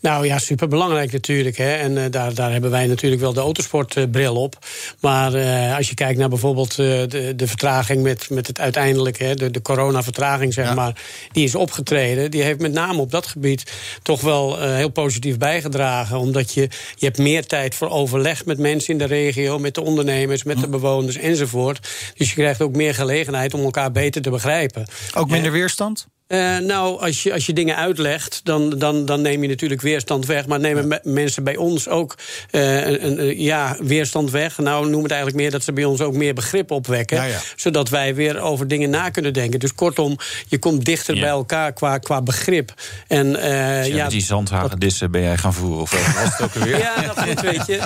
Nou 0.00 0.26
ja, 0.26 0.38
superbelangrijk 0.38 1.12
natuurlijk. 1.12 1.56
Hè. 1.56 1.74
En 1.74 1.92
uh, 1.92 2.04
daar, 2.10 2.34
daar 2.34 2.52
hebben 2.52 2.70
wij 2.70 2.86
natuurlijk 2.86 3.20
wel 3.20 3.32
de 3.32 3.40
autosportbril 3.40 4.34
uh, 4.34 4.40
op. 4.40 4.66
Maar 5.00 5.34
uh, 5.34 5.76
als 5.76 5.88
je 5.88 5.94
kijkt 5.94 6.18
naar 6.18 6.28
bijvoorbeeld 6.28 6.76
de, 6.76 7.32
de 7.36 7.46
vertraging 7.46 8.02
met, 8.02 8.30
met 8.30 8.46
het 8.46 8.60
uiteindelijk, 8.60 9.18
hè, 9.18 9.34
de, 9.34 9.50
de 9.50 9.62
coronavertraging, 9.62 10.52
zeg 10.52 10.66
ja. 10.66 10.74
maar, 10.74 11.02
die 11.32 11.44
is 11.44 11.54
opgetreden. 11.54 12.30
Die 12.30 12.42
heeft 12.42 12.60
met 12.60 12.72
name 12.72 13.00
op 13.00 13.10
dat 13.10 13.26
gebied 13.26 13.72
toch 14.02 14.20
wel 14.20 14.62
heel 14.62 14.88
positief 14.88 15.38
bijgedragen. 15.38 16.18
Omdat 16.18 16.54
je, 16.54 16.68
je 16.94 17.06
hebt 17.06 17.18
meer 17.18 17.46
tijd 17.46 17.74
voor 17.74 17.90
overleg 17.90 18.44
met 18.44 18.58
mensen 18.58 18.92
in 18.92 18.98
de 18.98 19.04
regio, 19.04 19.58
met 19.58 19.74
de 19.74 19.82
ondernemers, 19.82 20.42
met 20.42 20.56
hm. 20.56 20.62
de 20.62 20.68
bewoners 20.68 21.16
enzovoort. 21.16 21.88
Dus 22.14 22.28
je 22.28 22.34
krijgt 22.34 22.62
ook 22.62 22.76
meer 22.76 22.94
gelegenheid 22.94 23.54
om 23.54 23.60
elkaar 23.60 23.92
beter 23.92 24.22
te 24.22 24.30
begrijpen. 24.30 24.86
Ook 25.14 25.30
minder 25.30 25.52
weerstand? 25.52 26.06
Uh, 26.28 26.58
nou, 26.58 27.00
als 27.00 27.22
je, 27.22 27.32
als 27.32 27.46
je 27.46 27.52
dingen 27.52 27.76
uitlegt, 27.76 28.40
dan, 28.44 28.70
dan, 28.70 29.04
dan 29.04 29.20
neem 29.20 29.42
je 29.42 29.48
natuurlijk 29.48 29.80
weerstand 29.80 30.26
weg. 30.26 30.46
Maar 30.46 30.60
nemen 30.60 30.88
ja. 30.88 31.00
mensen 31.02 31.44
bij 31.44 31.56
ons 31.56 31.88
ook 31.88 32.14
uh, 32.50 32.86
een, 32.86 33.20
een, 33.20 33.40
ja, 33.40 33.76
weerstand 33.80 34.30
weg? 34.30 34.58
Nou, 34.58 34.88
noem 34.88 35.02
het 35.02 35.10
eigenlijk 35.10 35.40
meer 35.40 35.50
dat 35.50 35.64
ze 35.64 35.72
bij 35.72 35.84
ons 35.84 36.00
ook 36.00 36.14
meer 36.14 36.34
begrip 36.34 36.70
opwekken. 36.70 37.16
Ja, 37.16 37.24
ja. 37.24 37.38
Zodat 37.56 37.88
wij 37.88 38.14
weer 38.14 38.40
over 38.40 38.68
dingen 38.68 38.90
na 38.90 39.10
kunnen 39.10 39.32
denken. 39.32 39.60
Dus 39.60 39.74
kortom, 39.74 40.16
je 40.48 40.58
komt 40.58 40.84
dichter 40.84 41.14
bij 41.14 41.28
elkaar 41.28 41.72
qua, 41.72 41.98
qua 41.98 42.22
begrip. 42.22 42.74
En, 43.06 43.26
uh, 43.26 43.76
dus 43.76 43.86
ja, 43.86 44.08
die 44.08 44.22
zandhagedissen 44.22 45.10
ben 45.10 45.22
jij 45.22 45.36
gaan 45.36 45.54
voeren? 45.54 45.80
Of 45.80 46.22
was 46.22 46.36
het 46.36 46.42
ook 46.42 46.64
weer? 46.64 46.78
ja, 46.78 47.02
dat 47.02 47.20
goed, 47.20 47.40
weet 47.40 47.66
je. 47.66 47.80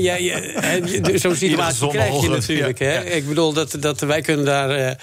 ja, 0.00 1.18
Zo'n 1.18 1.34
situatie 1.34 1.88
krijg 1.88 2.20
je 2.22 2.28
natuurlijk. 2.28 2.78
Hè? 2.78 3.04
Ik 3.04 3.28
bedoel, 3.28 3.52
dat, 3.52 3.76
dat 3.80 4.00
wij 4.00 4.20
kunnen 4.20 4.44
daar, 4.44 4.96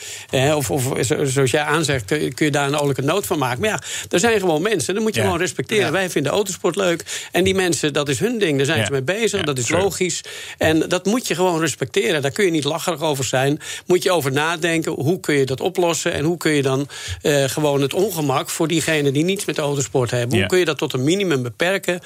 of, 0.55 0.71
of 0.71 0.91
zoals 1.23 1.51
jij 1.51 1.63
aanzegt 1.63 2.33
kun 2.35 2.45
je 2.45 2.51
daar 2.51 2.67
een 2.67 2.79
olijke 2.79 3.01
noot 3.01 3.25
van 3.25 3.37
maken. 3.37 3.61
Maar 3.61 3.69
ja, 3.69 3.81
er 4.09 4.19
zijn 4.19 4.39
gewoon 4.39 4.61
mensen, 4.61 4.93
dat 4.93 5.03
moet 5.03 5.13
je 5.13 5.19
ja. 5.19 5.25
gewoon 5.25 5.41
respecteren. 5.41 5.85
Ja. 5.85 5.91
Wij 5.91 6.09
vinden 6.09 6.31
autosport 6.31 6.75
leuk. 6.75 7.29
En 7.31 7.43
die 7.43 7.55
mensen, 7.55 7.93
dat 7.93 8.09
is 8.09 8.19
hun 8.19 8.37
ding. 8.37 8.57
Daar 8.57 8.65
zijn 8.65 8.85
ze 8.85 8.91
mee 8.91 9.01
bezig, 9.01 9.43
dat 9.43 9.57
is 9.57 9.69
logisch. 9.69 10.21
En 10.57 10.79
dat 10.79 11.05
moet 11.05 11.27
je 11.27 11.35
gewoon 11.35 11.59
respecteren. 11.59 12.21
Daar 12.21 12.31
kun 12.31 12.45
je 12.45 12.51
niet 12.51 12.63
lacherig 12.63 13.01
over 13.01 13.23
zijn. 13.23 13.59
Moet 13.85 14.03
je 14.03 14.11
over 14.11 14.31
nadenken, 14.31 14.91
hoe 14.91 15.19
kun 15.19 15.35
je 15.35 15.45
dat 15.45 15.61
oplossen... 15.61 16.13
en 16.13 16.23
hoe 16.23 16.37
kun 16.37 16.51
je 16.51 16.61
dan 16.61 16.87
uh, 17.21 17.43
gewoon 17.43 17.81
het 17.81 17.93
ongemak 17.93 18.49
voor 18.49 18.67
diegenen 18.67 19.13
die 19.13 19.23
niets 19.23 19.45
met 19.45 19.57
autosport 19.57 20.11
hebben... 20.11 20.37
hoe 20.37 20.47
kun 20.47 20.59
je 20.59 20.65
dat 20.65 20.77
tot 20.77 20.93
een 20.93 21.03
minimum 21.03 21.43
beperken? 21.43 21.99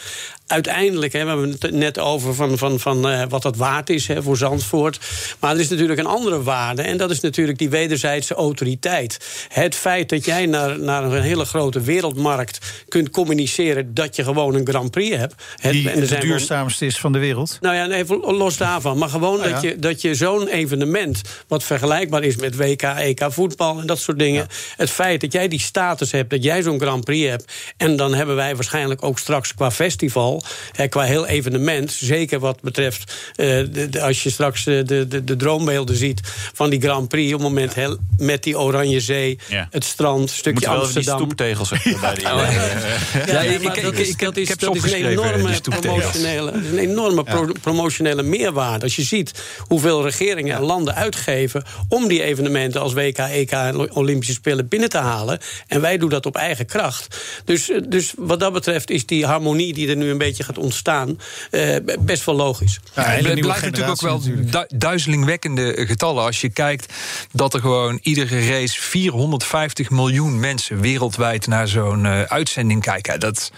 Uiteindelijk, 0.49 1.13
hè, 1.13 1.23
we 1.23 1.29
hebben 1.29 1.55
het 1.59 1.71
net 1.71 1.99
over 1.99 2.35
van, 2.35 2.57
van, 2.57 2.79
van 2.79 3.11
uh, 3.11 3.23
wat 3.29 3.41
dat 3.41 3.55
waard 3.55 3.89
is 3.89 4.07
hè, 4.07 4.23
voor 4.23 4.37
Zandvoort. 4.37 4.99
Maar 5.39 5.53
er 5.53 5.59
is 5.59 5.69
natuurlijk 5.69 5.99
een 5.99 6.05
andere 6.05 6.43
waarde. 6.43 6.81
En 6.81 6.97
dat 6.97 7.11
is 7.11 7.19
natuurlijk 7.19 7.57
die 7.57 7.69
wederzijdse 7.69 8.33
autoriteit. 8.33 9.17
Het 9.49 9.75
feit 9.75 10.09
dat 10.09 10.25
jij 10.25 10.45
naar, 10.45 10.79
naar 10.79 11.03
een 11.03 11.21
hele 11.21 11.45
grote 11.45 11.81
wereldmarkt 11.81 12.83
kunt 12.87 13.09
communiceren 13.09 13.93
dat 13.93 14.15
je 14.15 14.23
gewoon 14.23 14.55
een 14.55 14.67
Grand 14.67 14.91
Prix 14.91 15.15
hebt. 15.15 15.35
Het, 15.55 15.71
Die 15.71 15.89
en 15.89 15.99
de 15.99 16.17
duurzaamste 16.17 16.85
is 16.85 16.97
van 16.97 17.11
de 17.11 17.19
wereld. 17.19 17.57
Nou 17.61 17.75
ja, 17.75 17.89
even 17.89 18.17
los 18.17 18.57
daarvan. 18.57 18.97
Maar 18.97 19.09
gewoon 19.09 19.37
ja. 19.37 19.49
dat 19.49 19.61
je, 19.61 19.79
dat 19.79 20.01
je 20.01 20.15
zo'n 20.15 20.47
evenement, 20.47 21.21
wat 21.47 21.63
vergelijkbaar 21.63 22.23
is 22.23 22.35
met 22.35 22.55
WK, 22.55 22.81
EK 22.81 23.25
voetbal 23.29 23.79
en 23.79 23.87
dat 23.87 23.99
soort 23.99 24.19
dingen. 24.19 24.41
Ja. 24.41 24.55
Het 24.77 24.89
feit 24.89 25.21
dat 25.21 25.33
jij 25.33 25.47
die 25.47 25.59
status 25.59 26.11
hebt, 26.11 26.29
dat 26.29 26.43
jij 26.43 26.61
zo'n 26.61 26.79
Grand 26.79 27.03
Prix 27.03 27.29
hebt. 27.29 27.53
En 27.77 27.95
dan 27.95 28.13
hebben 28.13 28.35
wij 28.35 28.55
waarschijnlijk 28.55 29.03
ook 29.03 29.19
straks 29.19 29.53
qua 29.53 29.71
festival, 29.71 30.38
qua 30.89 31.03
heel 31.03 31.25
evenement, 31.25 31.91
zeker 31.91 32.39
wat 32.39 32.61
betreft, 32.61 33.13
de, 33.35 33.87
de, 33.89 34.01
als 34.01 34.23
je 34.23 34.29
straks 34.29 34.63
de, 34.63 34.83
de, 34.85 35.23
de 35.23 35.35
droombeelden 35.35 35.95
ziet 35.95 36.21
van 36.53 36.69
die 36.69 36.81
Grand 36.81 37.07
Prix, 37.07 37.33
op 37.33 37.39
het 37.39 37.47
moment 37.49 37.97
met 38.17 38.43
die 38.43 38.59
Oranje 38.59 38.99
Zee, 38.99 39.39
ja. 39.47 39.67
het 39.71 39.83
strand, 39.83 40.29
stukje 40.29 40.65
wel 40.65 40.79
Amsterdam. 40.79 41.17
Die 41.17 41.25
stoeptegels 41.25 41.69
bij 42.01 42.13
die. 42.13 42.23
ja, 42.23 42.49
ja, 43.25 43.41
ik, 43.41 43.61
ik, 43.61 43.75
ik, 43.75 43.97
ik, 43.97 44.19
dat 44.19 44.37
is, 44.37 44.57
dat 44.57 44.75
is 44.75 44.83
een 44.83 45.05
enorme, 45.05 45.59
promotionele, 45.61 46.51
een 46.51 46.77
enorme 46.77 47.23
pro 47.23 47.47
promotionele 47.61 48.23
meerwaarde. 48.23 48.83
Als 48.83 48.95
je 48.95 49.03
ziet 49.03 49.31
hoeveel 49.59 50.03
regeringen 50.03 50.55
en 50.55 50.61
landen 50.61 50.95
uitgeven 50.95 51.63
om 51.87 52.07
die 52.07 52.23
evenementen 52.23 52.81
als 52.81 52.93
WK, 52.93 53.17
EK 53.17 53.51
en 53.51 53.95
Olympische 53.95 54.33
Spelen 54.33 54.67
binnen 54.67 54.89
te 54.89 54.97
halen. 54.97 55.39
En 55.67 55.81
wij 55.81 55.97
doen 55.97 56.09
dat 56.09 56.25
op 56.25 56.35
eigen 56.35 56.65
kracht. 56.65 57.17
Dus, 57.45 57.71
dus 57.87 58.13
wat 58.17 58.39
dat 58.39 58.53
betreft 58.53 58.89
is 58.89 59.05
die 59.05 59.25
harmonie 59.25 59.73
die 59.73 59.89
er 59.89 59.95
nu 59.95 60.09
een 60.09 60.17
beetje 60.17 60.28
gaat 60.37 60.57
ontstaan 60.57 61.19
uh, 61.51 61.75
best 61.99 62.25
wel 62.25 62.35
logisch. 62.35 62.79
Ja, 62.95 63.13
en 63.15 63.25
het 63.25 63.39
blijft 63.39 63.61
natuurlijk 63.61 63.91
ook 63.91 64.01
wel 64.01 64.21
du 64.21 64.49
duizelingwekkende 64.67 65.85
getallen 65.85 66.23
als 66.23 66.41
je 66.41 66.49
kijkt 66.49 66.93
dat 67.31 67.53
er 67.53 67.59
gewoon 67.59 67.99
iedere 68.01 68.47
race 68.47 68.81
450 68.81 69.79
50 69.79 69.89
miljoen 69.89 70.39
mensen 70.39 70.81
wereldwijd 70.81 71.47
naar 71.47 71.67
zo'n 71.67 72.05
uitzending 72.07 72.81
kijken. 72.81 73.19
Dat, 73.19 73.51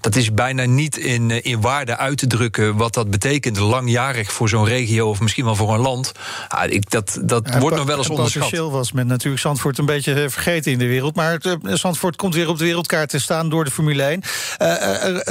dat 0.00 0.16
is 0.16 0.34
bijna 0.34 0.64
niet 0.64 0.96
in, 0.96 1.42
in 1.42 1.60
waarde 1.60 1.96
uit 1.96 2.18
te 2.18 2.26
drukken 2.26 2.76
wat 2.76 2.94
dat 2.94 3.10
betekent 3.10 3.58
langjarig 3.58 4.32
voor 4.32 4.48
zo'n 4.48 4.64
regio 4.64 5.08
of 5.08 5.20
misschien 5.20 5.44
wel 5.44 5.56
voor 5.56 5.74
een 5.74 5.80
land. 5.80 6.12
Ah, 6.48 6.70
ik, 6.70 6.90
dat 6.90 7.20
dat 7.24 7.54
wordt 7.58 7.76
nog 7.76 7.86
wel 7.86 7.98
eens 7.98 8.08
onderschat. 8.08 8.42
Potentieel 8.42 8.70
was 8.70 8.92
men 8.92 9.06
natuurlijk 9.06 9.42
Zandvoort 9.42 9.78
een 9.78 9.86
beetje 9.86 10.30
vergeten 10.30 10.72
in 10.72 10.78
de 10.78 10.86
wereld. 10.86 11.14
Maar 11.14 11.40
Zandvoort 11.62 12.16
komt 12.16 12.34
weer 12.34 12.48
op 12.48 12.58
de 12.58 12.64
wereldkaart 12.64 13.08
te 13.08 13.18
staan 13.18 13.48
door 13.48 13.64
de 13.64 13.70
Formule 13.70 14.02
1. 14.02 14.22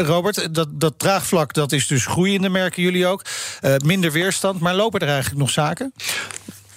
Robert, 0.06 0.54
dat, 0.54 0.68
dat 0.84 1.00
draagvlak 1.00 1.54
dat 1.54 1.72
is 1.72 1.88
dus 1.88 2.06
groeiende, 2.06 2.50
merken 2.50 2.84
jullie 2.84 3.06
ook. 3.08 3.22
minder 3.84 4.12
weerstand, 4.12 4.60
maar 4.60 4.76
lopen 4.76 5.00
er 5.00 5.08
eigenlijk 5.08 5.40
nog 5.40 5.50
zaken? 5.50 5.94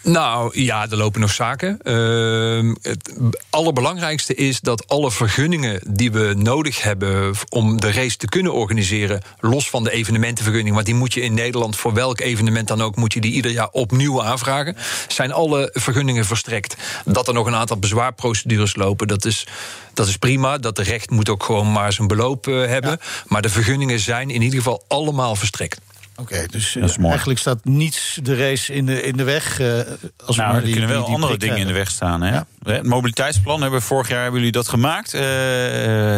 Nou 0.06 0.60
ja, 0.60 0.86
er 0.90 0.96
lopen 0.96 1.20
nog 1.20 1.32
zaken. 1.32 1.78
Uh, 1.82 2.74
het 2.82 3.16
allerbelangrijkste 3.50 4.34
is 4.34 4.60
dat 4.60 4.88
alle 4.88 5.10
vergunningen 5.10 5.80
die 5.88 6.12
we 6.12 6.34
nodig 6.36 6.82
hebben 6.82 7.34
om 7.48 7.80
de 7.80 7.92
race 7.92 8.16
te 8.16 8.26
kunnen 8.26 8.52
organiseren, 8.52 9.22
los 9.40 9.70
van 9.70 9.84
de 9.84 9.90
evenementenvergunning, 9.90 10.74
want 10.74 10.86
die 10.86 10.94
moet 10.94 11.14
je 11.14 11.20
in 11.20 11.34
Nederland 11.34 11.76
voor 11.76 11.94
welk 11.94 12.20
evenement 12.20 12.68
dan 12.68 12.82
ook, 12.82 12.96
moet 12.96 13.12
je 13.12 13.20
die 13.20 13.32
ieder 13.32 13.50
jaar 13.50 13.68
opnieuw 13.70 14.22
aanvragen, 14.22 14.76
zijn 15.08 15.32
alle 15.32 15.70
vergunningen 15.72 16.24
verstrekt. 16.24 16.76
Dat 17.04 17.28
er 17.28 17.34
nog 17.34 17.46
een 17.46 17.54
aantal 17.54 17.78
bezwaarprocedures 17.78 18.76
lopen, 18.76 19.08
dat 19.08 19.24
is, 19.24 19.46
dat 19.94 20.08
is 20.08 20.16
prima. 20.16 20.58
Dat 20.58 20.76
de 20.76 20.82
recht 20.82 21.10
moet 21.10 21.28
ook 21.28 21.42
gewoon 21.42 21.72
maar 21.72 21.92
zijn 21.92 22.08
beloop 22.08 22.46
uh, 22.46 22.66
hebben. 22.66 23.00
Maar 23.26 23.42
de 23.42 23.48
vergunningen 23.48 24.00
zijn 24.00 24.30
in 24.30 24.42
ieder 24.42 24.58
geval 24.58 24.84
allemaal 24.88 25.36
verstrekt. 25.36 25.80
Oké, 26.16 26.46
dus 26.46 26.76
uh, 26.76 27.04
eigenlijk 27.04 27.38
staat 27.38 27.64
niets 27.64 28.18
de 28.22 28.36
race 28.36 28.72
in 28.72 28.86
de, 28.86 29.02
in 29.02 29.16
de 29.16 29.24
weg. 29.24 29.60
Uh, 29.60 29.80
als 30.26 30.36
nou, 30.36 30.52
maar 30.52 30.60
die, 30.60 30.70
er 30.70 30.78
kunnen 30.78 30.88
wel 30.88 30.98
die, 30.98 31.06
die 31.06 31.14
andere 31.14 31.36
dingen 31.36 31.56
in 31.56 31.66
de 31.66 31.72
weg 31.72 31.90
staan. 31.90 32.22
Hè? 32.22 32.32
Ja. 32.32 32.46
Het 32.62 32.82
mobiliteitsplan 32.82 33.62
hebben 33.62 33.82
vorig 33.82 34.08
jaar 34.08 34.22
hebben 34.22 34.38
jullie 34.38 34.52
dat 34.52 34.68
gemaakt. 34.68 35.14
Uh, 35.14 35.20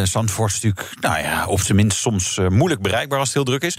Zandvoort 0.04 0.52
is 0.52 0.61
natuurlijk, 0.61 1.00
nou 1.00 1.18
ja, 1.18 1.46
op 1.46 1.61
zijn 1.61 1.76
minst 1.76 1.98
soms 1.98 2.38
moeilijk 2.48 2.82
bereikbaar 2.82 3.18
als 3.18 3.28
het 3.28 3.37
heel 3.37 3.58
druk 3.58 3.62
is. 3.62 3.78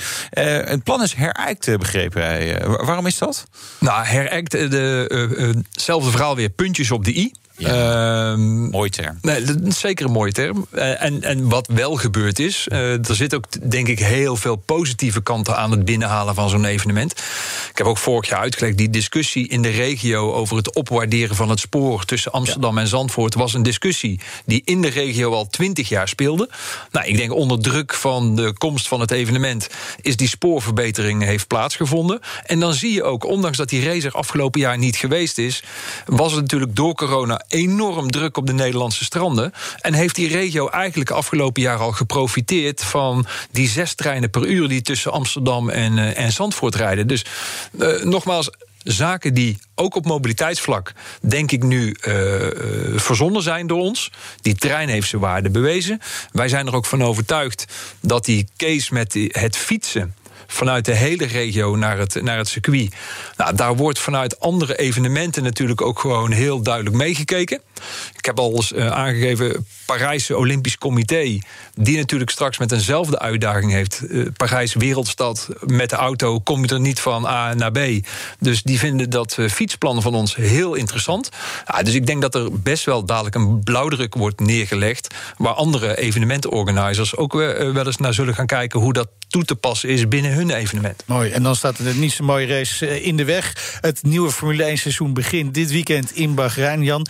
het 0.70 0.84
plan 0.84 1.04
is 1.04 1.14
herijkt, 1.14 1.78
begrepen 1.78 2.22
wij. 2.22 2.60
waarom 2.68 3.06
is 3.06 3.18
dat? 3.18 3.48
Nou, 3.80 4.06
herijkt, 4.06 4.52
hetzelfde 4.54 6.12
verhaal 6.12 6.36
weer, 6.36 6.50
puntjes 6.50 6.92
op 6.92 7.06
de 7.06 7.16
i. 7.16 7.32
Ja, 7.60 8.32
uh, 8.32 8.38
mooi 8.72 8.90
term. 8.90 9.18
Nee, 9.22 9.44
dat 9.44 9.58
is 9.62 9.80
zeker 9.80 10.06
een 10.06 10.12
mooie 10.12 10.32
term. 10.32 10.68
Uh, 10.72 11.04
en, 11.04 11.22
en 11.22 11.50
wat 11.50 11.68
wel 11.68 11.96
gebeurd 11.96 12.40
is, 12.40 12.68
uh, 12.72 13.08
er 13.10 13.16
zit 13.16 13.36
ook 13.36 13.72
denk 13.72 13.88
ik 13.88 14.00
heel 14.00 14.36
veel 14.36 14.56
positieve 14.56 15.22
kanten 15.22 15.58
aan 15.58 15.72
het 15.72 15.86
binnenhalen 15.86 16.36
van 16.36 16.50
zo'n 16.50 16.66
evenement. 16.66 17.12
Ik 17.72 17.78
heb 17.78 17.88
ook 17.88 17.98
vorig 17.98 18.30
jaar 18.30 18.40
uitgelegd, 18.40 18.78
die 18.78 18.90
discussie 18.90 19.48
in 19.48 19.62
de 19.62 19.70
regio 19.70 20.34
over 20.34 20.58
het 20.58 20.76
opwaarderen 20.76 21.36
van 21.36 21.50
het 21.50 21.60
spoor 21.60 22.06
tussen 22.06 22.32
Amsterdam 22.32 22.78
en 22.78 22.88
Zandvoort 22.88 23.34
was 23.34 23.54
een 23.54 23.64
discussie 23.64 24.20
die 24.46 24.62
in 24.66 24.82
de 24.82 24.90
regio 24.90 25.34
al 25.34 25.48
twintig 25.48 25.90
jaar 25.90 26.08
speelde. 26.08 26.50
Nou, 26.92 27.08
ik 27.08 27.18
denk 27.18 27.34
onder 27.34 27.62
druk 27.62 27.94
van 27.94 28.36
de 28.36 28.54
komst 28.58 28.88
van 28.88 29.00
het 29.00 29.12
evenement 29.12 29.70
is 30.02 30.18
die 30.18 30.28
spoorverbetering 30.28 31.24
heeft 31.24 31.48
plaatsgevonden. 31.48 32.20
En 32.46 32.60
dan 32.60 32.74
zie 32.74 32.94
je 32.94 33.04
ook, 33.04 33.26
ondanks 33.26 33.58
dat 33.58 33.70
die 33.70 33.86
race 33.86 34.08
er 34.08 34.14
afgelopen 34.14 34.60
jaar 34.60 34.78
niet 34.78 34.96
geweest 34.96 35.38
is, 35.38 35.64
was 36.06 36.32
het 36.32 36.42
natuurlijk 36.42 36.76
door 36.76 36.94
corona 36.94 37.42
enorm 37.50 38.12
druk 38.12 38.38
op 38.38 38.48
de 38.48 38.54
Nederlandse 38.54 39.04
stranden. 39.04 39.54
En 39.82 39.94
heeft 39.94 40.16
die 40.16 40.28
regio 40.28 40.70
eigenlijk 40.70 41.10
afgelopen 41.10 41.62
jaar 41.62 41.78
al 41.78 41.92
geprofiteerd 41.92 42.84
van 42.84 43.26
die 43.52 43.70
zes 43.70 43.94
treinen 43.94 44.30
per 44.30 44.46
uur 44.46 44.68
die 44.68 44.82
tussen 44.82 45.12
Amsterdam 45.12 45.70
en, 45.70 45.98
uh, 45.98 46.18
en 46.18 46.32
Zandvoort 46.32 46.76
rijden. 46.76 47.08
Dus 47.08 47.26
uh, 47.80 48.04
nogmaals, 48.04 48.50
zaken 48.84 49.34
die 49.34 49.58
ook 49.76 49.96
op 49.96 50.06
mobiliteitsvlak, 50.06 50.94
denk 51.22 51.52
ik, 51.52 51.64
nu 51.64 51.88
uh, 51.88 52.16
verzonnen 52.96 53.42
zijn 53.42 53.68
door 53.68 53.80
ons. 53.80 54.12
Die 54.42 54.56
trein 54.56 54.90
heeft 54.90 55.10
zijn 55.10 55.22
waarde 55.22 55.50
bewezen. 55.50 56.00
Wij 56.32 56.48
zijn 56.48 56.68
er 56.68 56.76
ook 56.76 56.86
van 56.86 57.04
overtuigd 57.04 57.66
dat 58.02 58.26
die 58.26 58.48
case 58.58 58.94
met 58.94 59.18
het 59.28 59.58
fietsen 59.58 60.16
vanuit 60.52 60.86
de 60.86 60.96
hele 60.96 61.26
regio 61.26 61.76
naar 61.76 61.98
het, 61.98 62.22
naar 62.22 62.38
het 62.38 62.48
circuit. 62.48 62.96
Nou, 63.38 63.56
daar 63.56 63.76
wordt 63.76 64.00
vanuit 64.00 64.40
andere 64.40 64.78
evenementen 64.78 65.44
natuurlijk 65.44 65.82
ook 65.82 66.00
gewoon 66.00 66.32
heel 66.32 66.62
duidelijk 66.62 66.96
meegekeken. 66.96 67.62
Ik 68.18 68.26
heb 68.26 68.40
al 68.40 68.56
eens 68.56 68.72
uh, 68.72 68.92
aangegeven, 68.92 69.68
Parijse 69.98 70.38
Olympisch 70.38 70.78
Comité, 70.78 71.40
die 71.74 71.98
natuurlijk 71.98 72.30
straks 72.30 72.58
met 72.58 72.72
eenzelfde 72.72 73.20
uitdaging 73.20 73.72
heeft. 73.72 74.02
Uh, 74.08 74.28
Parijs 74.38 74.74
wereldstad, 74.74 75.50
met 75.66 75.90
de 75.90 75.96
auto 75.96 76.40
kom 76.40 76.66
je 76.66 76.74
er 76.74 76.80
niet 76.80 77.00
van 77.00 77.26
A 77.26 77.54
naar 77.54 77.72
B. 77.72 77.80
Dus 78.40 78.64
die 78.64 78.80
vinden 78.80 79.10
dat 79.10 79.36
uh, 79.40 79.50
fietsplan 79.50 80.02
van 80.02 80.16
ons 80.16 80.36
heel 80.36 80.74
interessant. 80.74 81.30
Ja, 81.68 81.84
dus 81.84 81.94
ik 81.94 82.06
denk 82.06 82.22
dat 82.22 82.36
er 82.36 82.62
best 82.62 82.86
wel 82.86 83.06
dadelijk 83.06 83.36
een 83.36 83.64
blauwdruk 83.64 84.16
wordt 84.16 84.40
neergelegd, 84.40 85.16
waar 85.38 85.54
andere 85.54 85.98
evenementenorganisers 85.98 87.16
ook 87.16 87.34
wel 87.34 87.86
eens 87.86 87.98
naar 87.98 88.14
zullen 88.14 88.36
gaan 88.36 88.46
kijken 88.46 88.80
hoe 88.80 88.94
dat 88.94 89.08
toe 89.28 89.46
te 89.46 89.56
passen 89.56 89.90
is 89.90 90.08
binnen 90.08 90.34
hun 90.34 90.50
evenement. 90.50 91.04
Mooi, 91.06 91.32
en 91.32 91.44
dan 91.44 91.56
staat 91.56 91.80
er 91.80 91.96
niet 91.96 92.12
zo'n 92.12 92.26
mooie 92.26 92.48
race 92.48 93.02
in 93.02 93.18
de 93.18 93.26
weg. 93.26 93.78
Het 93.82 94.04
nieuwe 94.04 94.32
Formule 94.32 94.64
1 94.64 94.78
seizoen 94.78 95.14
begint 95.14 95.54
dit 95.54 95.72
weekend 95.72 96.12
in 96.12 96.36
Bahrein, 96.36 96.84
Jan. 96.84 97.08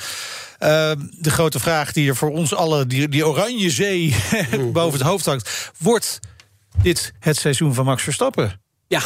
Uh, 0.59 0.91
de 1.11 1.29
grote 1.29 1.59
vraag 1.59 1.93
die 1.93 2.09
er 2.09 2.15
voor 2.15 2.31
ons 2.31 2.55
allen, 2.55 2.87
die, 2.87 3.09
die 3.09 3.27
oranje 3.27 3.69
zee 3.69 4.15
boven 4.73 4.99
het 4.99 5.07
hoofd 5.07 5.25
hangt... 5.25 5.71
wordt 5.77 6.19
dit 6.81 7.13
het 7.19 7.37
seizoen 7.37 7.73
van 7.73 7.85
Max 7.85 8.03
Verstappen? 8.03 8.61
Ja, 8.87 9.01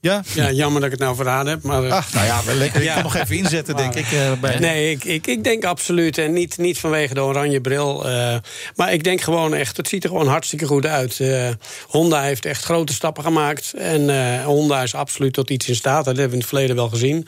ja? 0.00 0.22
ja, 0.34 0.50
jammer 0.50 0.80
dat 0.80 0.92
ik 0.92 0.98
het 0.98 1.04
nou 1.04 1.16
verraden 1.16 1.52
heb. 1.52 1.62
Maar, 1.62 1.90
Ach, 1.90 2.12
nou 2.12 2.26
ja, 2.26 2.40
lekker. 2.54 2.82
Ik 2.82 2.88
kan 2.88 3.02
nog 3.02 3.16
even 3.16 3.36
inzetten, 3.36 3.76
denk 3.76 3.94
ik. 3.94 4.12
Uh, 4.12 4.32
bij... 4.40 4.58
Nee, 4.58 4.90
ik, 4.90 5.04
ik, 5.04 5.26
ik 5.26 5.44
denk 5.44 5.64
absoluut. 5.64 6.18
En 6.18 6.32
niet, 6.32 6.58
niet 6.58 6.78
vanwege 6.78 7.14
de 7.14 7.22
oranje 7.22 7.60
bril. 7.60 8.08
Uh, 8.08 8.36
maar 8.76 8.92
ik 8.92 9.04
denk 9.04 9.20
gewoon 9.20 9.54
echt, 9.54 9.76
het 9.76 9.88
ziet 9.88 10.04
er 10.04 10.10
gewoon 10.10 10.26
hartstikke 10.26 10.66
goed 10.66 10.86
uit. 10.86 11.18
Uh, 11.18 11.48
Honda 11.86 12.22
heeft 12.22 12.44
echt 12.44 12.64
grote 12.64 12.92
stappen 12.92 13.22
gemaakt. 13.22 13.72
En 13.74 14.42
Honda 14.44 14.82
is 14.82 14.94
absoluut 14.94 15.32
tot 15.32 15.50
iets 15.50 15.68
in 15.68 15.74
staat. 15.74 16.04
Dat 16.04 16.16
hebben 16.16 16.26
we 16.26 16.32
in 16.32 16.38
het 16.38 16.48
verleden 16.48 16.76
wel 16.76 16.88
gezien. 16.88 17.26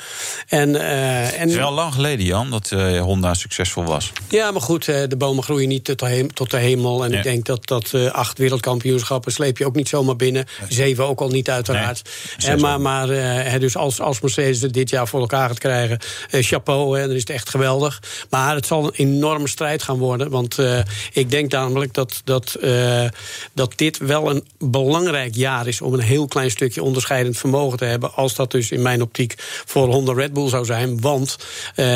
En, 0.48 0.80
en... 0.80 1.40
Het 1.40 1.50
is 1.50 1.56
wel 1.56 1.72
lang 1.72 1.94
geleden, 1.94 2.24
Jan, 2.26 2.50
dat 2.50 2.70
Honda 2.98 3.34
succesvol 3.34 3.84
was. 3.84 4.12
Ja, 4.28 4.50
maar 4.50 4.60
goed, 4.60 4.84
de 4.84 5.16
bomen 5.18 5.44
groeien 5.44 5.68
niet 5.68 5.84
tot 5.84 5.98
de, 5.98 6.06
hemel. 6.06 6.30
Tot 6.34 6.50
de 6.50 6.56
hemel. 6.56 7.04
En 7.04 7.10
ja. 7.10 7.16
ik 7.16 7.22
denk 7.22 7.44
dat, 7.44 7.66
dat 7.66 7.94
acht 8.12 8.38
wereldkampioenschappen 8.38 9.32
sleep 9.32 9.58
je 9.58 9.66
ook 9.66 9.74
niet 9.74 9.88
zomaar 9.88 10.16
binnen. 10.16 10.46
Zeven 10.68 11.06
ook 11.06 11.20
al 11.20 11.28
niet, 11.28 11.50
uiteraard. 11.50 12.02
Nee, 12.46 12.60
maar, 12.62 12.80
maar 12.80 13.10
uh, 13.10 13.60
dus 13.60 13.76
als, 13.76 14.00
als 14.00 14.20
Mercedes 14.20 14.60
het 14.60 14.72
dit 14.72 14.90
jaar 14.90 15.08
voor 15.08 15.20
elkaar 15.20 15.48
gaat 15.48 15.58
krijgen, 15.58 15.98
uh, 16.30 16.42
chapeau, 16.42 16.98
hè, 16.98 17.06
dan 17.06 17.14
is 17.14 17.20
het 17.20 17.30
echt 17.30 17.48
geweldig. 17.48 18.02
Maar 18.30 18.54
het 18.54 18.66
zal 18.66 18.84
een 18.84 18.92
enorme 18.94 19.48
strijd 19.48 19.82
gaan 19.82 19.98
worden. 19.98 20.30
Want 20.30 20.58
uh, 20.58 20.78
ik 21.12 21.30
denk 21.30 21.50
namelijk 21.50 21.94
dat, 21.94 22.20
dat, 22.24 22.58
dat 23.52 23.72
dit 23.76 23.98
wel 23.98 24.30
een 24.30 24.44
belangrijk 24.58 25.34
jaar 25.34 25.66
is 25.66 25.80
om 25.80 25.94
een 25.94 26.00
heel 26.00 26.26
klein 26.26 26.50
stukje 26.50 26.82
onderscheidend 26.82 27.38
vermogen 27.38 27.78
te 27.78 27.84
hebben. 27.84 28.14
Als 28.14 28.34
dat 28.34 28.50
dus 28.50 28.70
in 28.70 28.82
mijn 28.82 29.02
optiek 29.02 29.34
voor 29.38 29.88
Honda 29.88 30.12
Red 30.12 30.32
Bull 30.32 30.48
zou 30.48 30.64
zijn. 30.64 31.00
Want 31.00 31.36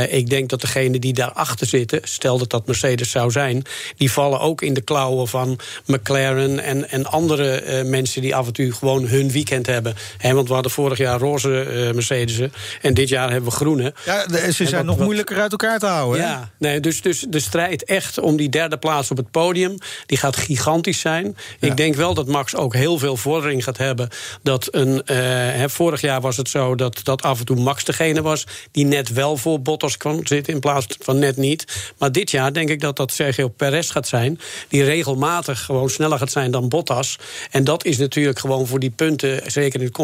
ik 0.08 0.30
denk 0.30 0.48
dat 0.48 0.60
degenen 0.60 1.00
die 1.00 1.12
daarachter 1.12 1.66
zitten, 1.66 2.00
stel 2.02 2.38
dat 2.38 2.50
dat 2.50 2.66
Mercedes 2.66 3.10
zou 3.10 3.30
zijn, 3.30 3.62
die 3.96 4.12
vallen 4.12 4.40
ook 4.40 4.62
in 4.62 4.74
de 4.74 4.80
klauwen 4.80 5.28
van 5.28 5.58
McLaren 5.86 6.60
en, 6.60 6.90
en 6.90 7.06
andere 7.06 7.84
mensen 7.84 8.22
die 8.22 8.36
af 8.36 8.46
en 8.46 8.52
toe 8.52 8.72
gewoon 8.72 9.06
hun 9.06 9.30
weekend 9.30 9.66
hebben. 9.66 9.94
He, 10.18 10.34
want 10.34 10.48
hadden 10.56 10.72
vorig 10.72 10.98
jaar 10.98 11.18
roze 11.18 11.66
uh, 11.70 11.94
Mercedes'en. 11.94 12.52
En 12.82 12.94
dit 12.94 13.08
jaar 13.08 13.30
hebben 13.30 13.50
we 13.50 13.56
groene. 13.56 13.94
Ja, 14.04 14.50
ze 14.50 14.66
zijn 14.66 14.86
nog 14.86 14.98
moeilijker 14.98 15.40
uit 15.40 15.50
elkaar 15.50 15.78
te 15.78 15.86
houden. 15.86 16.20
Ja, 16.20 16.50
nee, 16.58 16.80
dus, 16.80 17.02
dus 17.02 17.24
de 17.28 17.40
strijd 17.40 17.84
echt 17.84 18.18
om 18.18 18.36
die 18.36 18.48
derde 18.48 18.76
plaats 18.76 19.10
op 19.10 19.16
het 19.16 19.30
podium... 19.30 19.78
die 20.06 20.18
gaat 20.18 20.36
gigantisch 20.36 21.00
zijn. 21.00 21.36
Ja. 21.60 21.68
Ik 21.68 21.76
denk 21.76 21.94
wel 21.94 22.14
dat 22.14 22.26
Max 22.26 22.56
ook 22.56 22.74
heel 22.74 22.98
veel 22.98 23.16
vordering 23.16 23.64
gaat 23.64 23.78
hebben. 23.78 24.08
Dat 24.42 24.68
een, 24.70 24.88
uh, 24.94 25.02
hè, 25.06 25.70
vorig 25.70 26.00
jaar 26.00 26.20
was 26.20 26.36
het 26.36 26.48
zo 26.48 26.74
dat, 26.74 27.00
dat 27.02 27.22
af 27.22 27.38
en 27.38 27.44
toe 27.44 27.56
Max 27.56 27.84
degene 27.84 28.22
was... 28.22 28.46
die 28.70 28.84
net 28.84 29.12
wel 29.12 29.36
voor 29.36 29.60
Bottas 29.62 29.96
kwam 29.96 30.26
zitten 30.26 30.52
in 30.52 30.60
plaats 30.60 30.86
van 31.00 31.18
net 31.18 31.36
niet. 31.36 31.92
Maar 31.98 32.12
dit 32.12 32.30
jaar 32.30 32.52
denk 32.52 32.68
ik 32.68 32.80
dat 32.80 32.96
dat 32.96 33.12
Sergio 33.12 33.48
Perez 33.48 33.92
gaat 33.92 34.08
zijn... 34.08 34.40
die 34.68 34.84
regelmatig 34.84 35.64
gewoon 35.64 35.90
sneller 35.90 36.18
gaat 36.18 36.30
zijn 36.30 36.50
dan 36.50 36.68
Bottas. 36.68 37.18
En 37.50 37.64
dat 37.64 37.84
is 37.84 37.98
natuurlijk 37.98 38.38
gewoon 38.38 38.66
voor 38.66 38.78
die 38.78 38.90
punten... 38.90 39.50
zeker 39.50 39.80
in 39.80 39.86
het 39.86 39.94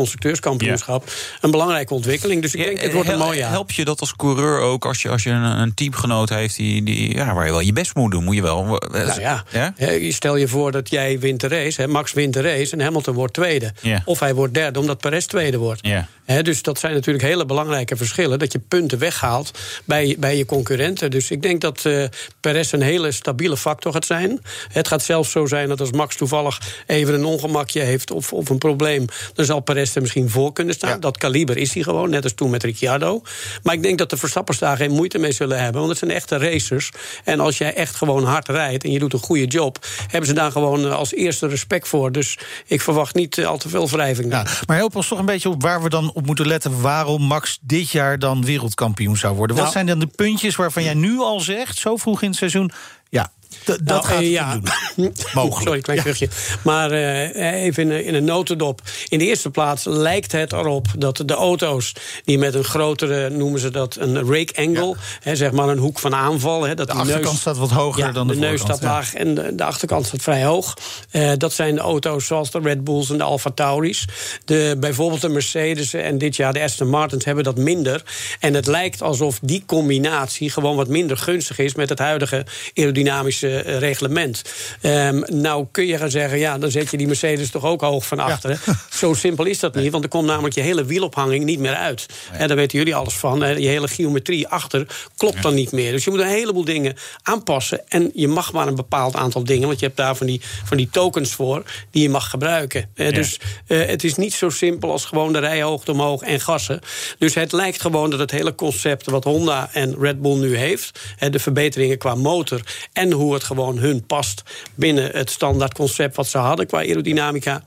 constructeurskampioenschap... 0.42 1.07
Ja. 1.07 1.12
een 1.40 1.50
belangrijke 1.50 1.94
ontwikkeling. 1.94 2.42
Dus 2.42 2.55
ik 2.55 2.64
denk, 2.64 2.81
het 2.81 2.92
wordt 2.92 3.09
een 3.09 3.18
mooi 3.18 3.38
jaar. 3.38 3.50
Help 3.50 3.70
je 3.70 3.85
dat 3.85 4.00
als 4.00 4.16
coureur 4.16 4.61
ook 4.61 4.87
als 4.87 5.02
je, 5.02 5.09
als 5.09 5.22
je 5.22 5.31
een, 5.31 5.61
een 5.61 5.74
teamgenoot 5.74 6.28
heeft... 6.28 6.57
Die, 6.57 6.83
die, 6.83 7.14
ja, 7.14 7.35
waar 7.35 7.44
je 7.44 7.50
wel 7.50 7.61
je 7.61 7.72
best 7.72 7.94
moet 7.94 8.11
doen? 8.11 8.24
Moet 8.24 8.35
je 8.35 8.42
wel... 8.42 8.64
Nou 8.64 9.20
ja, 9.20 9.44
ja? 9.50 9.74
stel 10.11 10.37
je 10.37 10.48
voor 10.48 10.72
dat 10.72 10.90
jij 10.90 11.18
wint 11.18 11.40
de 11.40 11.48
race, 11.48 11.81
hè, 11.81 11.88
Max 11.88 12.12
wint 12.12 12.33
de 12.33 12.40
race... 12.40 12.72
en 12.72 12.81
Hamilton 12.81 13.14
wordt 13.14 13.35
tweede. 13.35 13.72
Ja. 13.81 14.02
Of 14.05 14.20
hij 14.20 14.35
wordt 14.35 14.55
derde 14.55 14.78
omdat 14.78 14.98
Perez 14.98 15.26
tweede 15.26 15.57
wordt. 15.57 15.87
Ja. 15.87 16.09
Dus 16.42 16.62
dat 16.62 16.78
zijn 16.78 16.92
natuurlijk 16.94 17.24
hele 17.24 17.46
belangrijke 17.46 17.96
verschillen. 17.96 18.38
Dat 18.38 18.52
je 18.52 18.59
punten 18.59 18.98
weghaalt 18.98 19.59
bij, 19.85 20.16
bij 20.18 20.37
je 20.37 20.44
concurrenten. 20.44 21.11
Dus 21.11 21.31
ik 21.31 21.42
denk 21.42 21.61
dat 21.61 21.85
uh, 21.85 22.05
Perez 22.40 22.72
een 22.72 22.83
hele 22.83 23.12
stabiele 23.12 23.57
factor 23.57 23.92
gaat 23.92 24.07
zijn. 24.07 24.40
Het 24.72 24.88
gaat 24.88 25.02
zelfs 25.02 25.31
zo 25.31 25.46
zijn 25.46 25.68
dat 25.68 25.81
als 25.81 25.90
Max 25.90 26.16
toevallig 26.16 26.61
even 26.87 27.14
een 27.14 27.24
ongemakje 27.24 27.81
heeft 27.81 28.11
of, 28.11 28.33
of 28.33 28.48
een 28.48 28.59
probleem, 28.59 29.05
dan 29.35 29.44
zal 29.44 29.61
Perez 29.61 29.96
er 29.96 30.02
misschien 30.02 30.31
voor 30.33 30.53
kunnen 30.53 30.75
staan. 30.75 31.01
Dat 31.01 31.18
kaliber 31.18 31.57
is 31.57 31.75
hij 31.75 31.83
gewoon, 31.83 32.11
net 32.11 32.25
als 32.25 32.33
toen 32.33 32.51
met 32.51 32.62
Ricciardo. 32.62 33.23
Maar 33.62 33.75
ik 33.75 33.83
denk 33.83 33.99
dat 33.99 34.11
de 34.11 34.16
Verstappers 34.16 34.59
daar 34.59 34.77
geen 34.77 34.90
moeite 34.90 35.18
mee 35.18 35.33
zullen 35.33 35.59
hebben. 35.59 35.81
Want 35.81 35.88
het 35.88 35.99
zijn 35.99 36.11
echte 36.11 36.37
racers. 36.37 36.90
En 37.25 37.40
als 37.40 37.59
jij 37.59 37.75
echt 37.75 37.97
gewoon 37.97 38.25
hard 38.25 38.49
rijdt 38.49 38.85
en 38.85 38.90
je 38.90 38.99
doet 38.99 39.12
een 39.12 39.18
goede 39.18 39.47
job... 39.47 39.87
hebben 40.07 40.27
ze 40.27 40.35
daar 40.35 40.53
gewoon 40.53 40.85
eh, 40.85 40.95
als 40.95 41.14
eerste 41.14 41.47
respect 41.47 41.88
voor. 41.88 42.12
Dus 42.12 42.38
ik 42.66 42.81
verwacht 42.81 43.14
niet 43.14 43.38
eh, 43.38 43.47
al 43.47 43.59
te 43.59 43.68
veel 43.68 43.88
wrijving. 43.88 44.33
Ja, 44.33 44.47
maar 44.66 44.77
help 44.77 44.97
ons 44.97 45.09
toch 45.09 45.18
een 45.18 45.25
beetje 45.25 45.49
op 45.49 45.62
waar 45.62 45.83
we 45.83 45.88
dan 45.88 46.12
op 46.12 46.27
moeten 46.27 46.47
letten... 46.47 46.81
waarom 46.81 47.23
Max 47.23 47.59
dit 47.62 47.90
jaar 47.90 48.18
dan 48.18 48.45
wereldkampioen 48.45 49.16
zou 49.16 49.37
worden. 49.37 49.57
Wat 49.57 49.64
nou- 49.64 49.77
zijn 49.77 49.87
dan 49.87 49.99
de 49.99 50.11
puntjes 50.16 50.57
waarvan 50.57 50.83
jij 50.83 50.95
nu 50.95 51.18
al 51.18 51.41
zegt, 51.41 51.78
zo 51.78 51.97
vroeg 51.97 52.22
in 52.22 52.28
het 52.28 52.39
seizoen... 52.39 52.70
ja, 53.09 53.33
dat 53.64 53.80
nou, 53.80 54.05
gaat 54.05 54.20
ja. 54.20 54.61
Mogelijk. 55.34 55.62
Sorry, 55.62 55.80
klein 55.80 56.03
kuchje. 56.03 56.28
Maar 56.62 56.92
uh, 56.92 57.62
even 57.64 57.90
in, 57.90 58.05
in, 58.05 58.14
een 58.14 58.24
notendop. 58.24 58.80
In 59.09 59.18
de 59.18 59.24
eerste 59.24 59.50
plaats 59.50 59.84
lijkt 59.84 60.32
het 60.32 60.53
erop 60.53 60.86
dat 60.98 61.22
de 61.26 61.34
auto's... 61.34 61.92
die 62.24 62.38
met 62.38 62.55
een 62.55 62.64
grotere, 62.64 63.30
noemen 63.30 63.61
ze 63.61 63.70
dat, 63.70 63.96
een 64.00 64.16
rake 64.16 64.55
angle... 64.57 64.96
Hè, 65.20 65.36
zeg 65.36 65.53
maar 65.53 65.68
een 65.68 65.78
hoek 65.78 65.98
van 65.98 66.14
aanval... 66.14 66.62
Hè, 66.62 66.74
dat 66.74 66.86
de 66.86 66.92
achterkant 66.92 67.24
neus, 67.24 67.40
staat 67.40 67.59
wat 67.59 67.70
hoger 67.70 68.12
dan 68.12 68.26
de, 68.26 68.34
de 68.34 68.40
neus 68.40 68.61
staat 68.61 68.82
laag 68.82 69.14
en 69.14 69.34
de, 69.34 69.55
de, 69.55 69.64
achterkant 69.64 70.07
staat 70.07 70.22
vrij 70.22 70.44
hoog. 70.44 70.76
Uh, 71.12 71.32
dat 71.36 71.53
zijn 71.53 71.74
de 71.74 71.80
auto's 71.80 72.26
zoals 72.26 72.50
de 72.50 72.61
Red 72.62 72.84
Bulls 72.84 73.11
en 73.11 73.18
de 73.18 73.24
Alfa 73.24 73.50
Tauris. 73.50 74.05
De, 74.44 74.76
bijvoorbeeld 74.80 75.20
de 75.20 75.28
Mercedes 75.28 75.94
en 75.94 76.18
dit 76.18 76.36
jaar 76.36 76.53
de 76.53 76.62
Aston 76.62 76.88
Martins 76.88 77.24
hebben 77.24 77.44
dat 77.44 77.57
minder. 77.57 78.03
En 78.40 78.55
het 78.55 78.66
lijkt 78.66 79.03
alsof 79.03 79.38
die 79.42 79.62
combinatie 79.66 80.50
gewoon 80.50 80.76
wat 80.76 80.88
minder 80.88 81.16
gunstig 81.16 81.59
is... 81.59 81.74
met 81.74 81.88
het 81.88 81.98
huidige 81.98 82.46
aerodynamische 82.74 83.41
eh, 83.43 83.78
reglement. 83.78 84.43
Um, 84.82 85.24
nou 85.26 85.66
kun 85.70 85.86
je 85.86 85.99
gaan 85.99 86.11
zeggen, 86.11 86.38
ja, 86.38 86.59
dan 86.59 86.70
zet 86.70 86.90
je 86.90 86.97
die 86.97 87.07
Mercedes 87.07 87.51
toch 87.51 87.64
ook 87.64 87.80
hoog 87.80 88.07
van 88.07 88.18
achteren. 88.18 88.59
Zo 88.90 89.14
simpel 89.14 89.45
is 89.45 89.59
dat 89.59 89.74
niet, 89.74 89.93
want 89.93 90.05
er 90.05 90.11
komt 90.11 90.26
namelijk 90.26 90.55
je 90.55 90.61
hele 90.61 90.84
wielophanging 90.84 91.45
niet 91.45 91.59
meer 91.59 91.74
uit. 91.74 92.07
En 92.32 92.49
daar 92.49 92.57
weten 92.57 92.78
jullie 92.78 92.95
alles 92.95 93.14
van. 93.14 93.38
Je 93.38 93.68
hele 93.68 93.88
geometrie 93.88 94.49
achter 94.49 94.86
klopt 95.16 95.43
dan 95.43 95.55
niet 95.55 95.72
meer. 95.72 95.93
Dus 95.93 96.05
je 96.05 96.11
moet 96.11 96.20
een 96.20 96.26
heleboel 96.26 96.64
dingen 96.64 96.95
aanpassen. 97.22 97.88
En 97.88 98.11
je 98.14 98.28
mag 98.28 98.53
maar 98.53 98.66
een 98.66 98.74
bepaald 98.74 99.16
aantal 99.16 99.45
dingen, 99.45 99.66
want 99.66 99.80
je 99.80 99.86
hebt 99.86 99.99
daar 99.99 100.16
van 100.16 100.26
die, 100.26 100.40
van 100.64 100.76
die 100.76 100.88
tokens 100.90 101.32
voor 101.34 101.62
die 101.90 102.03
je 102.03 102.09
mag 102.09 102.30
gebruiken. 102.30 102.90
Dus 102.95 103.40
uh, 103.66 103.86
het 103.86 104.05
is 104.05 104.14
niet 104.14 104.34
zo 104.34 104.49
simpel 104.49 104.90
als 104.90 105.05
gewoon 105.05 105.32
de 105.32 105.38
rijhoogte 105.38 105.93
omhoog 105.93 106.22
en 106.22 106.40
gassen. 106.40 106.80
Dus 107.18 107.34
het 107.34 107.53
lijkt 107.53 107.80
gewoon 107.80 108.11
dat 108.11 108.18
het 108.18 108.30
hele 108.30 108.55
concept 108.55 109.11
wat 109.11 109.24
Honda 109.24 109.68
en 109.72 109.97
Red 110.01 110.22
Bull 110.22 110.38
nu 110.38 110.57
heeft, 110.57 111.01
de 111.30 111.38
verbeteringen 111.38 111.99
qua 111.99 112.14
motor 112.14 112.61
en 112.93 113.12
hoe 113.12 113.32
het 113.35 113.45
gewoon 113.45 113.78
hun 113.78 114.07
past 114.07 114.43
binnen 114.74 115.11
het 115.12 115.30
standaard 115.30 115.74
concept 115.74 116.16
wat 116.16 116.26
ze 116.26 116.39
hadden 116.39 116.66
qua 116.66 116.78
aerodynamica. 116.78 117.62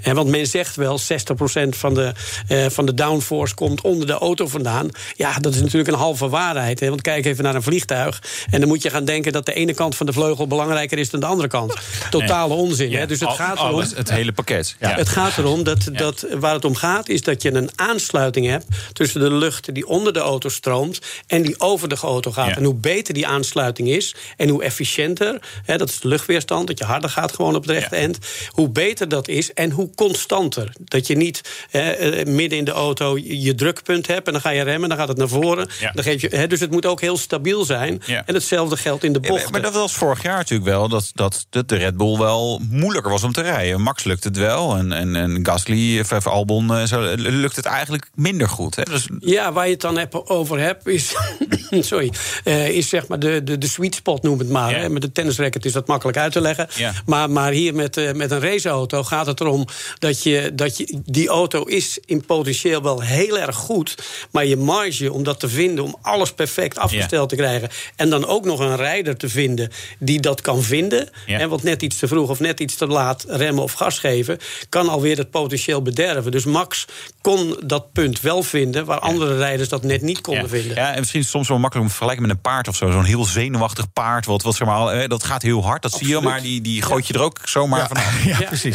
En 0.00 0.14
want 0.14 0.28
men 0.28 0.46
zegt 0.46 0.76
wel 0.76 0.98
60% 0.98 1.02
van 1.68 1.94
de, 1.94 2.12
uh, 2.48 2.66
van 2.66 2.86
de 2.86 2.94
downforce 2.94 3.54
komt 3.54 3.80
onder 3.80 4.06
de 4.06 4.12
auto 4.12 4.46
vandaan. 4.46 4.88
Ja, 5.16 5.38
dat 5.38 5.54
is 5.54 5.60
natuurlijk 5.60 5.88
een 5.88 5.98
halve 5.98 6.28
waarheid. 6.28 6.80
Hè? 6.80 6.88
Want 6.88 7.00
kijk 7.00 7.26
even 7.26 7.44
naar 7.44 7.54
een 7.54 7.62
vliegtuig. 7.62 8.22
En 8.50 8.60
dan 8.60 8.68
moet 8.68 8.82
je 8.82 8.90
gaan 8.90 9.04
denken 9.04 9.32
dat 9.32 9.46
de 9.46 9.52
ene 9.52 9.74
kant 9.74 9.96
van 9.96 10.06
de 10.06 10.12
vleugel 10.12 10.46
belangrijker 10.46 10.98
is 10.98 11.10
dan 11.10 11.20
de 11.20 11.26
andere 11.26 11.48
kant. 11.48 11.74
Totale 12.10 12.54
onzin. 12.54 12.92
hè? 12.92 13.06
Dus 13.06 13.20
het 13.20 13.30
gaat 13.30 13.58
erom. 13.58 13.80
het 13.80 14.10
hele 14.10 14.32
pakket. 14.32 14.76
Ja. 14.80 14.94
Het 14.94 15.08
gaat 15.08 15.38
erom 15.38 15.62
dat, 15.62 15.88
dat 15.92 16.26
waar 16.38 16.54
het 16.54 16.64
om 16.64 16.74
gaat, 16.74 17.08
is 17.08 17.22
dat 17.22 17.42
je 17.42 17.54
een 17.54 17.70
aansluiting 17.74 18.46
hebt 18.46 18.66
tussen 18.92 19.20
de 19.20 19.32
lucht 19.32 19.74
die 19.74 19.86
onder 19.86 20.12
de 20.12 20.20
auto 20.20 20.48
stroomt 20.48 21.00
en 21.26 21.42
die 21.42 21.60
over 21.60 21.88
de 21.88 21.96
auto 21.96 22.32
gaat. 22.32 22.56
En 22.56 22.64
hoe 22.64 22.74
beter 22.74 23.14
die 23.14 23.26
aansluiting 23.26 23.88
is 23.88 24.14
en 24.36 24.48
hoe 24.48 24.64
efficiënter 25.08 25.56
Hè, 25.64 25.76
dat 25.76 25.88
is 25.88 26.00
de 26.00 26.08
luchtweerstand, 26.08 26.66
dat 26.66 26.78
je 26.78 26.84
harder 26.84 27.10
gaat 27.10 27.32
gewoon 27.34 27.54
op 27.54 27.62
het 27.62 27.70
rechte 27.70 27.96
end. 27.96 28.18
Hoe 28.48 28.70
beter 28.70 29.08
dat 29.08 29.28
is 29.28 29.52
en 29.52 29.70
hoe 29.70 29.90
constanter. 29.94 30.72
Dat 30.78 31.06
je 31.06 31.16
niet 31.16 31.66
eh, 31.70 32.24
midden 32.26 32.58
in 32.58 32.64
de 32.64 32.70
auto 32.70 33.18
je 33.18 33.54
drukpunt 33.54 34.06
hebt 34.06 34.26
en 34.26 34.32
dan 34.32 34.42
ga 34.42 34.50
je 34.50 34.62
remmen, 34.62 34.88
dan 34.88 34.98
gaat 34.98 35.08
het 35.08 35.16
naar 35.16 35.28
voren. 35.28 35.68
Dan 35.94 36.04
geef 36.04 36.20
je, 36.20 36.28
hè, 36.28 36.46
dus 36.46 36.60
het 36.60 36.70
moet 36.70 36.86
ook 36.86 37.00
heel 37.00 37.16
stabiel 37.16 37.64
zijn. 37.64 38.02
En 38.02 38.34
hetzelfde 38.34 38.76
geldt 38.76 39.04
in 39.04 39.12
de 39.12 39.20
bocht. 39.20 39.50
maar 39.50 39.62
dat 39.62 39.74
was 39.74 39.94
vorig 39.94 40.22
jaar 40.22 40.36
natuurlijk 40.36 40.68
wel, 40.68 40.88
dat, 40.88 41.10
dat 41.14 41.46
de 41.50 41.76
Red 41.76 41.96
Bull 41.96 42.18
wel 42.18 42.60
moeilijker 42.70 43.10
was 43.10 43.22
om 43.22 43.32
te 43.32 43.42
rijden. 43.42 43.80
Max 43.80 44.04
lukt 44.04 44.24
het 44.24 44.36
wel 44.36 44.76
en, 44.76 44.92
en, 44.92 45.16
en 45.16 45.46
Gasly, 45.46 46.04
Vijf 46.04 46.26
Albon, 46.26 46.74
eh, 46.74 46.84
zo, 46.84 47.14
lukt 47.16 47.56
het 47.56 47.64
eigenlijk 47.64 48.10
minder 48.14 48.48
goed. 48.48 48.76
Hè? 48.76 48.82
Dus... 48.82 49.08
Ja, 49.18 49.52
waar 49.52 49.64
je 49.64 49.72
het 49.72 49.80
dan 49.80 50.06
over 50.10 50.58
hebt, 50.58 50.86
is, 50.86 51.14
sorry, 51.70 52.12
uh, 52.44 52.68
is 52.68 52.88
zeg 52.88 53.08
maar 53.08 53.18
de, 53.18 53.44
de, 53.44 53.58
de 53.58 53.66
sweet 53.66 53.94
spot, 53.94 54.22
noem 54.22 54.38
het 54.38 54.48
maar. 54.48 54.90
Hè, 54.98 55.04
met 55.04 55.14
de 55.14 55.20
tennisracket 55.20 55.64
is 55.64 55.72
dat 55.72 55.86
makkelijk 55.86 56.18
uit 56.18 56.32
te 56.32 56.40
leggen. 56.40 56.68
Maar, 57.06 57.30
maar 57.30 57.52
hier 57.52 57.74
met, 57.74 57.96
uh, 57.96 58.12
met 58.12 58.30
een 58.30 58.40
raceauto 58.40 59.02
gaat 59.04 59.26
het 59.26 59.40
erom 59.40 59.66
dat 59.98 60.22
je, 60.22 60.50
dat 60.54 60.76
je. 60.76 61.00
Die 61.04 61.28
auto 61.28 61.62
is 61.62 61.98
in 62.04 62.24
potentieel 62.24 62.82
wel 62.82 63.00
heel 63.00 63.38
erg 63.38 63.56
goed. 63.56 63.94
Maar 64.30 64.46
je 64.46 64.56
marge 64.56 65.12
om 65.12 65.22
dat 65.22 65.40
te 65.40 65.48
vinden, 65.48 65.84
om 65.84 65.96
alles 66.02 66.32
perfect 66.32 66.78
afgesteld 66.78 67.28
te 67.28 67.36
krijgen. 67.36 67.68
En 67.96 68.10
dan 68.10 68.26
ook 68.26 68.44
nog 68.44 68.60
een 68.60 68.76
rijder 68.76 69.16
te 69.16 69.28
vinden 69.28 69.70
die 69.98 70.20
dat 70.20 70.40
kan 70.40 70.62
vinden. 70.62 71.08
En 71.26 71.48
wat 71.48 71.62
net 71.62 71.82
iets 71.82 71.98
te 71.98 72.08
vroeg 72.08 72.30
of 72.30 72.40
net 72.40 72.60
iets 72.60 72.74
te 72.74 72.86
laat 72.86 73.24
remmen 73.28 73.62
of 73.62 73.72
gas 73.72 73.98
geven, 73.98 74.38
kan 74.68 74.88
alweer 74.88 75.16
het 75.16 75.30
potentieel 75.30 75.82
bederven. 75.82 76.30
Dus 76.30 76.44
Max 76.44 76.86
kon 77.20 77.56
dat 77.64 77.92
punt 77.92 78.20
wel 78.20 78.42
vinden 78.42 78.84
waar 78.84 78.98
andere 78.98 79.36
rijders 79.36 79.68
dat 79.68 79.82
net 79.82 80.02
niet 80.02 80.20
konden 80.20 80.48
vinden. 80.48 80.76
Ja, 80.76 80.92
en 80.92 80.98
misschien 80.98 81.24
soms 81.24 81.48
wel 81.48 81.58
makkelijk 81.58 81.86
om 81.86 81.92
te 81.92 81.96
vergelijken 81.96 82.26
met 82.26 82.36
een 82.36 82.52
paard 82.52 82.68
of 82.68 82.76
zo. 82.76 82.90
Zo'n 82.90 83.04
heel 83.04 83.24
zenuwachtig 83.24 83.92
paard, 83.92 84.26
wat, 84.26 84.42
wat 84.42 84.54
zeg 84.54 84.66
maar 84.66 84.76
dat 85.08 85.24
gaat 85.24 85.42
heel 85.42 85.64
hard, 85.64 85.82
dat 85.82 85.92
zie 85.92 86.08
je, 86.08 86.20
maar 86.20 86.42
die, 86.42 86.60
die 86.60 86.82
gooit 86.82 87.06
je 87.06 87.14
er 87.14 87.22
ook 87.22 87.38
zomaar 87.44 87.80
ja. 87.80 87.86
vanaf. 87.86 88.24
Ja, 88.24 88.46
precies. 88.46 88.74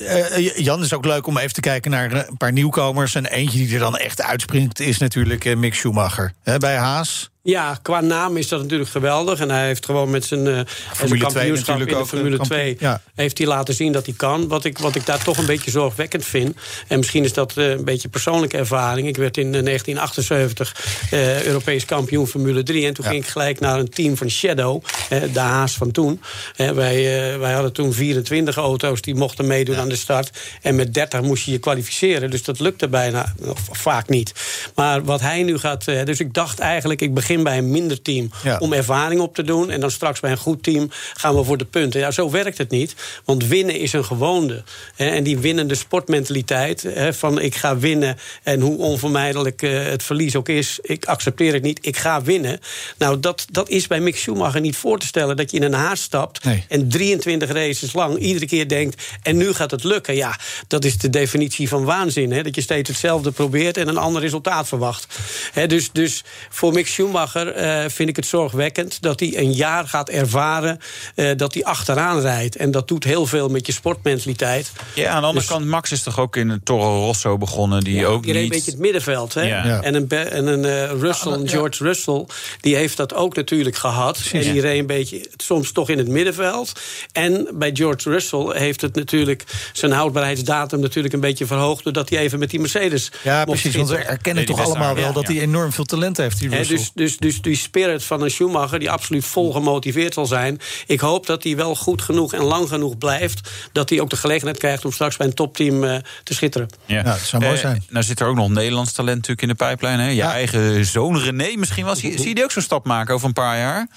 Uh, 0.00 0.56
Jan, 0.56 0.82
is 0.82 0.92
ook 0.92 1.04
leuk 1.04 1.26
om 1.26 1.38
even 1.38 1.52
te 1.52 1.60
kijken 1.60 1.90
naar 1.90 2.12
een 2.12 2.36
paar 2.36 2.52
nieuwkomers. 2.52 3.14
En 3.14 3.26
eentje 3.26 3.58
die 3.58 3.74
er 3.74 3.78
dan 3.78 3.96
echt 3.96 4.22
uitspringt 4.22 4.80
is 4.80 4.98
natuurlijk 4.98 5.56
Mick 5.56 5.74
Schumacher. 5.74 6.32
bij 6.58 6.76
Haas. 6.76 7.32
Ja, 7.46 7.78
qua 7.82 8.00
naam 8.00 8.36
is 8.36 8.48
dat 8.48 8.62
natuurlijk 8.62 8.90
geweldig. 8.90 9.40
En 9.40 9.50
hij 9.50 9.66
heeft 9.66 9.84
gewoon 9.84 10.10
met 10.10 10.24
zijn, 10.24 10.46
uh, 10.46 10.60
zijn 10.96 11.18
kampioenschap 11.18 11.80
in 11.80 11.86
de 11.86 11.96
ook, 11.96 12.06
Formule 12.06 12.38
2... 12.38 12.76
Ja. 12.78 13.00
heeft 13.14 13.38
hij 13.38 13.46
laten 13.46 13.74
zien 13.74 13.92
dat 13.92 14.06
hij 14.06 14.14
kan. 14.14 14.48
Wat 14.48 14.64
ik, 14.64 14.78
wat 14.78 14.94
ik 14.94 15.06
daar 15.06 15.24
toch 15.24 15.38
een 15.38 15.46
beetje 15.46 15.70
zorgwekkend 15.70 16.24
vind... 16.24 16.56
en 16.88 16.98
misschien 16.98 17.24
is 17.24 17.32
dat 17.32 17.56
uh, 17.56 17.70
een 17.70 17.84
beetje 17.84 18.08
persoonlijke 18.08 18.56
ervaring... 18.56 19.08
ik 19.08 19.16
werd 19.16 19.36
in 19.36 19.52
1978 19.52 20.76
uh, 21.12 21.44
Europees 21.44 21.84
kampioen 21.84 22.26
Formule 22.26 22.62
3... 22.62 22.86
en 22.86 22.94
toen 22.94 23.04
ja. 23.04 23.10
ging 23.10 23.22
ik 23.22 23.30
gelijk 23.30 23.60
naar 23.60 23.78
een 23.78 23.90
team 23.90 24.16
van 24.16 24.30
Shadow, 24.30 24.82
de 25.08 25.40
Haas 25.40 25.72
van 25.72 25.90
toen. 25.90 26.20
wij, 26.56 27.38
wij 27.38 27.52
hadden 27.52 27.72
toen 27.72 27.92
24 27.92 28.56
auto's 28.56 29.00
die 29.00 29.14
mochten 29.14 29.46
meedoen 29.46 29.74
ja. 29.74 29.80
aan 29.80 29.88
de 29.88 29.96
start... 29.96 30.30
en 30.62 30.74
met 30.74 30.94
30 30.94 31.20
moest 31.20 31.44
je 31.44 31.50
je 31.50 31.58
kwalificeren. 31.58 32.30
Dus 32.30 32.42
dat 32.42 32.60
lukte 32.60 32.88
bijna, 32.88 33.34
of 33.46 33.60
vaak 33.70 34.08
niet. 34.08 34.32
Maar 34.74 35.04
wat 35.04 35.20
hij 35.20 35.42
nu 35.42 35.58
gaat... 35.58 35.84
dus 35.84 36.20
ik 36.20 36.34
dacht 36.34 36.58
eigenlijk, 36.58 37.00
ik 37.00 37.14
begin 37.14 37.32
bij 37.42 37.58
een 37.58 37.70
minder 37.70 38.02
team 38.02 38.30
om 38.58 38.72
ervaring 38.72 39.20
op 39.20 39.34
te 39.34 39.42
doen. 39.42 39.70
En 39.70 39.80
dan 39.80 39.90
straks 39.90 40.20
bij 40.20 40.30
een 40.30 40.36
goed 40.36 40.62
team 40.62 40.90
gaan 41.14 41.36
we 41.36 41.44
voor 41.44 41.58
de 41.58 41.64
punten. 41.64 42.00
Ja, 42.00 42.10
zo 42.10 42.30
werkt 42.30 42.58
het 42.58 42.70
niet. 42.70 42.94
Want 43.24 43.46
winnen 43.46 43.78
is 43.78 43.92
een 43.92 44.04
gewoonte. 44.04 44.62
En 44.96 45.24
die 45.24 45.38
winnende 45.38 45.74
sportmentaliteit 45.74 46.86
van 47.10 47.40
ik 47.40 47.54
ga 47.54 47.78
winnen. 47.78 48.18
En 48.42 48.60
hoe 48.60 48.78
onvermijdelijk 48.78 49.62
eh, 49.62 49.84
het 49.84 50.02
verlies 50.02 50.36
ook 50.36 50.48
is, 50.48 50.78
ik 50.82 51.04
accepteer 51.04 51.52
het 51.52 51.62
niet, 51.62 51.78
ik 51.86 51.96
ga 51.96 52.22
winnen. 52.22 52.60
Nou, 52.98 53.20
dat, 53.20 53.46
dat 53.50 53.68
is 53.68 53.86
bij 53.86 54.00
Mick 54.00 54.16
Schumacher 54.16 54.60
niet 54.60 54.76
voor 54.76 54.98
te 54.98 55.06
stellen. 55.06 55.36
Dat 55.36 55.50
je 55.50 55.56
in 55.56 55.62
een 55.62 55.72
haast 55.72 56.02
stapt 56.02 56.40
en 56.68 56.88
23 56.88 57.52
races 57.52 57.92
lang 57.92 58.18
iedere 58.18 58.46
keer 58.46 58.68
denkt... 58.68 59.02
en 59.22 59.36
nu 59.36 59.52
gaat 59.52 59.70
het 59.70 59.84
lukken. 59.84 60.14
Ja, 60.16 60.38
dat 60.66 60.84
is 60.84 60.98
de 60.98 61.10
definitie 61.10 61.68
van 61.68 61.84
waanzin. 61.84 62.32
Hè? 62.32 62.42
Dat 62.42 62.54
je 62.54 62.60
steeds 62.60 62.88
hetzelfde 62.88 63.30
probeert 63.30 63.76
en 63.76 63.88
een 63.88 63.96
ander 63.96 64.22
resultaat 64.22 64.68
verwacht. 64.68 65.18
dus, 65.66 65.90
dus 65.92 66.24
voor 66.50 66.72
Mick 66.72 66.86
Schumacher 66.86 67.23
uh, 67.34 67.84
vind 67.88 68.08
ik 68.08 68.16
het 68.16 68.26
zorgwekkend 68.26 69.02
dat 69.02 69.20
hij 69.20 69.38
een 69.38 69.52
jaar 69.52 69.88
gaat 69.88 70.08
ervaren 70.08 70.78
uh, 71.16 71.30
dat 71.36 71.54
hij 71.54 71.64
achteraan 71.64 72.20
rijdt. 72.20 72.56
En 72.56 72.70
dat 72.70 72.88
doet 72.88 73.04
heel 73.04 73.26
veel 73.26 73.48
met 73.48 73.66
je 73.66 73.72
sportmentaliteit. 73.72 74.72
Ja, 74.94 75.08
aan 75.08 75.20
de 75.20 75.26
andere 75.26 75.46
dus, 75.46 75.56
kant, 75.56 75.66
Max 75.66 75.92
is 75.92 76.02
toch 76.02 76.18
ook 76.18 76.36
in 76.36 76.48
het 76.48 76.64
Toro 76.64 76.98
Rosso 76.98 77.38
begonnen, 77.38 77.84
die 77.84 77.94
ja, 77.94 78.06
ook 78.06 78.22
die 78.22 78.32
niet... 78.32 78.42
een 78.42 78.48
beetje 78.48 78.70
het 78.70 78.80
middenveld. 78.80 79.34
Hè? 79.34 79.42
Ja. 79.42 79.82
En 79.82 79.94
een, 79.94 80.08
en 80.08 80.46
een 80.46 80.64
uh, 80.64 81.00
Russell, 81.00 81.38
ja, 81.38 81.48
George 81.48 81.84
Russell, 81.84 82.26
die 82.60 82.76
heeft 82.76 82.96
dat 82.96 83.14
ook 83.14 83.36
natuurlijk 83.36 83.76
gehad. 83.76 84.22
En 84.32 84.40
die 84.40 84.60
reed 84.60 84.78
een 84.78 84.86
beetje 84.86 85.28
soms 85.36 85.72
toch 85.72 85.88
in 85.88 85.98
het 85.98 86.08
middenveld. 86.08 86.72
En 87.12 87.48
bij 87.52 87.70
George 87.74 88.10
Russell 88.10 88.46
heeft 88.52 88.80
het 88.80 88.94
natuurlijk 88.94 89.44
zijn 89.72 89.92
houdbaarheidsdatum 89.92 90.80
natuurlijk 90.80 91.14
een 91.14 91.20
beetje 91.20 91.46
verhoogd... 91.46 91.84
doordat 91.84 92.08
hij 92.08 92.18
even 92.18 92.38
met 92.38 92.50
die 92.50 92.60
Mercedes 92.60 93.10
Ja, 93.22 93.44
precies, 93.44 93.74
want 93.74 93.88
we 93.88 93.96
erkennen 93.96 94.44
toch 94.44 94.64
allemaal 94.64 94.94
wel 94.94 95.12
dat 95.12 95.26
hij 95.26 95.40
enorm 95.40 95.72
veel 95.72 95.84
talent 95.84 96.16
heeft, 96.16 96.38
die 96.38 96.48
Russell. 96.48 96.76
dus, 96.76 96.90
dus 96.94 97.13
dus, 97.16 97.34
dus 97.34 97.42
die 97.42 97.56
spirit 97.56 98.04
van 98.04 98.22
een 98.22 98.30
Schumacher, 98.30 98.78
die 98.78 98.90
absoluut 98.90 99.24
vol 99.24 99.52
gemotiveerd 99.52 100.14
zal 100.14 100.26
zijn. 100.26 100.60
Ik 100.86 101.00
hoop 101.00 101.26
dat 101.26 101.42
hij 101.42 101.56
wel 101.56 101.74
goed 101.74 102.02
genoeg 102.02 102.34
en 102.34 102.42
lang 102.42 102.68
genoeg 102.68 102.98
blijft. 102.98 103.50
Dat 103.72 103.90
hij 103.90 104.00
ook 104.00 104.10
de 104.10 104.16
gelegenheid 104.16 104.58
krijgt 104.58 104.84
om 104.84 104.92
straks 104.92 105.16
bij 105.16 105.26
een 105.26 105.34
topteam 105.34 105.84
uh, 105.84 105.96
te 106.22 106.34
schitteren. 106.34 106.68
Ja, 106.86 107.02
dat 107.02 107.18
zou 107.18 107.42
mooi 107.42 107.56
zijn. 107.56 107.76
Uh, 107.76 107.92
nou 107.92 108.04
zit 108.04 108.20
er 108.20 108.26
ook 108.26 108.36
nog 108.36 108.48
Nederlands 108.48 108.92
talent 108.92 109.16
natuurlijk 109.16 109.42
in 109.42 109.48
de 109.48 109.54
pijplijn. 109.54 109.98
Hè? 109.98 110.08
Je 110.08 110.14
ja. 110.14 110.32
eigen 110.32 110.86
zoon 110.86 111.18
René 111.18 111.56
misschien 111.56 111.84
wel. 111.84 111.96
Zie, 111.96 112.18
zie 112.18 112.28
je 112.28 112.34
die 112.34 112.44
ook 112.44 112.50
zo'n 112.50 112.62
stap 112.62 112.84
maken 112.84 113.14
over 113.14 113.26
een 113.26 113.32
paar 113.32 113.58
jaar? 113.58 113.88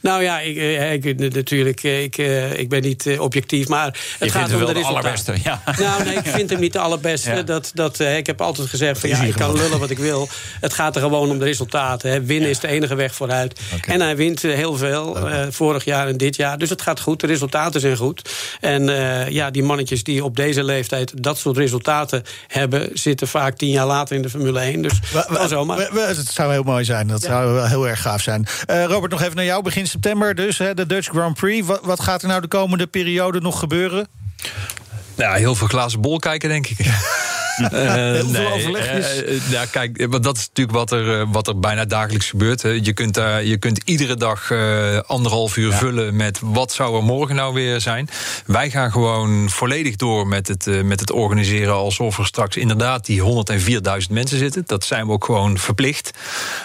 Nou 0.00 0.22
ja, 0.22 0.40
ik, 0.40 0.56
eh, 0.56 0.92
ik, 0.92 1.18
natuurlijk, 1.18 1.82
eh, 1.82 2.02
ik, 2.02 2.18
eh, 2.18 2.58
ik 2.58 2.68
ben 2.68 2.82
niet 2.82 3.18
objectief, 3.18 3.68
maar 3.68 3.86
het 3.86 3.94
je 4.18 4.30
gaat 4.30 4.52
om 4.52 4.66
de, 4.66 4.72
de 4.72 4.84
allerbeste. 4.84 5.34
Ja. 5.42 5.62
Nou, 5.78 6.04
nee, 6.04 6.16
ik 6.16 6.26
vind 6.26 6.50
hem 6.50 6.60
niet 6.60 6.72
de 6.72 6.78
allerbeste. 6.78 7.44
Dat, 7.44 7.70
dat, 7.74 8.00
ik 8.00 8.26
heb 8.26 8.40
altijd 8.40 8.68
gezegd, 8.68 9.00
van, 9.00 9.08
ja, 9.08 9.22
ik 9.22 9.34
kan 9.34 9.56
lullen 9.56 9.78
wat 9.78 9.90
ik 9.90 9.98
wil. 9.98 10.28
Het 10.60 10.72
gaat 10.72 10.96
er 10.96 11.02
gewoon 11.02 11.30
om 11.30 11.38
de 11.38 11.44
resultaten. 11.44 12.10
Hè. 12.10 12.22
Winnen 12.24 12.50
is 12.50 12.58
de 12.58 12.68
enige 12.68 12.94
weg 12.94 13.14
vooruit. 13.14 13.60
En 13.86 14.00
hij 14.00 14.16
wint 14.16 14.42
heel 14.42 14.76
veel, 14.76 15.18
vorig 15.50 15.84
jaar 15.84 16.08
en 16.08 16.16
dit 16.16 16.36
jaar. 16.36 16.58
Dus 16.58 16.70
het 16.70 16.82
gaat 16.82 17.00
goed, 17.00 17.20
de 17.20 17.26
resultaten 17.26 17.80
zijn 17.80 17.96
goed. 17.96 18.30
En 18.60 18.84
ja, 19.32 19.50
die 19.50 19.62
mannetjes 19.62 20.04
die 20.04 20.24
op 20.24 20.36
deze 20.36 20.64
leeftijd 20.64 21.22
dat 21.22 21.38
soort 21.38 21.56
resultaten 21.56 22.22
hebben... 22.46 22.88
zitten 22.92 23.28
vaak 23.28 23.56
tien 23.56 23.70
jaar 23.70 23.86
later 23.86 24.16
in 24.16 24.22
de 24.22 24.30
Formule 24.30 24.60
1. 24.60 24.82
Dus 24.82 24.98
zomaar. 25.48 25.78
Het 25.78 26.30
zou 26.32 26.52
heel 26.52 26.62
mooi 26.62 26.84
zijn, 26.84 27.06
dat 27.06 27.22
zou 27.22 27.52
wel 27.52 27.66
heel 27.66 27.88
erg 27.88 28.02
gaaf 28.02 28.22
zijn. 28.22 28.46
Robert, 28.66 29.12
nog 29.12 29.22
even 29.22 29.36
naar 29.36 29.44
jou, 29.44 29.62
begin 29.62 29.86
september 29.90 30.34
dus, 30.34 30.58
hè, 30.58 30.74
de 30.74 30.86
Dutch 30.86 31.08
Grand 31.08 31.36
Prix. 31.36 31.66
Wat, 31.66 31.80
wat 31.82 32.00
gaat 32.00 32.22
er 32.22 32.28
nou 32.28 32.40
de 32.40 32.48
komende 32.48 32.86
periode 32.86 33.40
nog 33.40 33.58
gebeuren? 33.58 34.08
Ja, 35.16 35.32
heel 35.32 35.54
veel 35.54 35.66
glazen 35.66 36.00
bol 36.00 36.18
kijken, 36.18 36.48
denk 36.48 36.66
ik. 36.66 36.78
Uh, 37.58 37.68
Heel 38.12 38.28
veel 38.28 38.52
overlegjes. 38.52 39.22
Uh, 39.22 39.50
ja, 39.50 39.64
kijk, 39.64 40.06
want 40.10 40.24
dat 40.24 40.36
is 40.36 40.46
natuurlijk 40.46 40.76
wat 40.76 40.92
er, 40.92 41.26
wat 41.30 41.48
er 41.48 41.58
bijna 41.58 41.84
dagelijks 41.84 42.30
gebeurt. 42.30 42.62
Hè. 42.62 42.68
Je, 42.68 42.92
kunt 42.92 43.14
daar, 43.14 43.44
je 43.44 43.56
kunt 43.56 43.80
iedere 43.84 44.16
dag 44.16 44.52
anderhalf 45.06 45.56
uur 45.56 45.72
vullen 45.72 46.16
met 46.16 46.38
wat 46.42 46.72
zou 46.72 46.96
er 46.96 47.02
morgen 47.02 47.34
nou 47.34 47.54
weer 47.54 47.80
zijn. 47.80 48.08
Wij 48.46 48.70
gaan 48.70 48.92
gewoon 48.92 49.50
volledig 49.50 49.96
door 49.96 50.26
met 50.26 50.48
het, 50.48 50.84
met 50.84 51.00
het 51.00 51.12
organiseren 51.12 51.74
alsof 51.74 52.18
er 52.18 52.26
straks 52.26 52.56
inderdaad 52.56 53.06
die 53.06 53.20
104.000 53.20 53.26
mensen 54.10 54.38
zitten. 54.38 54.62
Dat 54.66 54.84
zijn 54.84 55.06
we 55.06 55.12
ook 55.12 55.24
gewoon 55.24 55.58
verplicht. 55.58 56.10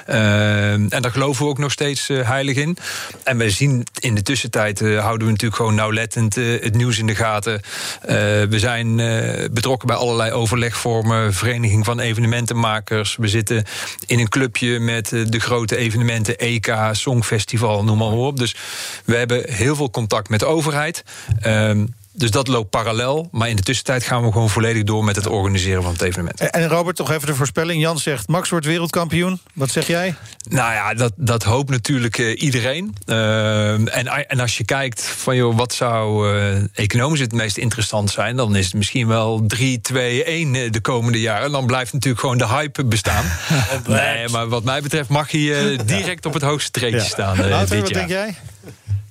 en 0.05 0.87
daar 0.89 1.11
geloven 1.11 1.43
we 1.43 1.49
ook 1.49 1.57
nog 1.57 1.71
steeds 1.71 2.07
heilig 2.07 2.55
in. 2.55 2.77
En 3.23 3.37
wij 3.37 3.49
zien 3.49 3.83
in 3.99 4.15
de 4.15 4.21
tussentijd 4.21 4.79
houden 4.79 5.25
we 5.25 5.31
natuurlijk 5.31 5.55
gewoon 5.55 5.75
nauwlettend 5.75 6.35
het 6.35 6.75
nieuws 6.75 6.97
in 6.97 7.07
de 7.07 7.15
gaten. 7.15 7.61
we 8.49 8.59
zijn 8.59 8.95
betrokken 9.53 9.87
bij 9.87 9.97
allerlei 9.97 10.31
overleg 10.31 10.74
vormen, 10.75 11.33
vereniging 11.33 11.85
van 11.85 11.99
evenementenmakers. 11.99 13.15
We 13.15 13.27
zitten 13.27 13.63
in 14.05 14.19
een 14.19 14.29
clubje 14.29 14.79
met 14.79 15.13
eh, 15.13 15.21
de 15.25 15.39
grote 15.39 15.77
evenementen, 15.77 16.37
EK, 16.37 16.75
Songfestival, 16.91 17.83
noem 17.83 17.97
maar 17.97 18.07
op. 18.07 18.37
Dus 18.37 18.55
we 19.05 19.15
hebben 19.15 19.51
heel 19.51 19.75
veel 19.75 19.89
contact 19.89 20.29
met 20.29 20.39
de 20.39 20.45
overheid. 20.45 21.03
Ehm, 21.39 21.85
dus 22.15 22.31
dat 22.31 22.47
loopt 22.47 22.69
parallel. 22.69 23.27
Maar 23.31 23.49
in 23.49 23.55
de 23.55 23.61
tussentijd 23.61 24.03
gaan 24.03 24.23
we 24.25 24.31
gewoon 24.31 24.49
volledig 24.49 24.83
door 24.83 25.03
met 25.03 25.15
het 25.15 25.27
organiseren 25.27 25.83
van 25.83 25.91
het 25.91 26.01
evenement. 26.01 26.39
En 26.39 26.67
Robert, 26.67 26.95
toch 26.95 27.11
even 27.11 27.27
de 27.27 27.35
voorspelling. 27.35 27.81
Jan 27.81 27.99
zegt 27.99 28.27
Max 28.27 28.49
wordt 28.49 28.65
wereldkampioen. 28.65 29.39
Wat 29.53 29.69
zeg 29.69 29.87
jij? 29.87 30.15
Nou 30.49 30.73
ja, 30.73 30.93
dat, 30.93 31.13
dat 31.15 31.43
hoopt 31.43 31.69
natuurlijk 31.69 32.17
uh, 32.17 32.41
iedereen. 32.41 32.95
Uh, 33.05 33.97
en, 33.97 34.27
en 34.27 34.39
als 34.39 34.57
je 34.57 34.63
kijkt 34.63 35.01
van 35.01 35.35
joh, 35.35 35.57
wat 35.57 35.73
zou 35.73 36.33
uh, 36.35 36.55
economisch 36.73 37.19
het 37.19 37.33
meest 37.33 37.57
interessant 37.57 38.11
zijn, 38.11 38.35
dan 38.35 38.55
is 38.55 38.65
het 38.65 38.73
misschien 38.73 39.07
wel 39.07 39.43
3, 39.47 39.81
2, 39.81 40.23
1 40.23 40.71
de 40.71 40.81
komende 40.81 41.19
jaren. 41.19 41.51
Dan 41.51 41.65
blijft 41.65 41.93
natuurlijk 41.93 42.21
gewoon 42.21 42.37
de 42.37 42.47
hype 42.47 42.85
bestaan. 42.85 43.25
nee, 43.87 44.29
maar 44.29 44.47
wat 44.47 44.63
mij 44.63 44.81
betreft 44.81 45.09
mag 45.09 45.31
hij 45.31 45.77
direct 45.85 46.25
op 46.25 46.33
het 46.33 46.43
hoogste 46.43 46.71
treedje 46.71 46.97
ja. 46.97 47.03
staan. 47.03 47.49
Later, 47.49 47.69
dit 47.69 47.79
wat 47.79 47.89
jaar. 47.89 48.07
denk 48.07 48.09
jij? 48.09 48.35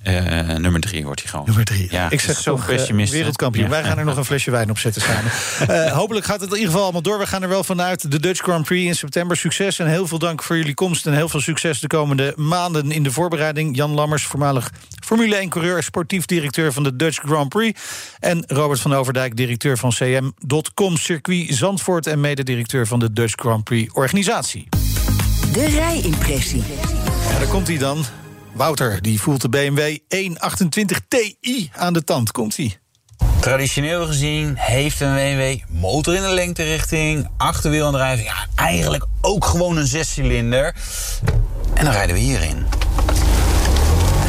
Uh, 0.07 0.57
nummer 0.57 0.81
drie 0.81 1.03
wordt 1.03 1.21
hij 1.21 1.29
gewoon. 1.29 1.45
Nummer 1.45 1.65
drie. 1.65 1.87
Ja, 1.91 2.09
ik 2.09 2.21
zeg 2.21 2.37
zo 2.37 2.59
pessimist. 2.65 3.11
wereldkampioen. 3.11 3.63
Ja. 3.63 3.69
Wij 3.69 3.83
gaan 3.83 3.97
er 3.97 4.05
nog 4.05 4.17
een 4.17 4.25
flesje 4.25 4.51
wijn 4.51 4.69
op 4.69 4.77
zetten 4.77 5.01
samen. 5.01 5.31
uh, 5.85 5.91
hopelijk 5.99 6.25
gaat 6.25 6.39
het 6.39 6.49
in 6.49 6.55
ieder 6.55 6.69
geval 6.69 6.83
allemaal 6.83 7.01
door. 7.01 7.19
We 7.19 7.27
gaan 7.27 7.43
er 7.43 7.49
wel 7.49 7.63
vanuit. 7.63 8.11
De 8.11 8.19
Dutch 8.19 8.41
Grand 8.41 8.65
Prix 8.65 8.87
in 8.87 8.95
september. 8.95 9.37
Succes 9.37 9.79
en 9.79 9.87
heel 9.87 10.07
veel 10.07 10.19
dank 10.19 10.43
voor 10.43 10.57
jullie 10.57 10.73
komst. 10.73 11.05
En 11.05 11.13
heel 11.13 11.29
veel 11.29 11.41
succes 11.41 11.79
de 11.79 11.87
komende 11.87 12.33
maanden 12.35 12.91
in 12.91 13.03
de 13.03 13.11
voorbereiding. 13.11 13.75
Jan 13.75 13.91
Lammers, 13.91 14.23
voormalig 14.23 14.71
Formule 15.03 15.45
1-coureur... 15.45 15.83
sportief 15.83 16.25
directeur 16.25 16.73
van 16.73 16.83
de 16.83 16.95
Dutch 16.95 17.19
Grand 17.25 17.49
Prix. 17.49 17.81
En 18.19 18.43
Robert 18.47 18.79
van 18.79 18.93
Overdijk, 18.93 19.35
directeur 19.35 19.77
van 19.77 19.89
CM.com 19.89 20.97
Circuit 20.97 21.47
Zandvoort... 21.53 22.07
en 22.07 22.19
mededirecteur 22.19 22.87
van 22.87 22.99
de 22.99 23.13
Dutch 23.13 23.33
Grand 23.35 23.63
Prix 23.63 23.93
organisatie. 23.93 24.67
De 25.53 25.65
rijimpressie. 25.65 26.63
Ja, 27.29 27.39
daar 27.39 27.47
komt 27.47 27.67
hij 27.67 27.77
dan. 27.77 28.05
Wouter 28.55 29.01
die 29.01 29.21
voelt 29.21 29.41
de 29.41 29.49
BMW 29.49 29.97
128 30.09 30.99
Ti 31.07 31.69
aan 31.75 31.93
de 31.93 32.03
tand. 32.03 32.31
Komt 32.31 32.57
hij? 32.57 32.77
Traditioneel 33.39 34.05
gezien 34.05 34.53
heeft 34.57 35.01
een 35.01 35.13
BMW 35.13 35.59
motor 35.69 36.15
in 36.15 36.21
de 36.21 36.33
lengterichting, 36.33 37.29
achterwielaandrijving, 37.37 38.27
ja, 38.27 38.47
eigenlijk 38.55 39.05
ook 39.21 39.45
gewoon 39.45 39.77
een 39.77 39.87
zescilinder. 39.87 40.75
En 41.73 41.85
dan 41.85 41.93
rijden 41.93 42.15
we 42.15 42.21
hierin. 42.21 42.65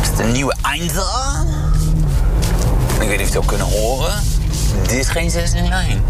Is 0.02 0.08
het 0.08 0.18
een 0.18 0.32
nieuwe 0.32 0.54
Einza? 0.62 1.44
Ik 3.00 3.08
weet 3.08 3.18
niet 3.18 3.18
of 3.18 3.18
je 3.18 3.24
het 3.24 3.36
ook 3.36 3.46
kunnen 3.46 3.66
horen. 3.66 4.22
Dit 4.82 4.92
is 4.92 5.08
geen 5.08 5.30
6 5.30 5.52
in 5.52 5.68
lijn. 5.68 6.02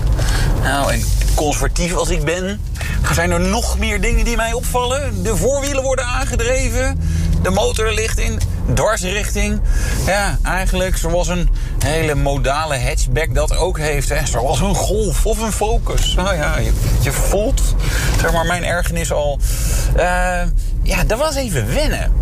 Nou, 0.63 0.93
en 0.93 1.03
conservatief 1.35 1.95
als 1.95 2.09
ik 2.09 2.25
ben, 2.25 2.61
zijn 3.13 3.31
er 3.31 3.41
nog 3.41 3.79
meer 3.79 4.01
dingen 4.01 4.25
die 4.25 4.37
mij 4.37 4.53
opvallen. 4.53 5.23
De 5.23 5.37
voorwielen 5.37 5.83
worden 5.83 6.05
aangedreven. 6.05 7.01
De 7.47 7.53
motor 7.53 7.93
ligt 7.93 8.19
in 8.19 8.41
dwarsrichting. 8.75 9.61
Ja, 10.07 10.39
eigenlijk 10.43 10.97
zoals 10.97 11.29
een 11.29 11.49
hele 11.85 12.15
modale 12.15 12.79
hatchback 12.79 13.35
dat 13.35 13.57
ook 13.57 13.79
heeft. 13.79 14.09
Hè. 14.09 14.27
Zoals 14.27 14.61
een 14.61 14.75
Golf 14.75 15.27
of 15.27 15.39
een 15.39 15.53
Focus. 15.53 16.15
Nou 16.15 16.35
ja, 16.35 16.59
je, 17.01 17.13
voelt 17.13 17.63
zeg 18.21 18.33
maar, 18.33 18.47
mijn 18.47 18.65
ergernis 18.65 19.13
al. 19.13 19.39
Uh, 19.97 20.03
ja, 20.83 21.05
dat 21.07 21.19
was 21.19 21.35
even 21.35 21.75
wennen. 21.75 22.13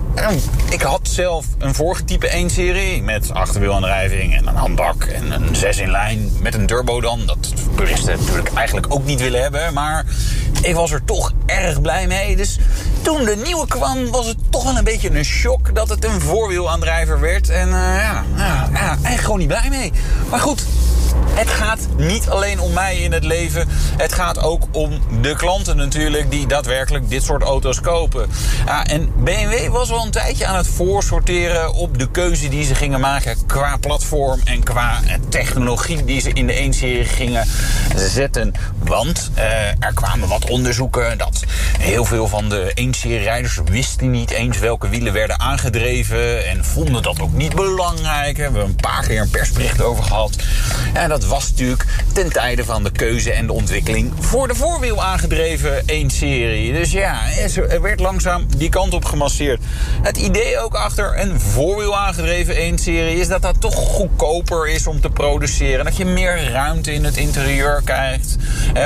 Ik 0.71 0.83
had 0.83 1.01
zelf 1.03 1.47
een 1.59 1.75
vorige 1.75 2.05
type 2.05 2.45
1-serie 2.45 3.03
met 3.03 3.31
achterwielaandrijving 3.31 4.37
en 4.37 4.47
een 4.47 4.57
handbak 4.57 5.05
en 5.05 5.31
een 5.31 5.57
6 5.57 5.79
in 5.79 5.91
lijn 5.91 6.33
met 6.41 6.55
een 6.55 6.67
turbo 6.67 7.01
dan. 7.01 7.27
Dat 7.27 7.53
puristen 7.75 8.19
natuurlijk 8.19 8.55
eigenlijk 8.55 8.95
ook 8.95 9.05
niet 9.05 9.21
willen 9.21 9.43
hebben, 9.43 9.73
maar 9.73 10.05
ik 10.62 10.75
was 10.75 10.91
er 10.91 11.05
toch 11.05 11.33
erg 11.47 11.81
blij 11.81 12.07
mee. 12.07 12.37
Dus 12.37 12.59
toen 13.03 13.25
de 13.25 13.37
nieuwe 13.45 13.67
kwam 13.67 14.11
was 14.11 14.27
het 14.27 14.37
toch 14.51 14.65
wel 14.65 14.77
een 14.77 14.85
beetje 14.85 15.11
een 15.11 15.25
shock 15.25 15.75
dat 15.75 15.89
het 15.89 16.05
een 16.05 16.21
voorwielaandrijver 16.21 17.21
werd. 17.21 17.49
En 17.49 17.69
uh, 17.69 17.75
ja, 17.75 18.25
ja, 18.37 18.69
eigenlijk 18.73 19.21
gewoon 19.21 19.39
niet 19.39 19.49
blij 19.49 19.69
mee. 19.71 19.93
Maar 20.31 20.41
goed, 20.41 20.65
het 21.35 21.49
gaat 21.49 21.87
niet 21.97 22.29
alleen 22.29 22.61
om 22.61 22.73
mij 22.73 22.97
in 22.97 23.12
het 23.12 23.25
leven. 23.25 23.69
Het 23.97 24.12
gaat 24.12 24.39
ook 24.39 24.62
om 24.71 25.01
de 25.23 25.35
klanten 25.37 25.77
natuurlijk 25.77 26.31
die 26.31 26.47
daadwerkelijk 26.47 27.11
dit 27.11 27.23
soort 27.23 27.43
auto's 27.43 27.81
kopen. 27.81 28.31
Ja, 28.67 28.85
en 28.87 29.12
BMW 29.17 29.69
was 29.69 29.89
wel 29.89 30.04
een 30.05 30.11
tijdje 30.11 30.47
aan 30.47 30.57
het 30.57 30.67
voorsorteren 30.67 31.73
op 31.73 31.99
de 31.99 32.11
keuze 32.11 32.49
die 32.49 32.65
ze 32.65 32.75
gingen 32.75 33.01
maken 33.01 33.37
qua 33.47 33.77
platform 33.77 34.41
en 34.45 34.63
qua 34.63 35.01
technologie 35.29 36.05
die 36.05 36.21
ze 36.21 36.33
in 36.33 36.47
de 36.47 36.69
1-serie 36.69 37.05
gingen 37.05 37.47
zetten. 37.97 38.53
Want 38.79 39.31
uh, 39.37 39.45
er 39.69 39.93
kwamen 39.95 40.29
wat 40.29 40.51
onderzoeken 40.51 41.19
dat 41.19 41.45
heel 41.79 42.05
veel 42.05 42.29
van 42.29 42.49
de 42.49 42.71
1-serie 42.71 43.19
rijders 43.19 43.61
wisten 43.65 44.11
niet 44.11 44.31
eens 44.31 44.59
welke 44.59 44.89
wielen 44.89 45.13
werden 45.13 45.41
aangedreven 45.41 46.47
en 46.47 46.65
vonden 46.65 47.03
dat 47.03 47.21
ook 47.21 47.33
niet 47.33 47.55
belangrijk. 47.55 48.37
We 48.37 48.43
hebben 48.43 48.65
een 48.65 48.77
paar 48.77 49.07
keer 49.07 49.21
een 49.21 49.31
persbericht 49.31 49.83
over 49.83 50.05
gehad. 50.05 50.37
En 50.93 51.09
dat 51.09 51.25
was 51.25 51.51
natuurlijk 51.51 51.85
ten 52.13 52.33
tijde 52.33 52.65
van 52.65 52.85
de 52.85 52.91
keuze 52.91 53.33
en 53.33 53.47
de 53.47 53.53
ontwikkeling 53.53 54.13
voor 54.19 54.49
de 54.49 54.55
voorwiel 54.55 55.03
aangedreven 55.03 55.83
1-serie. 55.83 56.73
Dus 56.73 56.91
ja, 56.91 57.21
er 57.69 57.83
werd 57.83 58.01
langzaam 58.01 58.47
die 58.57 58.69
kant 58.69 58.95
op 58.95 59.05
gemasseerd. 59.05 59.61
Het 60.03 60.17
idee 60.17 60.59
ook 60.59 60.75
achter 60.75 61.21
een 61.21 61.41
voorwiel 61.41 61.97
aangedreven 61.97 62.79
1-serie 62.79 63.19
is 63.19 63.29
dat 63.29 63.43
dat 63.43 63.61
toch 63.61 63.75
goedkoper 63.75 64.69
is 64.69 64.87
om 64.87 65.01
te 65.01 65.11
produceren. 65.11 65.85
Dat 65.85 65.97
je 65.97 66.05
meer 66.05 66.51
ruimte 66.51 66.93
in 66.93 67.05
het 67.05 67.17
interieur 67.17 67.83
krijgt. 67.85 68.37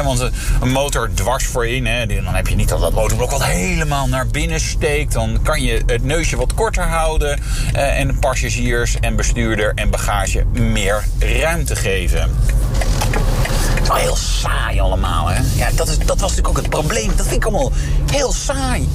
want 0.05 0.31
een 0.61 0.71
motor 0.71 1.11
dwars 1.15 1.47
voorin, 1.47 1.85
dan 2.25 2.35
heb 2.35 2.47
je 2.47 2.55
niet 2.55 2.69
dat 2.69 2.81
dat 2.81 2.93
motorblok 2.93 3.31
wat 3.31 3.45
helemaal 3.45 4.09
naar 4.09 4.27
binnen 4.27 4.61
steekt. 4.61 5.13
Dan 5.13 5.39
kan 5.43 5.63
je 5.63 5.83
het 5.87 6.05
neusje 6.05 6.37
wat 6.37 6.55
korter 6.55 6.85
houden 6.85 7.41
en 7.73 8.19
passagiers 8.19 8.97
en 9.01 9.17
bestuurder 9.17 9.73
en 9.75 9.91
bagage 9.91 10.45
meer 10.53 11.05
ruimte 11.19 11.77
geven. 11.77 12.31
Is 13.89 13.95
wel 13.95 14.03
heel 14.03 14.16
saai 14.16 14.80
allemaal, 14.80 15.28
hè? 15.28 15.41
Ja, 15.55 15.70
dat, 15.74 15.89
is, 15.89 15.99
dat 15.99 16.20
was 16.20 16.30
natuurlijk 16.30 16.49
ook 16.49 16.57
het 16.57 16.68
probleem. 16.68 17.16
Dat 17.16 17.26
vind 17.26 17.36
ik 17.36 17.45
allemaal 17.45 17.72
heel 18.12 18.32
saai. 18.32 18.89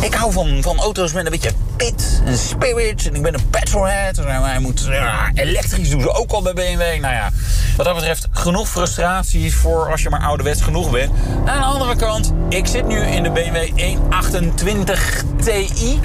Ik 0.00 0.14
hou 0.14 0.32
van, 0.32 0.62
van 0.62 0.78
auto's 0.78 1.12
met 1.12 1.24
een 1.24 1.30
beetje 1.30 1.52
pit 1.76 2.22
en 2.24 2.38
spirit. 2.38 3.06
En 3.06 3.14
ik 3.14 3.22
ben 3.22 3.34
een 3.34 3.50
petrolhead. 3.50 4.18
En 4.18 4.44
hij 4.44 4.58
moet, 4.58 4.86
ja, 4.88 5.30
elektrisch 5.34 5.90
doen 5.90 6.00
ze 6.00 6.14
ook 6.14 6.32
al 6.32 6.42
bij 6.42 6.52
BMW. 6.52 7.00
Nou 7.00 7.14
ja, 7.14 7.30
wat 7.76 7.86
dat 7.86 7.94
betreft 7.94 8.28
genoeg 8.30 8.68
frustraties 8.68 9.54
voor 9.54 9.90
als 9.90 10.02
je 10.02 10.10
maar 10.10 10.22
ouderwets 10.22 10.62
genoeg 10.62 10.90
bent. 10.90 11.10
Aan 11.44 11.58
de 11.58 11.66
andere 11.66 11.96
kant, 11.96 12.32
ik 12.48 12.66
zit 12.66 12.86
nu 12.86 12.98
in 13.00 13.22
de 13.22 13.30
BMW 13.30 13.80
128 13.80 15.22
Ti. 15.44 16.00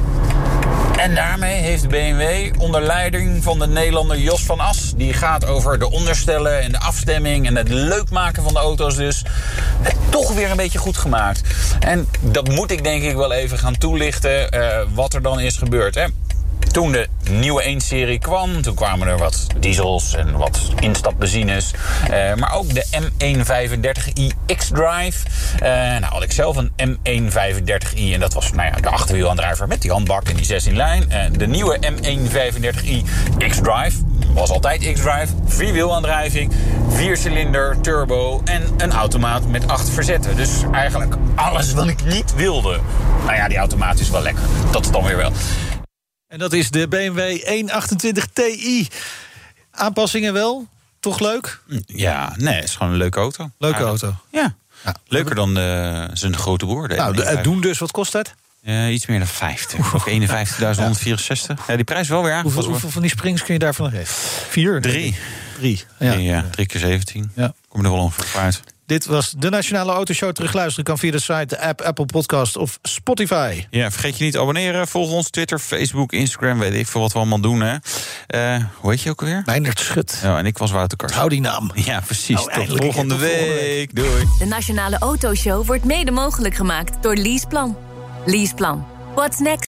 En 1.00 1.16
daarmee 1.16 1.62
heeft 1.62 1.88
BMW 1.88 2.54
onder 2.62 2.82
leiding 2.82 3.44
van 3.44 3.60
de 3.60 3.68
Nederlander 3.68 4.18
Jos 4.18 4.46
van 4.46 4.60
As... 4.60 4.94
die 4.96 5.14
gaat 5.14 5.46
over 5.46 5.80
de 5.80 5.92
onderstellen 5.92 6.62
en 6.62 6.72
de 6.72 6.80
afstemming 6.80 7.48
en 7.48 7.56
het 7.56 7.70
leuk 7.70 8.10
maken 8.10 8.44
van 8.44 8.54
de 8.54 8.60
auto's 8.60 8.96
dus... 8.96 9.24
het 9.82 9.96
toch 10.10 10.34
weer 10.34 10.52
een 10.52 10.58
beetje 10.58 10.80
goed 10.80 10.98
gemaakt. 10.98 11.42
En 11.80 12.08
dat 12.20 12.48
moet 12.48 12.72
ik 12.72 12.84
denk 12.84 13.04
ik 13.04 13.16
wel 13.16 13.32
even 13.32 13.58
gaan 13.58 13.78
toelichten 13.78 14.56
uh, 14.56 14.82
wat 14.94 15.14
er 15.14 15.22
dan 15.22 15.40
is 15.40 15.58
gebeurd. 15.58 15.96
Hè? 15.96 16.06
Toen 16.72 16.92
de 16.92 17.08
nieuwe 17.30 17.76
1-serie 17.78 18.20
kwam. 18.20 18.62
Toen 18.62 18.76
kwamen 18.76 19.08
er 19.08 19.18
wat 19.18 19.48
diesels 19.60 20.16
en 20.16 20.38
wat 20.38 20.60
instapbenzines. 20.80 21.72
Uh, 22.12 22.34
maar 22.34 22.54
ook 22.54 22.74
de 22.74 22.86
M135i 23.02 24.56
X-Drive. 24.56 25.28
Uh, 25.56 25.70
nou 25.70 26.06
had 26.06 26.24
ik 26.24 26.32
zelf 26.32 26.58
een 26.58 26.98
M135i 26.98 28.14
en 28.14 28.20
dat 28.20 28.34
was 28.34 28.52
nou 28.52 28.70
ja, 28.74 28.82
de 28.82 28.90
achterwielaandrijver 28.90 29.68
met 29.68 29.82
die 29.82 29.92
handbak 29.92 30.30
en 30.30 30.36
die 30.36 30.46
16 30.46 30.76
lijn. 30.76 31.04
Uh, 31.10 31.24
de 31.32 31.48
nieuwe 31.48 31.78
M135i 31.78 33.04
X-Drive 33.48 33.98
was 34.34 34.50
altijd 34.50 34.94
X-Drive, 34.94 35.34
vierwielaandrijving, 35.46 36.54
viercilinder, 36.90 37.82
turbo 37.82 38.42
en 38.44 38.64
een 38.78 38.92
automaat 38.92 39.48
met 39.48 39.68
acht 39.68 39.90
verzetten. 39.90 40.36
Dus 40.36 40.50
eigenlijk 40.72 41.16
alles 41.36 41.74
wat 41.74 41.88
ik 41.88 42.04
niet 42.06 42.36
wilde. 42.36 42.80
Nou 43.26 43.36
ja, 43.36 43.48
die 43.48 43.58
automaat 43.58 44.00
is 44.00 44.10
wel 44.10 44.22
lekker. 44.22 44.44
Dat 44.72 44.86
is 44.86 44.92
dan 44.92 45.04
weer 45.04 45.18
wel. 45.18 45.32
En 46.30 46.40
dat 46.40 46.54
is 46.54 46.72
de 46.72 46.88
BMW 46.88 47.48
128 47.48 48.26
Ti. 48.34 48.88
Aanpassingen 49.72 50.34
wel? 50.34 50.68
Toch 51.00 51.20
leuk? 51.20 51.62
Ja, 51.86 52.34
nee, 52.38 52.56
het 52.56 52.64
is 52.64 52.76
gewoon 52.76 52.92
een 52.92 52.98
leuke 52.98 53.20
auto. 53.20 53.52
Leuke 53.58 53.84
auto. 53.84 54.16
Ja. 54.32 54.56
ja. 54.86 54.96
Leuker 55.08 55.36
dan 55.36 55.54
de, 55.54 56.08
zijn 56.14 56.38
grote 56.38 56.66
broer. 56.66 56.88
nou, 56.88 57.16
de, 57.16 57.40
doen 57.42 57.62
dus, 57.62 57.78
wat 57.78 57.92
kost 57.92 58.12
dat? 58.12 58.34
Uh, 58.64 58.94
iets 58.94 59.06
meer 59.06 59.20
dan 59.20 59.28
50. 59.28 59.94
Of 59.94 60.10
51.164. 60.10 61.66
Ja. 61.68 61.76
die 61.76 61.84
prijs 61.84 62.08
wel 62.08 62.24
weer 62.24 62.32
aangepast. 62.32 62.56
Hoeveel, 62.56 62.72
hoeveel 62.72 62.90
van 62.90 63.02
die 63.02 63.12
springs 63.12 63.44
kun 63.44 63.54
je 63.54 63.60
daarvan 63.60 63.90
geven? 63.90 64.16
Vier? 64.50 64.82
Drie. 64.82 65.18
Drie. 65.58 65.84
Ja. 66.00 66.12
Drie, 66.12 66.24
ja. 66.24 66.46
Drie 66.52 66.66
keer 66.66 66.80
17. 66.80 67.32
Ja. 67.36 67.54
Kom 67.68 67.82
je 67.82 67.88
er 67.88 67.94
wel 67.94 68.04
ongeveer 68.04 68.42
uit. 68.42 68.62
Dit 68.90 69.06
was 69.06 69.34
de 69.38 69.50
Nationale 69.50 69.92
Autoshow. 69.92 70.32
Terugluisteren 70.32 70.84
kan 70.84 70.98
via 70.98 71.12
de 71.12 71.20
site, 71.20 71.46
de 71.46 71.62
app, 71.62 71.82
Apple 71.82 72.06
Podcast 72.06 72.58
of 72.58 72.80
Spotify. 72.82 73.66
Ja, 73.70 73.92
vergeet 73.92 74.18
je 74.18 74.24
niet 74.24 74.34
te 74.34 74.40
abonneren. 74.40 74.88
Volg 74.88 75.12
ons 75.12 75.30
Twitter, 75.30 75.60
Facebook, 75.60 76.12
Instagram. 76.12 76.60
Weet 76.60 76.74
ik 76.74 76.88
veel 76.88 77.02
wat 77.02 77.12
we 77.12 77.18
allemaal 77.18 77.42
doen, 77.42 77.62
hè. 77.62 77.76
Uh, 78.56 78.64
hoe 78.76 78.92
heet 78.92 79.02
je 79.02 79.10
ook 79.10 79.22
alweer? 79.22 79.42
Meindert 79.46 79.80
Schut. 79.80 80.20
Ja, 80.24 80.38
en 80.38 80.46
ik 80.46 80.58
was 80.58 80.72
Wouter 80.72 80.98
Kars. 80.98 81.14
Hou 81.14 81.30
die 81.30 81.42
naam. 81.42 81.72
Ja, 81.74 82.00
precies. 82.00 82.36
Nou, 82.36 82.48
tot 82.48 82.56
volgende, 82.56 82.84
volgende 82.84 83.18
week. 83.18 83.96
Doei. 83.96 84.26
De 84.40 84.46
Nationale 84.46 84.98
Autoshow 84.98 85.66
wordt 85.66 85.84
mede 85.86 86.12
mogelijk 86.12 86.56
gemaakt 86.56 87.04
door 87.04 87.16
Leaseplan. 87.16 87.78
Leaseplan. 88.26 88.88
What's 89.16 89.40
next? 89.40 89.68